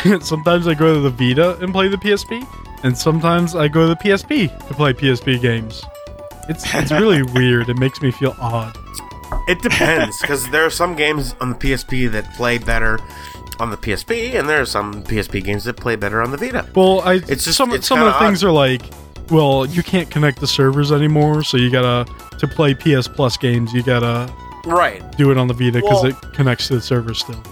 [0.23, 2.47] sometimes I go to the Vita and play the PSP,
[2.85, 5.85] and sometimes I go to the PSP to play PSP games.
[6.49, 7.69] It's it's really weird.
[7.69, 8.77] It makes me feel odd.
[9.49, 12.99] It depends because there are some games on the PSP that play better
[13.61, 16.67] on the PSP, and there are some PSP games that play better on the Vita.
[16.75, 18.83] Well, I It's just- some it's some of the kinda things are like,
[19.31, 22.07] well, you can't connect the servers anymore, so you gotta
[22.39, 24.29] to play PS Plus games, you gotta
[24.65, 25.03] Right.
[25.17, 27.43] do it on the Vita because Well- it connects to the server still.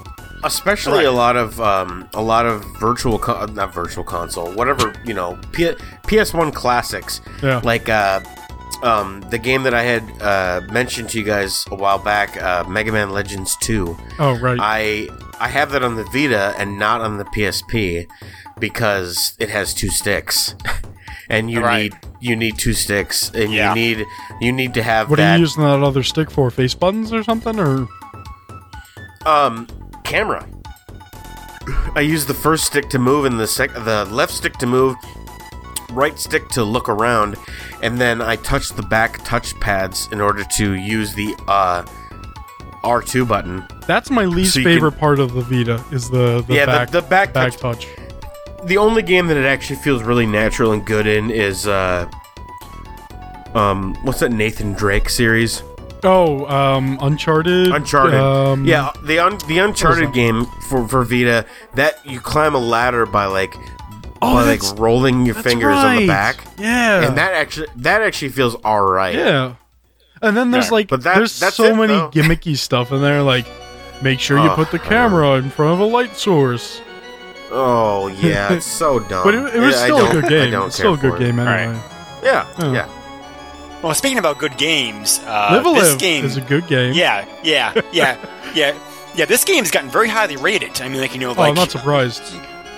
[0.45, 1.07] especially Right.
[1.07, 5.37] a lot of um, a lot of virtual co- not virtual console whatever you know
[5.51, 5.75] P-
[6.07, 7.61] ps1 classics Yeah.
[7.65, 8.21] like uh,
[8.83, 12.65] um, the game that i had uh, mentioned to you guys a while back uh,
[12.69, 14.59] mega man legends 2 Oh right.
[14.61, 15.09] i
[15.41, 18.07] i have that on the vita and not on the psp
[18.61, 20.55] because it has two sticks
[21.31, 21.93] and you Right.
[21.93, 23.75] need you need two sticks and Yeah.
[23.75, 24.07] you need
[24.41, 26.51] you need to have what that are you using that other stick for?
[26.51, 27.59] Face buttons or something?
[27.61, 27.87] Or
[29.27, 29.67] Um,
[30.05, 30.47] camera.
[31.95, 34.97] I use the first stick to move and the sec- the left stick to move,
[35.93, 37.37] right stick to look around,
[37.83, 41.85] and then I touch the back touch pads in order to use the uh
[42.85, 43.67] R2 button.
[43.87, 46.73] that's my least So favorite can- part of the Vita is the, the Yeah, the-
[46.73, 47.87] back the back back touch- touch.
[48.65, 52.09] The only game that it actually feels really natural and good in is uh
[53.55, 55.63] um what's that Nathan Drake series?
[56.05, 57.73] Oh, um, Uncharted.
[57.73, 58.15] Uncharted.
[58.21, 61.45] Um, yeah, the un- the Uncharted game for for Vita
[61.75, 63.57] that you climb a ladder by like
[64.21, 66.45] Oh, by like rolling your that's fingers on the back.
[66.59, 67.07] Yeah.
[67.07, 69.15] and that actually that actually feels all right.
[69.15, 69.55] Yeah.
[70.21, 72.11] And then there's Yeah, like but that- there's that's so it, many though.
[72.11, 73.47] gimmicky stuff in there like
[74.03, 76.81] make sure you put the I camera in front of a light source.
[77.51, 79.25] Oh yeah, it's so dumb.
[79.25, 80.51] But it, it was Yeah, still a good game.
[80.51, 81.21] don't It's still a good for it.
[81.21, 81.61] game Right.
[81.63, 81.81] anyway.
[82.23, 82.73] Yeah, Oh.
[82.73, 82.89] yeah.
[83.83, 86.95] Well, speaking about good games, uh, Live a this game is a good game.
[86.95, 88.17] Yeah, yeah, yeah,
[88.55, 88.77] yeah,
[89.15, 89.25] yeah.
[89.25, 90.81] This game's gotten very highly rated.
[90.81, 92.23] I mean, like you know, Oh, like I'm not surprised.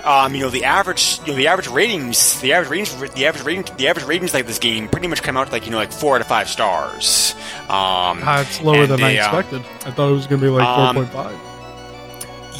[0.03, 3.43] Um, you know, the average, you know, the average ratings, the average ratings, the average
[3.45, 5.91] rating, the average ratings like this game pretty much come out like you know like
[5.91, 7.33] four out of five stars.
[7.63, 9.61] Um, Ah, it's lower than I they, uh, expected.
[9.85, 11.37] I thought it was going to be like um, 4.5.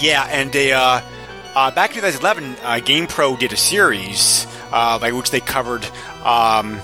[0.01, 1.01] Yeah, and they uh,
[1.55, 5.85] uh, back in 2011, uh, GamePro did a series uh, by which they covered.
[6.23, 6.79] Um,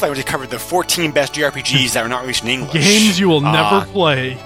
[0.00, 2.72] they covered the 14 best JRPGs that were not released in English.
[2.84, 4.38] Games you will Uh, never play.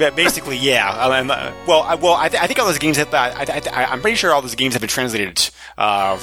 [0.00, 0.90] Ba- Basically, yeah.
[0.90, 3.14] Uh, and, uh, well, I, well, I, th- I think all those games have.
[3.14, 5.48] I, I, I, I'm pretty sure all those games have been translated
[5.78, 6.18] uh,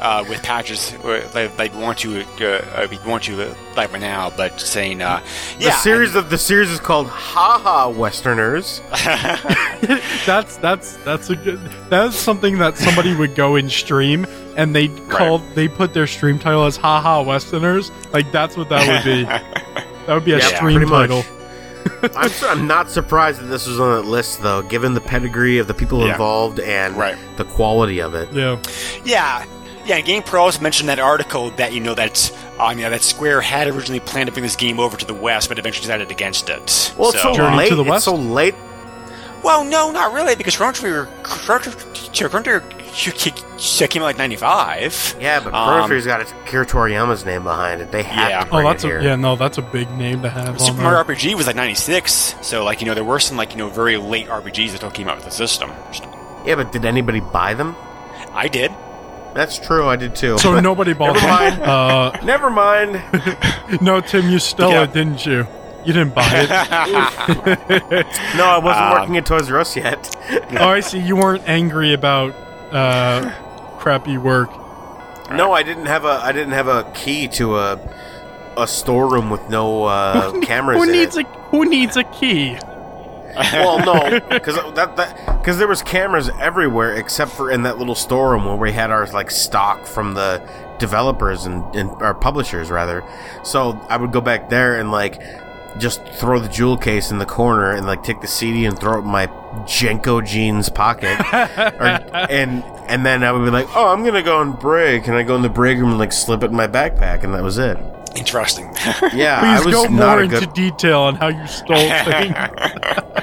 [0.00, 0.92] uh, with patches.
[1.04, 5.02] uh, Like, like want you, uh, uh, want you uh, like right now, but saying,
[5.02, 5.20] uh,
[5.58, 5.76] The yeah.
[5.76, 8.80] series of the series is called Haha Westerners.
[10.26, 11.58] That's that's that's a good.
[11.88, 14.26] That's something that somebody would go and stream,
[14.56, 18.86] and they call they put their stream title as "Haha Westerners." Like that's what that
[18.86, 19.24] would be.
[20.06, 21.18] that would be a Yeah, stream title.
[21.18, 21.26] much.
[21.84, 22.10] Title.
[22.16, 25.58] I'm, su- I'm not surprised that this was on that list, though, given the pedigree
[25.58, 26.12] of the people Yeah.
[26.12, 27.16] involved and Right.
[27.36, 28.32] the quality of it.
[28.32, 28.58] Yeah.
[29.04, 29.44] Yeah,
[29.86, 29.96] yeah.
[29.96, 33.40] and GamePro also mentioned that article that you know that um, you know, that Square
[33.40, 36.50] had originally planned to bring this game over to the West, but eventually decided against
[36.50, 36.92] it.
[36.98, 37.68] Well, it's so, Journey late.
[37.70, 38.54] to the It's so late.
[39.42, 42.60] Well, no, not really, because Chrono Trigger, Chrono Trigger, Chrono Trigger
[43.88, 45.16] came out like '95.
[45.20, 47.90] Yeah, but Chrono Um, Trigger's got Akira Toriyama's name behind it.
[47.92, 48.40] They have Yeah.
[48.40, 49.00] to Oh, bring that's it a here.
[49.02, 49.16] yeah.
[49.16, 50.60] No, that's a big name to have.
[50.60, 51.14] Super Mario there.
[51.16, 53.96] RPG was like '96, so like you know there were some like you know very
[53.96, 55.70] late RPGs that still came out with the system.
[56.44, 57.76] Yeah, but did anybody buy them?
[58.32, 58.72] I did.
[59.34, 59.86] That's true.
[59.86, 60.38] I did too.
[60.38, 61.30] So nobody bought Never it.
[61.30, 61.62] mind.
[61.62, 63.00] Uh, Never mind.
[63.80, 64.82] no, Tim, you stole Yeah.
[64.82, 65.46] it, didn't you?
[65.84, 68.06] You didn't buy it.
[68.36, 70.14] No, I wasn't Um, working at Toys R Us yet.
[70.58, 70.98] oh, I see.
[70.98, 72.34] You weren't angry about
[72.72, 73.30] uh,
[73.78, 74.50] crappy work.
[75.32, 76.20] no, I didn't have a.
[76.22, 77.78] I didn't have a key to a
[78.56, 80.78] a storeroom with no uh, cameras.
[80.78, 81.26] Who in needs it.
[81.26, 82.58] a Who needs a key?
[83.52, 87.94] Well, no, because that that because there was cameras everywhere except for in that little
[87.94, 90.42] storeroom where we had our like stock from the
[90.78, 93.04] developers and, and our publishers rather.
[93.44, 95.20] So I would go back there and like
[95.78, 98.96] just throw the jewel case in the corner and like take the CD and throw
[98.96, 99.26] it in my
[99.66, 101.18] JNCO jeans pocket,
[101.80, 101.86] or,
[102.30, 105.22] and and then I would be like, oh, I'm gonna go and break, and I
[105.22, 107.58] go in the break room and like slip it in my backpack, and that was
[107.58, 107.76] it.
[108.16, 108.72] Interesting.
[109.12, 110.52] Yeah, I Please was go not more a into good.
[110.54, 112.34] detail on how you stole things.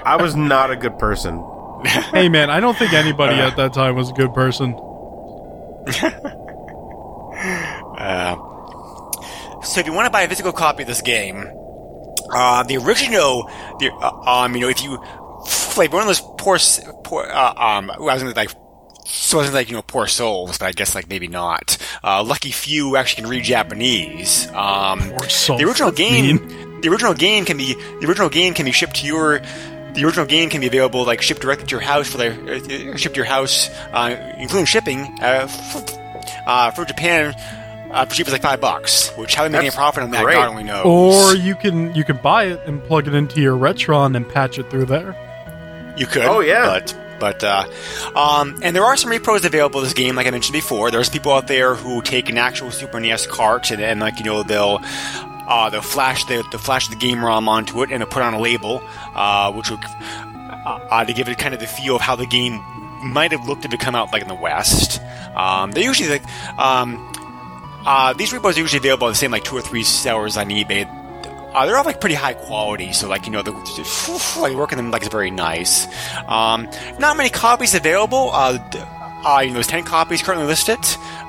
[0.06, 1.44] I was not a good person.
[2.14, 4.74] hey, man, I don't think anybody at that time was a good person.
[7.98, 8.36] Uh,
[9.62, 11.50] so if you want to buy a physical copy of this game,
[12.34, 13.44] uh, the original,
[13.80, 14.98] the, uh, um, you know, if you
[15.78, 16.58] like one of those poor,
[17.04, 18.52] poor, uh, um, I was gonna like.
[19.06, 21.78] So it wasn't like you know poor souls, but I guess like maybe not.
[22.04, 24.48] Uh, lucky few actually can read Japanese.
[24.50, 25.00] Um,
[25.56, 29.06] the original game, the original game can be the original game can be shipped to
[29.06, 29.40] your
[29.94, 32.98] the original game can be available like shipped directly to your house for the uh,
[32.98, 35.98] shipped to your house, uh, including shipping uh, f-
[36.46, 37.34] uh, for Japan.
[37.92, 40.12] Uh, for cheap as like five bucks, which how they make any That's profit on
[40.12, 40.36] that, great.
[40.36, 40.86] God only knows.
[40.86, 44.60] Or you can you can buy it and plug it into your Retron and patch
[44.60, 45.16] it through there.
[45.98, 46.24] You could.
[46.24, 46.66] Oh, yeah.
[46.66, 47.68] But but uh,
[48.16, 50.92] um, and there are some repros available this game, like I mentioned before.
[50.92, 54.26] There's people out there who take an actual Super NES cart and, and like you
[54.26, 54.80] know they'll.
[55.50, 58.34] Uh, they'll flash the they'll flash the game ROM onto it and they'll put on
[58.34, 58.82] a label,
[59.16, 62.26] uh, which will uh, uh, to give it kind of the feel of how the
[62.26, 62.62] game
[63.02, 65.02] might have looked if it come out like in the West.
[65.38, 67.14] Um, they usually like um,
[67.88, 70.86] uh, these repos are usually available the same like two or three sellers on eBay.
[71.56, 73.52] Uh, they're all like pretty high quality, so like you know the
[74.40, 75.88] like working them like is very nice.
[76.28, 76.70] Um,
[77.00, 78.30] not many copies available.
[78.34, 78.60] Uh,
[79.26, 80.80] uh, you know, there's ten copies currently listed.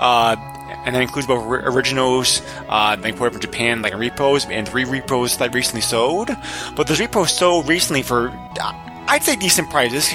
[0.00, 0.36] Uh,
[0.84, 4.84] and that includes both ori- originals, uh, they imported from Japan, like repos, and three
[4.84, 6.30] repos that recently sold.
[6.76, 8.28] But those repos sold recently for,
[8.60, 8.72] uh,
[9.06, 10.14] I'd say, decent prices.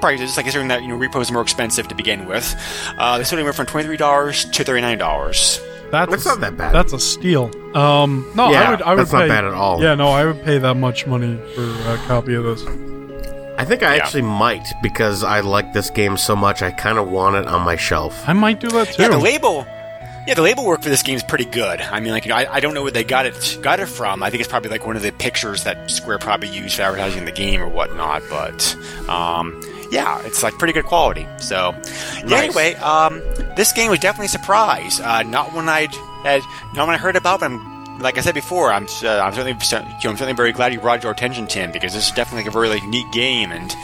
[0.00, 2.54] Prices, like considering that you know repos are more expensive to begin with.
[2.98, 5.58] Uh, they sold anywhere from twenty three dollars to thirty nine dollars.
[5.90, 6.74] That's, That's not that bad.
[6.74, 7.50] That's a steal.
[7.76, 8.82] Um, no, Yeah, I would.
[8.82, 9.80] I would that's not pay, bad at all.
[9.82, 11.62] Yeah, no, I would pay that much money for
[11.92, 12.62] a copy of this.
[13.56, 14.02] I think I Yeah.
[14.02, 16.62] actually might because I like this game so much.
[16.62, 18.28] I kind of want it on my shelf.
[18.28, 19.02] I might do that too.
[19.02, 19.66] Yeah, the label.
[20.26, 21.80] Yeah, the label work for this game is pretty good.
[21.82, 23.86] I mean, like you know, I, I don't know where they got it got it
[23.86, 24.22] from.
[24.22, 27.26] I think it's probably like one of the pictures that Square probably used for advertising
[27.26, 28.22] the game or whatnot.
[28.30, 28.74] But
[29.08, 31.26] um, yeah, it's like pretty good quality.
[31.38, 32.42] So yeah, Nice.
[32.44, 33.20] anyway, um,
[33.56, 35.00] this game was definitely a surprise.
[35.00, 35.94] Uh, not when I'd
[36.24, 36.42] had,
[36.74, 39.52] not one I heard about, but I'm like I said before, I'm uh, I'm certainly
[39.52, 42.52] I'm certainly very glad you brought your attention, Tim, because this is definitely like a
[42.52, 43.74] very like, neat game and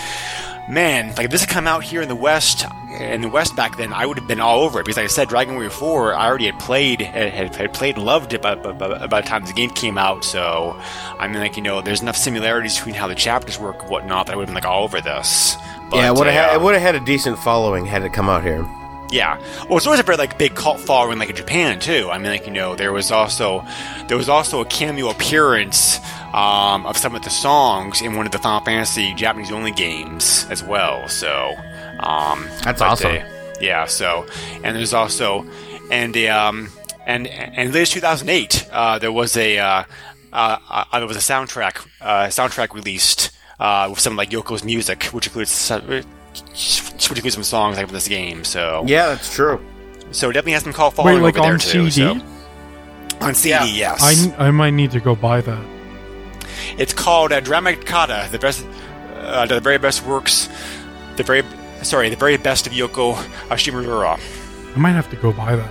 [0.68, 2.64] man, like if this had come out here in the West,
[2.98, 5.08] in the West back then, I would have been all over it because, like I
[5.08, 8.54] said, Dragon Warrior Four, I already had played, had, had played, and loved it by,
[8.54, 10.24] by, by, by the time the game came out.
[10.24, 10.76] So,
[11.18, 14.26] I mean, like you know, there's enough similarities between how the chapters work and whatnot
[14.26, 15.56] that I would have been like all over this.
[15.92, 18.12] Yeah, it would have uh, had, it would have had a decent following had it
[18.12, 18.64] come out here.
[19.10, 19.38] yeah.
[19.68, 22.08] Well, it's always a very like big cult following, like in Japan too.
[22.10, 23.64] I mean, like you know, there was also
[24.08, 25.98] there was also a cameo appearance
[26.32, 30.46] um, of some of the songs in one of the Final Fantasy Japanese only games
[30.50, 31.08] as well.
[31.08, 31.54] So
[32.00, 33.16] um, That's awesome.
[33.16, 33.24] uh,
[33.60, 33.86] yeah.
[33.86, 34.26] So
[34.62, 35.44] and there's also
[35.90, 36.68] and um,
[37.04, 39.84] and and latest 2008 uh, there was a uh,
[40.32, 45.04] uh, uh, there was a soundtrack uh, soundtrack released uh, with some like Yoko's music,
[45.12, 45.70] which includes.
[45.70, 49.60] Uh, which includes some songs like from this game, so Yeah, that's true.
[50.12, 51.90] so it definitely has some call following Wait, like over there on too.
[51.90, 52.20] CD?
[52.20, 52.26] So.
[53.26, 53.64] On CD, Yeah.
[53.64, 54.32] yes.
[54.38, 55.64] I, I might need to go buy that.
[56.78, 58.64] It's called uh, Drammatica, the best,
[59.16, 60.48] uh, the very best works,
[61.16, 61.42] the very,
[61.82, 63.14] sorry, the very best of Yoko
[63.56, 64.20] Shimomura.
[64.76, 65.70] I might have to go buy that.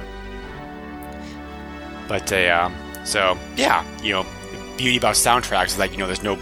[2.09, 6.07] But uh, um, so yeah, you know, the beauty about soundtracks is like you know,
[6.07, 6.35] there's no,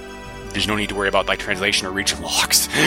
[0.57, 2.67] there's no need to worry about like translation or region locks.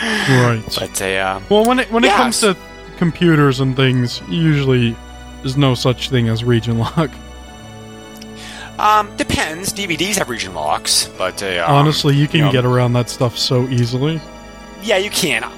[0.00, 0.62] Right.
[0.78, 2.56] but uh, Well, when it when it comes to
[2.98, 4.94] computers and things, usually
[5.42, 7.10] there's no such thing as region lock.
[8.78, 9.72] um, depends.
[9.72, 13.08] DVDs have region locks, but uh, um, Honestly, you can you know, get around that
[13.10, 14.20] stuff so easily.
[14.82, 15.42] Yeah, you can.
[15.42, 15.52] I-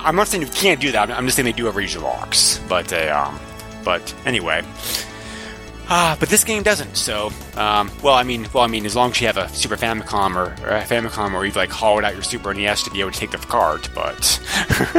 [0.00, 1.10] I'm not saying you can't do that.
[1.10, 2.58] I'm just saying they do have region locks.
[2.68, 3.38] But uh, um,
[3.84, 4.62] but anyway.
[5.88, 6.96] Ah, but this game doesn't.
[6.96, 9.76] So, um, well, I mean, well, I mean, as long as you have a Super
[9.76, 13.00] Famicom or, or a Famicom, or you've like hollowed out your Super NES to be
[13.00, 14.40] able to take the cart, but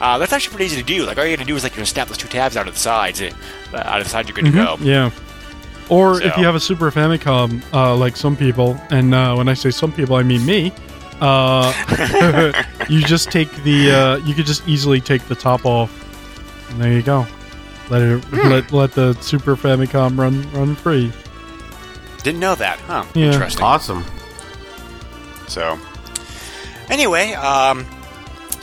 [0.00, 1.04] uh, that's actually pretty easy to do.
[1.04, 2.68] Like all you got to do is like you know snap those two tabs out
[2.68, 3.32] of the sides, uh,
[3.74, 4.76] out of the side, you're good to go.
[4.80, 5.10] Yeah.
[5.90, 9.54] Or if you have a Super Famicom, uh, like some people, and uh, when I
[9.54, 10.72] say some people, I mean me.
[11.20, 11.72] Uh,
[12.88, 13.90] you just take the.
[13.90, 15.90] Uh, you could just easily take the top off,
[16.70, 17.26] and there you go.
[17.90, 18.48] Let it Hmm.
[18.48, 21.12] let let the Super Famicom run run free.
[22.22, 23.04] Didn't know that, huh?
[23.14, 23.26] Yeah.
[23.32, 23.62] Interesting.
[23.64, 24.04] Awesome.
[25.46, 25.78] So,
[26.88, 27.84] anyway, um,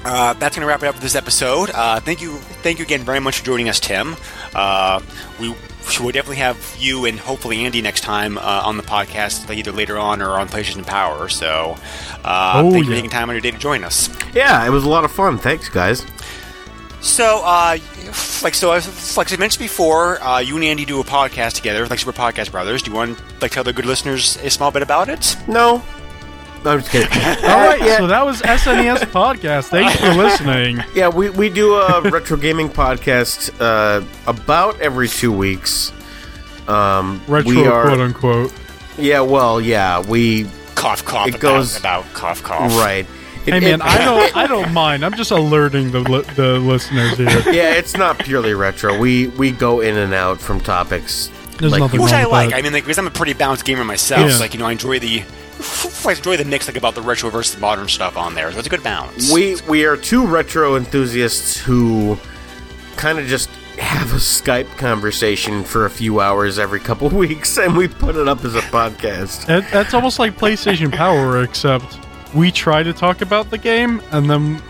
[0.04, 1.70] uh, that's going to wrap it up for this episode.
[1.70, 4.16] Uh, thank you, thank you again very much for joining us, Tim.
[4.56, 5.00] Uh,
[5.40, 9.60] we will definitely have you and hopefully Andy next time uh, on the podcast, like,
[9.60, 11.30] either later on or on PlayStation Power.
[11.30, 11.78] So,
[12.26, 14.10] uh, Oh, thank you for taking time out of your day to join us.
[14.34, 15.38] Yeah, it was a lot of fun.
[15.38, 16.04] Thanks, guys.
[17.02, 17.78] So, uh,
[18.44, 21.98] like so, like I mentioned before, uh, you and Andy do a podcast together, like
[22.00, 22.84] Super Podcast Brothers.
[22.84, 25.36] Do you want to like tell the good listeners a small bit about it?
[25.48, 25.82] No,
[26.64, 27.08] no, I'm just kidding.
[27.18, 29.70] All right, yeah, so that was SNES podcast.
[29.70, 30.78] Thanks for listening.
[30.96, 35.92] yeah, we we do a retro gaming podcast uh, about every two weeks.
[36.68, 38.54] Um, Retro, we are, quote unquote.
[39.00, 40.46] yeah, well, yeah, we
[40.76, 41.28] Cough, cough.
[41.28, 42.72] It about, goes- about cough, cough.
[42.78, 43.08] right.
[43.46, 45.04] It- Hey man, it- I don't I don't mind.
[45.04, 47.28] I'm just alerting the li- the listeners here.
[47.52, 48.98] yeah, it's not purely retro.
[49.00, 51.32] We we go in and out from topics.
[51.58, 52.50] There's Like, nothing Which wrong I like.
[52.52, 52.56] that.
[52.58, 54.32] I mean, like, because I'm a pretty balanced gamer myself.
[54.32, 54.38] Yeah.
[54.38, 55.24] Like, you know, I enjoy the
[56.06, 58.52] I enjoy the mix like about the retro versus modern stuff on there.
[58.52, 59.32] So it's a good balance.
[59.32, 62.18] We we are two retro enthusiasts who
[62.96, 63.50] kind of just
[63.80, 68.28] have a Skype conversation for a few hours every couple weeks, and we put it
[68.28, 69.50] up as a podcast.
[69.50, 72.00] It, that's almost like PlayStation Power, except
[72.34, 74.62] we try to talk about the game, and then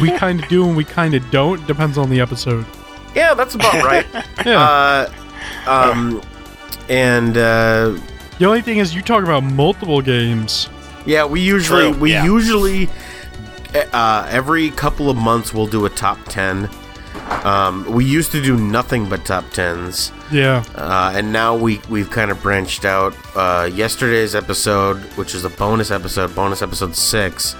[0.00, 1.64] we kind of do and we kind of don't.
[1.66, 2.64] Depends on the episode.
[3.14, 4.06] Yeah, that's about right.
[4.44, 4.60] Yeah.
[4.60, 5.12] uh,
[5.66, 6.22] um,
[6.88, 7.98] and uh,
[8.38, 10.68] the only thing is, you talk about multiple games.
[11.06, 12.24] yeah, we usually True, we yeah.
[12.24, 12.88] usually
[13.92, 16.68] uh, every couple of months we'll do a top ten.
[17.44, 20.12] Um, we used to do nothing but top tens.
[20.30, 20.64] Yeah.
[20.74, 23.14] Uh, and now we we've kind of branched out.
[23.34, 27.54] Uh, yesterday's episode, which is a bonus episode, bonus episode six,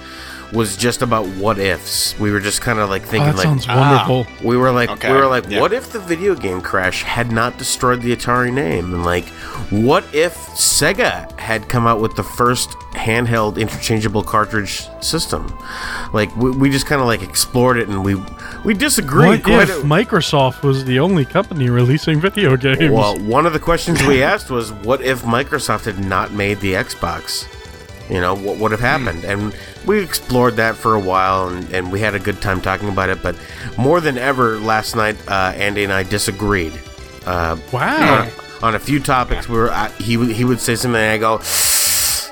[0.52, 2.18] was just about what ifs.
[2.18, 4.06] We were just kind of like Oh, thinking, that like sounds ah.
[4.08, 4.46] wonderful.
[4.46, 5.60] we were like, Okay, we were like, yeah.
[5.60, 9.26] what if the video game crash had not destroyed the Atari name, and like,
[9.70, 15.56] what if Sega had come out with the first handheld interchangeable cartridge system?
[16.12, 18.16] Like, we, we just kind of like explored it, and we
[18.64, 22.90] we disagreed What quite if a- Microsoft was the only company releasing video games?
[22.90, 26.72] Well, one of the questions we asked was, "What if Microsoft had not made the
[26.74, 27.46] Xbox?
[28.10, 29.54] You know, what would have happened?" And
[29.86, 33.08] we explored that for a while, and, and we had a good time talking about
[33.08, 33.22] it.
[33.22, 33.36] But
[33.78, 36.72] more than ever, last night, uh, Andy and I disagreed
[37.26, 38.22] uh, wow.
[38.22, 38.30] on,
[38.62, 39.48] on a few topics.
[39.48, 41.40] We were uh, he he would say something, and I go,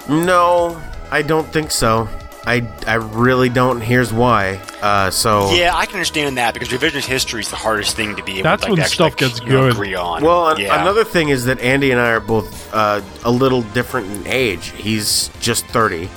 [0.09, 2.09] "No, I don't think so.
[2.47, 3.81] I I really don't.
[3.81, 7.97] Here's why." Uh, so Yeah, I can understand that because revisionist history is the hardest
[7.97, 9.73] thing to be able That's to, like, when to stuff like, gets you know, good.
[9.73, 10.23] agree on.
[10.23, 10.81] Well, an- yeah.
[10.81, 14.71] another thing is that Andy and I are both uh, a little different in age.
[14.71, 16.09] He's just thirty,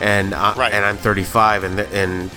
[0.00, 0.72] and I, Right.
[0.72, 2.30] and I'm thirty-five, and the- and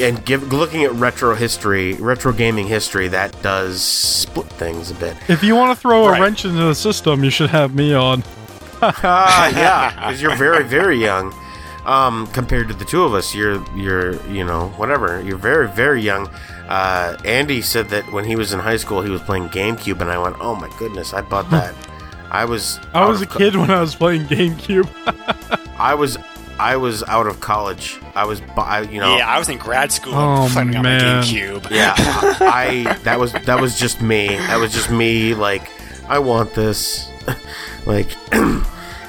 [0.00, 5.16] and give, looking at retro history, retro gaming history, that does split things a bit.
[5.28, 8.24] If you want to throw a wrench into the system, you should have me on.
[8.82, 11.34] Ah, yeah, because you're very very young.
[11.86, 15.20] Um, compared to the two of us, you're you're you know whatever.
[15.22, 16.28] You're very very young.
[16.68, 20.10] Uh, Andy said that when he was in high school, he was playing GameCube, and
[20.10, 21.74] I went, "Oh my goodness, I bought that."
[22.30, 24.88] I was I was a co- kid when I was playing GameCube.
[25.78, 26.18] I was
[26.58, 28.00] I was out of college.
[28.16, 30.98] I was I, you know yeah, I was in grad school Oh, playing on my
[30.98, 31.22] man.
[31.22, 31.70] GameCube.
[31.70, 34.26] yeah I that was that was just me.
[34.28, 35.70] That was just me like
[36.08, 37.08] I want this.
[37.86, 38.08] like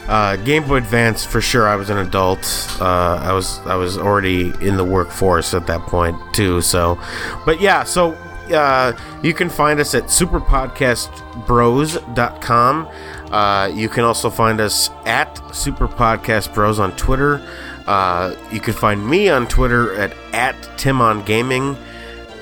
[0.08, 1.68] uh, Game Boy Advance for sure.
[1.68, 2.40] I was an adult.
[2.80, 6.62] Uh, I was I was already in the workforce at that point too.
[6.62, 6.98] So,
[7.46, 7.84] but yeah.
[7.84, 8.14] So
[8.52, 12.88] uh, you can find us at superpodcastbros.com.
[13.32, 17.46] Uh, you can also find us at superpodcastbros on Twitter.
[17.86, 21.78] Uh, you can find me on Twitter at at timongaming.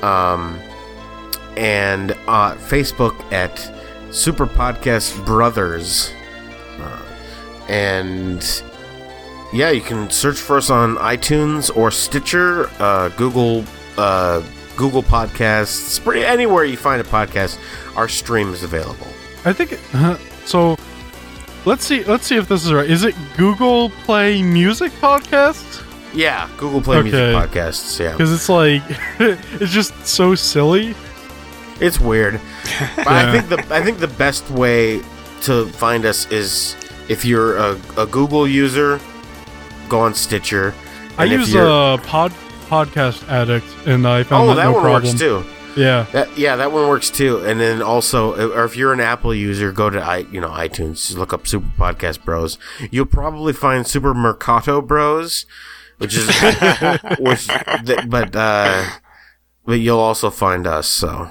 [0.03, 0.59] Um,
[1.57, 3.71] and Facebook at
[4.13, 6.11] Super Podcast Brothers.
[7.69, 8.63] And
[9.53, 13.63] yeah, you can search for us on iTunes or Stitcher, uh, Google,
[13.97, 14.41] uh,
[14.75, 17.57] Google Podcasts, pretty anywhere you find a podcast.
[17.95, 19.07] Our stream is available.
[19.45, 20.77] I think uh, so.
[21.65, 22.03] Let's see.
[22.03, 22.87] Let's see if this is right.
[22.87, 25.83] Is it Google Play Music Podcasts?
[26.13, 27.33] Yeah, Google Play Music Okay.
[27.33, 27.99] Podcasts.
[27.99, 28.83] Yeah, Because it's like
[29.19, 30.93] it's just so silly.
[31.79, 32.39] It's weird.
[32.97, 35.01] But I think the I think the best way
[35.41, 36.75] to find us is
[37.09, 38.99] if you're a, a Google user,
[39.89, 40.73] go on Stitcher.
[41.17, 42.31] I and if use a pod
[42.67, 45.03] podcast addict, and I found Oh, that, that no one problem.
[45.03, 45.45] works too.
[45.77, 46.05] Yeah.
[46.13, 47.39] That yeah, that one works too.
[47.45, 51.15] And then also, or if you're an Apple user, go to i you know iTunes,
[51.17, 52.57] look up Super Podcast Bros.
[52.91, 55.45] You'll probably find Super Marcato Bros,
[55.97, 56.27] which is
[57.19, 57.47] which,
[57.85, 58.85] th- but uh,
[59.65, 60.87] but you'll also find us.
[60.87, 61.29] So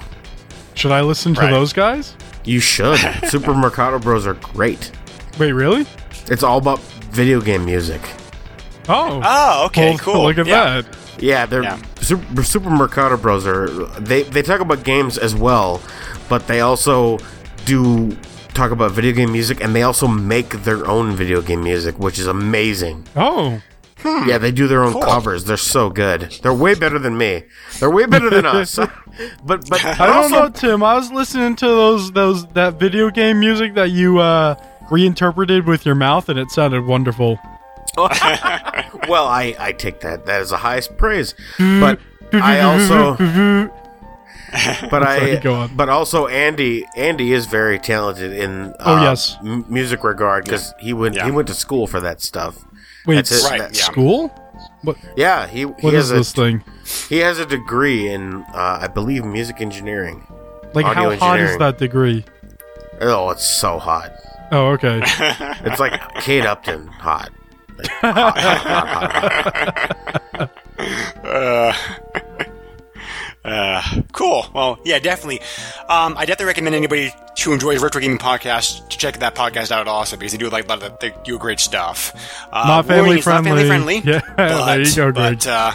[0.75, 1.51] Should I listen to Right.
[1.51, 2.15] those guys?
[2.43, 2.99] you should.
[3.27, 4.91] Super Marcato Bros are great.
[5.39, 5.85] Wait, really?
[6.27, 6.79] It's all about
[7.11, 8.01] video game music.
[8.87, 9.21] Oh.
[9.23, 10.23] Oh, okay, Well, cool.
[10.25, 10.81] Look at yeah.
[10.81, 10.97] that.
[11.21, 11.79] Yeah, they're Yeah.
[12.01, 13.67] Super, Super Marcato Bros are
[13.99, 15.81] they they talk about games as well,
[16.29, 17.17] but they also
[17.65, 18.15] do
[18.53, 22.19] talk about video game music and they also make their own video game music, which
[22.19, 23.05] is amazing.
[23.15, 23.61] Oh.
[24.03, 25.45] Yeah, they do their own covers.
[25.45, 26.31] They're so good.
[26.43, 27.43] They're way better than me.
[27.79, 28.75] They're way better than us.
[29.43, 30.83] but but I don't know, Tim.
[30.83, 34.55] I was listening to those those that video game music that you uh
[34.91, 37.39] reinterpreted with your mouth, and it sounded wonderful.
[37.97, 41.33] well, I I take that that is the highest praise.
[41.59, 41.99] But
[42.33, 43.15] I also
[44.89, 45.75] but I go on.
[45.75, 49.37] but also Andy Andy is very talented in uh, Oh, yes.
[49.41, 51.25] m- music regard because he went Yeah.
[51.25, 52.57] he went to school for that stuff.
[53.05, 53.49] Wait, That's it.
[53.49, 53.83] Right, That- yeah.
[53.83, 54.27] school?
[54.81, 56.63] What Yeah, he he what has is a this thing?
[57.09, 60.25] he has a degree in uh, I believe music engineering.
[60.73, 62.25] Like how hot is that degree?
[63.01, 64.11] Oh, it's so hot.
[64.51, 65.01] Oh, okay.
[65.65, 67.31] It's like Kate Upton hot.
[73.45, 73.79] Uh,
[74.11, 74.43] cool.
[74.55, 75.39] Well, yeah, definitely.
[75.87, 77.13] Um, I definitely recommend anybody
[77.43, 80.65] who enjoys retro gaming podcasts to check that podcast out also because they do like
[80.65, 82.11] a lot of they do great stuff.
[82.51, 84.01] Uh, Not family warning, it's not family friendly.
[84.01, 84.13] friendly.
[84.13, 85.37] Yeah, but, there you go, Greg.
[85.37, 85.71] But, uh,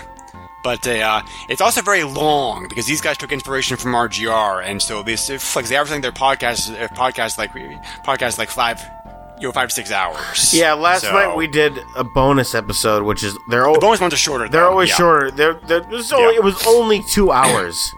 [0.63, 5.03] but uh, it's also very long because these guys took inspiration from RGR, and so
[5.03, 7.53] this if, like they average their podcasts uh, podcasts like
[8.05, 8.81] podcasts like five,
[9.41, 10.53] you know, five six hours.
[10.55, 14.01] Yeah, last So- night we did a bonus episode, which is they're all, The bonus
[14.01, 14.49] ones are shorter.
[14.49, 14.97] they're though, always yeah.
[14.97, 15.31] shorter.
[15.31, 16.39] They're, they're it, was only, Yeah.
[16.41, 17.93] it was only two hours,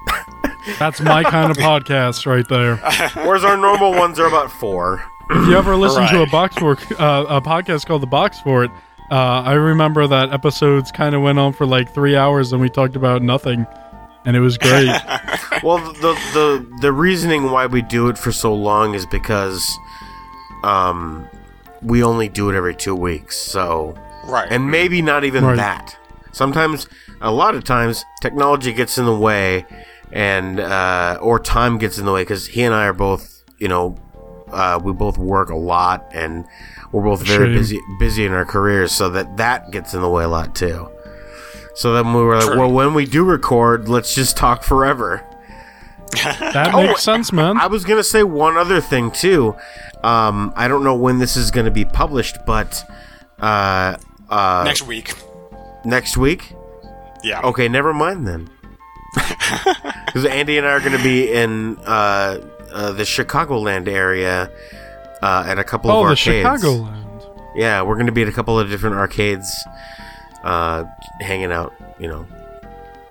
[0.78, 2.76] That's my kind of podcast right there.
[3.26, 5.04] whereas our normal ones are about four.
[5.30, 8.70] If you ever listen to a box for uh, a podcast called The Box Fort,
[9.12, 12.68] uh, I remember that episodes kind of went on for like three hours and we
[12.70, 13.66] talked about nothing,
[14.24, 14.90] and it was great.
[15.62, 19.62] Well, the the the reasoning why we do it for so long is because,
[20.64, 21.28] um,
[21.82, 23.36] we only do it every two weeks.
[23.36, 23.94] So,
[24.26, 24.48] Right.
[24.50, 25.56] and maybe not even Right.
[25.56, 25.96] that.
[26.32, 26.88] Sometimes,
[27.20, 29.64] a lot of times, technology gets in the way,
[30.10, 33.68] and uh, or time gets in the way because he and I are both, you
[33.68, 33.96] know,
[34.50, 36.44] uh, we both work a lot, and
[36.92, 37.54] we're both very Shame.
[37.54, 40.88] busy busy in our careers, so that that gets in the way a lot too.
[41.74, 42.58] So then we were like, True.
[42.58, 45.26] well, when we do record, let's just talk forever.
[46.22, 47.56] That makes sense, man.
[47.58, 49.56] I was gonna say one other thing too.
[50.04, 52.84] Um, I don't know when this is gonna be published, but
[53.40, 53.96] uh,
[54.28, 55.14] uh, next week.
[55.84, 56.54] next week.
[57.24, 57.40] Yeah.
[57.42, 58.50] Okay, never mind then.
[60.06, 62.38] Because Andy and I are going to be in uh,
[62.70, 64.50] uh, the Chicagoland area
[65.22, 66.64] uh, at a couple oh, of the arcades.
[66.64, 66.98] Chicagoland.
[67.54, 69.52] Yeah, we're going to be at a couple of different arcades,
[70.42, 70.84] uh,
[71.20, 71.74] hanging out.
[71.98, 72.22] You know,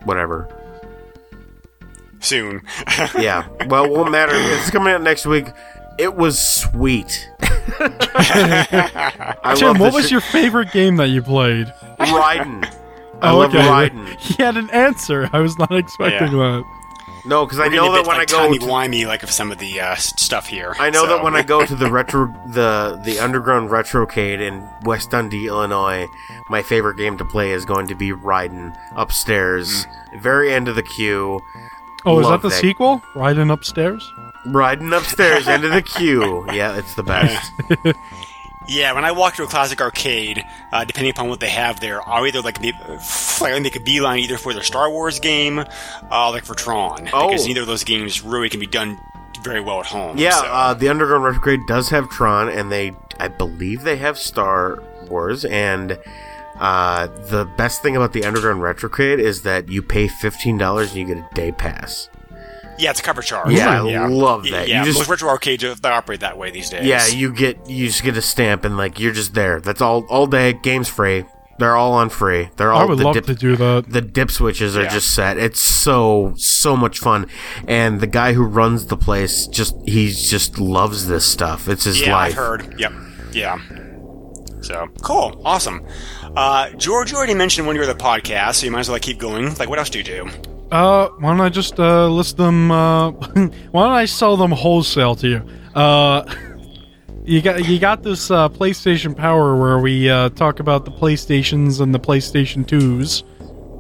[0.03, 0.47] whatever.
[2.19, 2.61] Soon.
[3.17, 3.47] Yeah.
[3.67, 4.31] Well, it won't matter.
[4.33, 5.47] It's coming out next week.
[5.97, 7.29] It was sweet.
[7.43, 11.67] I Tim, what was Chi- your favorite game that you played?
[11.99, 12.65] Raiden?
[13.21, 13.61] I Oh, love okay.
[13.63, 14.07] Raiden.
[14.19, 15.29] He had an answer.
[15.31, 16.63] I was not expecting that.
[17.26, 19.31] No, because I know that bit, when like, I go, timey to, wimey like of
[19.31, 20.76] some of the uh, stuff here.
[20.80, 21.15] I know so.
[21.15, 26.07] that when I go to the retro, the the underground retrocade in West Dundee, Illinois,
[26.49, 29.85] my favorite game to play is going to be Raiden upstairs,
[30.15, 31.39] very end of the queue.
[32.06, 32.60] Oh, is that the that.
[32.60, 33.03] sequel?
[33.15, 34.11] Riding upstairs?
[34.45, 36.45] Riding upstairs, end of the queue.
[36.52, 37.52] Yeah, it's the best.
[38.67, 42.07] Yeah, when I walk to a classic arcade, uh, depending upon what they have there,
[42.07, 42.75] I'll either like make,
[43.41, 47.29] like make a beeline either for their Star Wars game, uh, like for Tron, Oh.
[47.29, 48.97] because neither of those games really can be done
[49.43, 50.17] very well at home.
[50.17, 50.45] Yeah, so.
[50.45, 55.43] uh, the underground retrocade does have Tron, and they, I believe, they have Star Wars.
[55.45, 55.97] And
[56.59, 60.99] uh, the best thing about the underground retrocade is that you pay fifteen dollars and
[60.99, 62.09] you get a day pass.
[62.81, 63.51] Yeah, it's a cover charge.
[63.53, 64.67] Yeah, I love that.
[64.67, 66.85] Yeah, You just- most retro arcades they operate that way these days.
[66.85, 69.59] Yeah, you get you just get a stamp and like you're just there.
[69.61, 70.53] That's all all day.
[70.53, 71.25] Games free.
[71.59, 72.49] They're all on free.
[72.57, 73.85] They're all I would the love dip, to do that.
[73.87, 74.89] the dip switches are Yeah.
[74.89, 75.37] just set.
[75.37, 77.27] It's so so much fun.
[77.67, 81.67] And the guy who runs the place just he just loves this stuff.
[81.69, 82.31] It's his yeah, life.
[82.31, 82.75] I've heard.
[82.79, 82.93] Yep.
[83.33, 83.59] Yeah.
[84.61, 85.85] So cool, awesome.
[86.35, 88.99] Uh, George, you already mentioned one of your other podcasts, so you might as well
[88.99, 89.53] keep going.
[89.55, 90.29] Like, what else do you do?
[90.72, 92.72] Uh, why don't I just uh, list them?
[92.72, 93.11] Uh,
[93.72, 95.45] why don't I sell them wholesale to you?
[95.76, 96.23] Uh,
[97.26, 101.81] you got you got this uh, PlayStation Power where we uh, talk about the PlayStations
[101.81, 103.23] and the PlayStation Twos.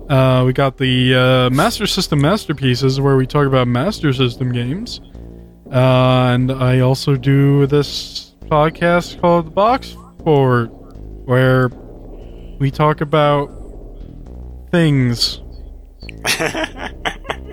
[0.09, 4.99] Uh, we got the uh, Master System masterpieces where we talk about Master System games.
[5.71, 9.95] Uh, and I also do this podcast called The Box
[10.25, 10.69] Fort,
[11.25, 11.69] where
[12.59, 13.47] we talk about
[14.69, 15.40] things.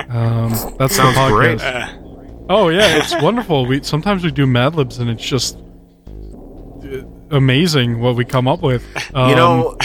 [0.08, 1.30] Um, that's Sounds podcast.
[1.30, 2.04] great.
[2.50, 3.66] Oh yeah, it's wonderful.
[3.66, 5.58] We sometimes we do Mad Libs and it's just
[6.06, 8.84] uh, amazing what we come up with.
[9.14, 9.76] Um, You know,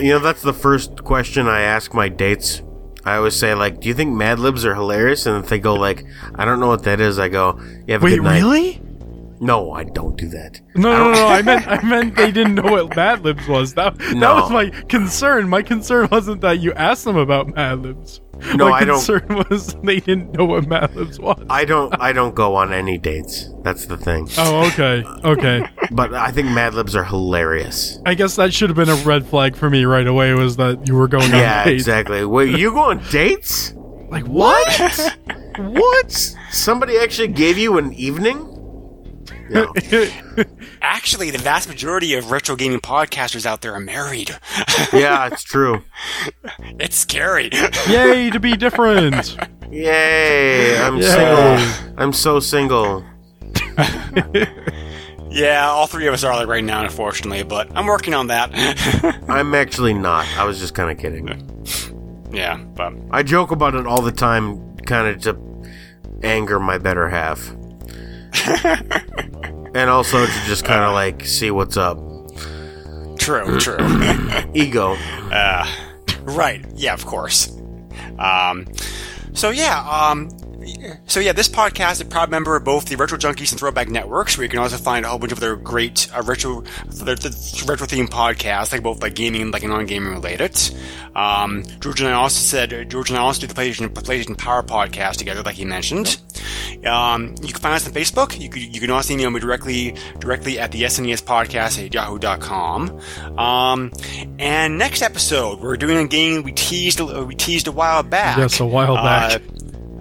[0.00, 2.62] you know that's the first question I ask my dates.
[3.06, 5.74] I always say like, "Do you think Mad Libs are hilarious?" And if they go
[5.74, 8.38] like, "I don't know what that is," I go, "You have a wait, good night."
[8.42, 8.80] really?
[9.40, 10.60] No, I don't do that.
[10.76, 11.26] No, no, no, no.
[11.26, 13.74] I meant, I meant they didn't know what Mad Libs was.
[13.74, 15.48] That, that was my concern.
[15.48, 18.20] My concern wasn't that you asked them about Mad Libs.
[18.54, 21.44] No, my I don't- concern was they didn't know what Mad Libs was.
[21.50, 21.92] I don't.
[22.00, 23.50] I don't go on any dates.
[23.62, 24.28] That's the thing.
[24.38, 25.62] oh, okay, okay.
[25.90, 27.98] But I think Mad Libs are hilarious.
[28.06, 30.32] I guess that should have been a red flag for me right away.
[30.34, 31.82] Was that you were going on Yeah, dates?
[31.82, 32.24] exactly.
[32.24, 33.72] Wait, you go on dates?
[34.08, 35.18] Like what?
[35.58, 36.10] What?
[36.50, 38.50] Somebody actually gave you an evening?
[39.50, 39.72] No.
[40.82, 44.30] Actually, the vast majority of retro gaming podcasters out there are married.
[44.92, 45.82] Yeah, it's true.
[46.78, 47.50] it's scary.
[47.88, 49.36] Yay to be different.
[49.70, 50.76] Yay!
[50.78, 51.02] I'm Yay.
[51.02, 51.94] single.
[51.96, 53.04] I'm so single.
[55.30, 58.50] Yeah, all three of us are like right now, unfortunately, but I'm working on that.
[59.28, 60.26] I'm actually not.
[60.38, 61.26] I was just kind of kidding.
[62.32, 65.36] yeah, but I joke about it all the time, kind of to
[66.22, 67.52] anger my better half.
[69.74, 71.98] and also to just kind of like see what's up.
[73.18, 73.76] true, true.
[74.54, 74.96] Ego.
[76.22, 76.64] Right.
[76.74, 77.50] Yeah, of course.
[78.18, 78.66] Um,
[79.32, 80.28] so yeah, um,
[81.06, 83.88] so yeah, this podcast is a proud member of both the Retro Junkies and Throwback
[83.88, 87.14] Networks, where you can also find a whole bunch of their great uh, retro, the,
[87.14, 90.58] the retro themed podcasts, like both like gaming and like non-gaming related.
[91.14, 94.62] Um, George and I also said George and I also do the PlayStation, PlayStation Power
[94.62, 96.18] podcast together, like he mentioned.
[96.84, 98.38] Um, you can find us on Facebook.
[98.38, 103.00] You can, you can also email me directly directly at the SNES podcast at yahoo.com.
[103.38, 103.92] Um,
[104.38, 108.36] and next episode, we're doing a game we teased a- we teased a while back.
[108.38, 109.34] Yes, a while back.
[109.34, 109.38] Uh,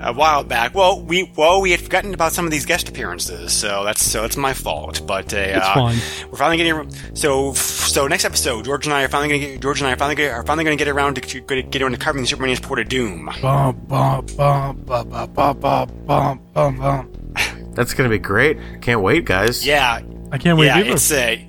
[0.03, 0.75] a while back.
[0.75, 4.25] Well, we well we had forgotten about some of these guest appearances, so that's so
[4.25, 5.05] it's my fault.
[5.07, 5.93] But uh,
[6.29, 9.61] we're finally getting so so next episode, George and I are finally going to get
[9.61, 11.81] George and I are finally gonna, are finally going to get around to get, get
[11.81, 13.29] around to covering Superman's Port of Doom.
[13.41, 17.11] Bum, bum, bum, bum, bum, bum, bum, bum,
[17.73, 18.57] That's going to be great.
[18.81, 19.65] Can't wait, guys.
[19.65, 20.01] Yeah,
[20.31, 20.67] I can't wait.
[20.67, 21.47] Yeah, it's a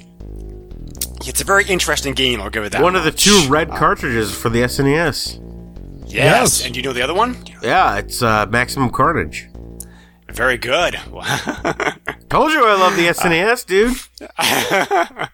[1.26, 2.40] it's a very interesting game.
[2.40, 2.82] I'll give it that.
[2.82, 3.00] One much.
[3.00, 5.43] of the two red cartridges for the SNES.
[6.06, 6.14] Yes.
[6.14, 6.66] Yes.
[6.66, 7.36] and you know the other one?
[7.62, 9.48] Yeah, it's uh, Maximum Carnage.
[10.30, 10.94] Very good.
[12.28, 13.96] Told you I love the SNES, dude.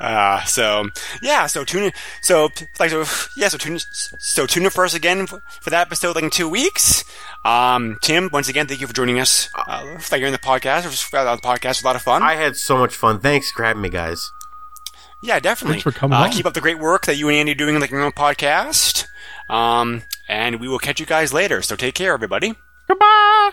[0.00, 0.88] Uh, so
[1.22, 1.92] yeah, so tune in.
[2.22, 3.04] So like so
[3.36, 3.78] yeah, so tune
[4.20, 7.04] so tune in for us again for, for that episode like in two weeks.
[7.44, 9.48] Um, Tim, once again, thank you for joining us.
[9.54, 10.84] Uh, for you're in the podcast.
[10.84, 12.22] It was, uh, the podcast was a lot of fun.
[12.22, 13.20] I had so much fun.
[13.20, 14.30] Thanks for having me, guys.
[15.22, 15.74] Yeah, definitely.
[15.74, 16.30] Thanks for coming uh, on.
[16.30, 19.06] Keep up the great work that you and Andy are doing like your own podcast.
[19.48, 21.62] Um, and we will catch you guys later.
[21.62, 22.54] So take care, everybody.
[22.86, 23.52] Goodbye.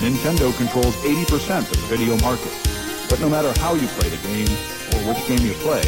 [0.00, 2.52] Nintendo controls 80% of the video market.
[3.08, 4.48] But no matter how you play the game,
[4.94, 5.82] or which game you play,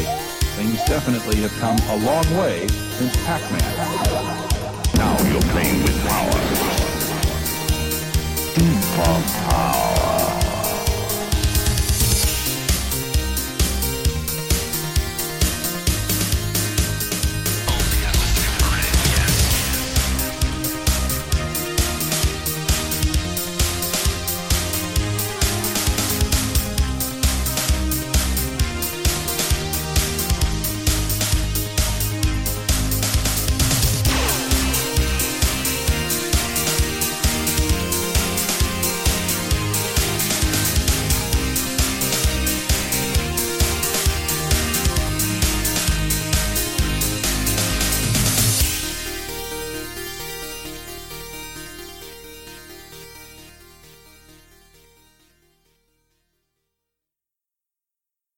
[0.55, 2.67] things definitely have come a long way
[2.97, 4.49] since Pac-Man.
[4.95, 6.31] Now you're playing with power.
[8.55, 10.28] Deep power.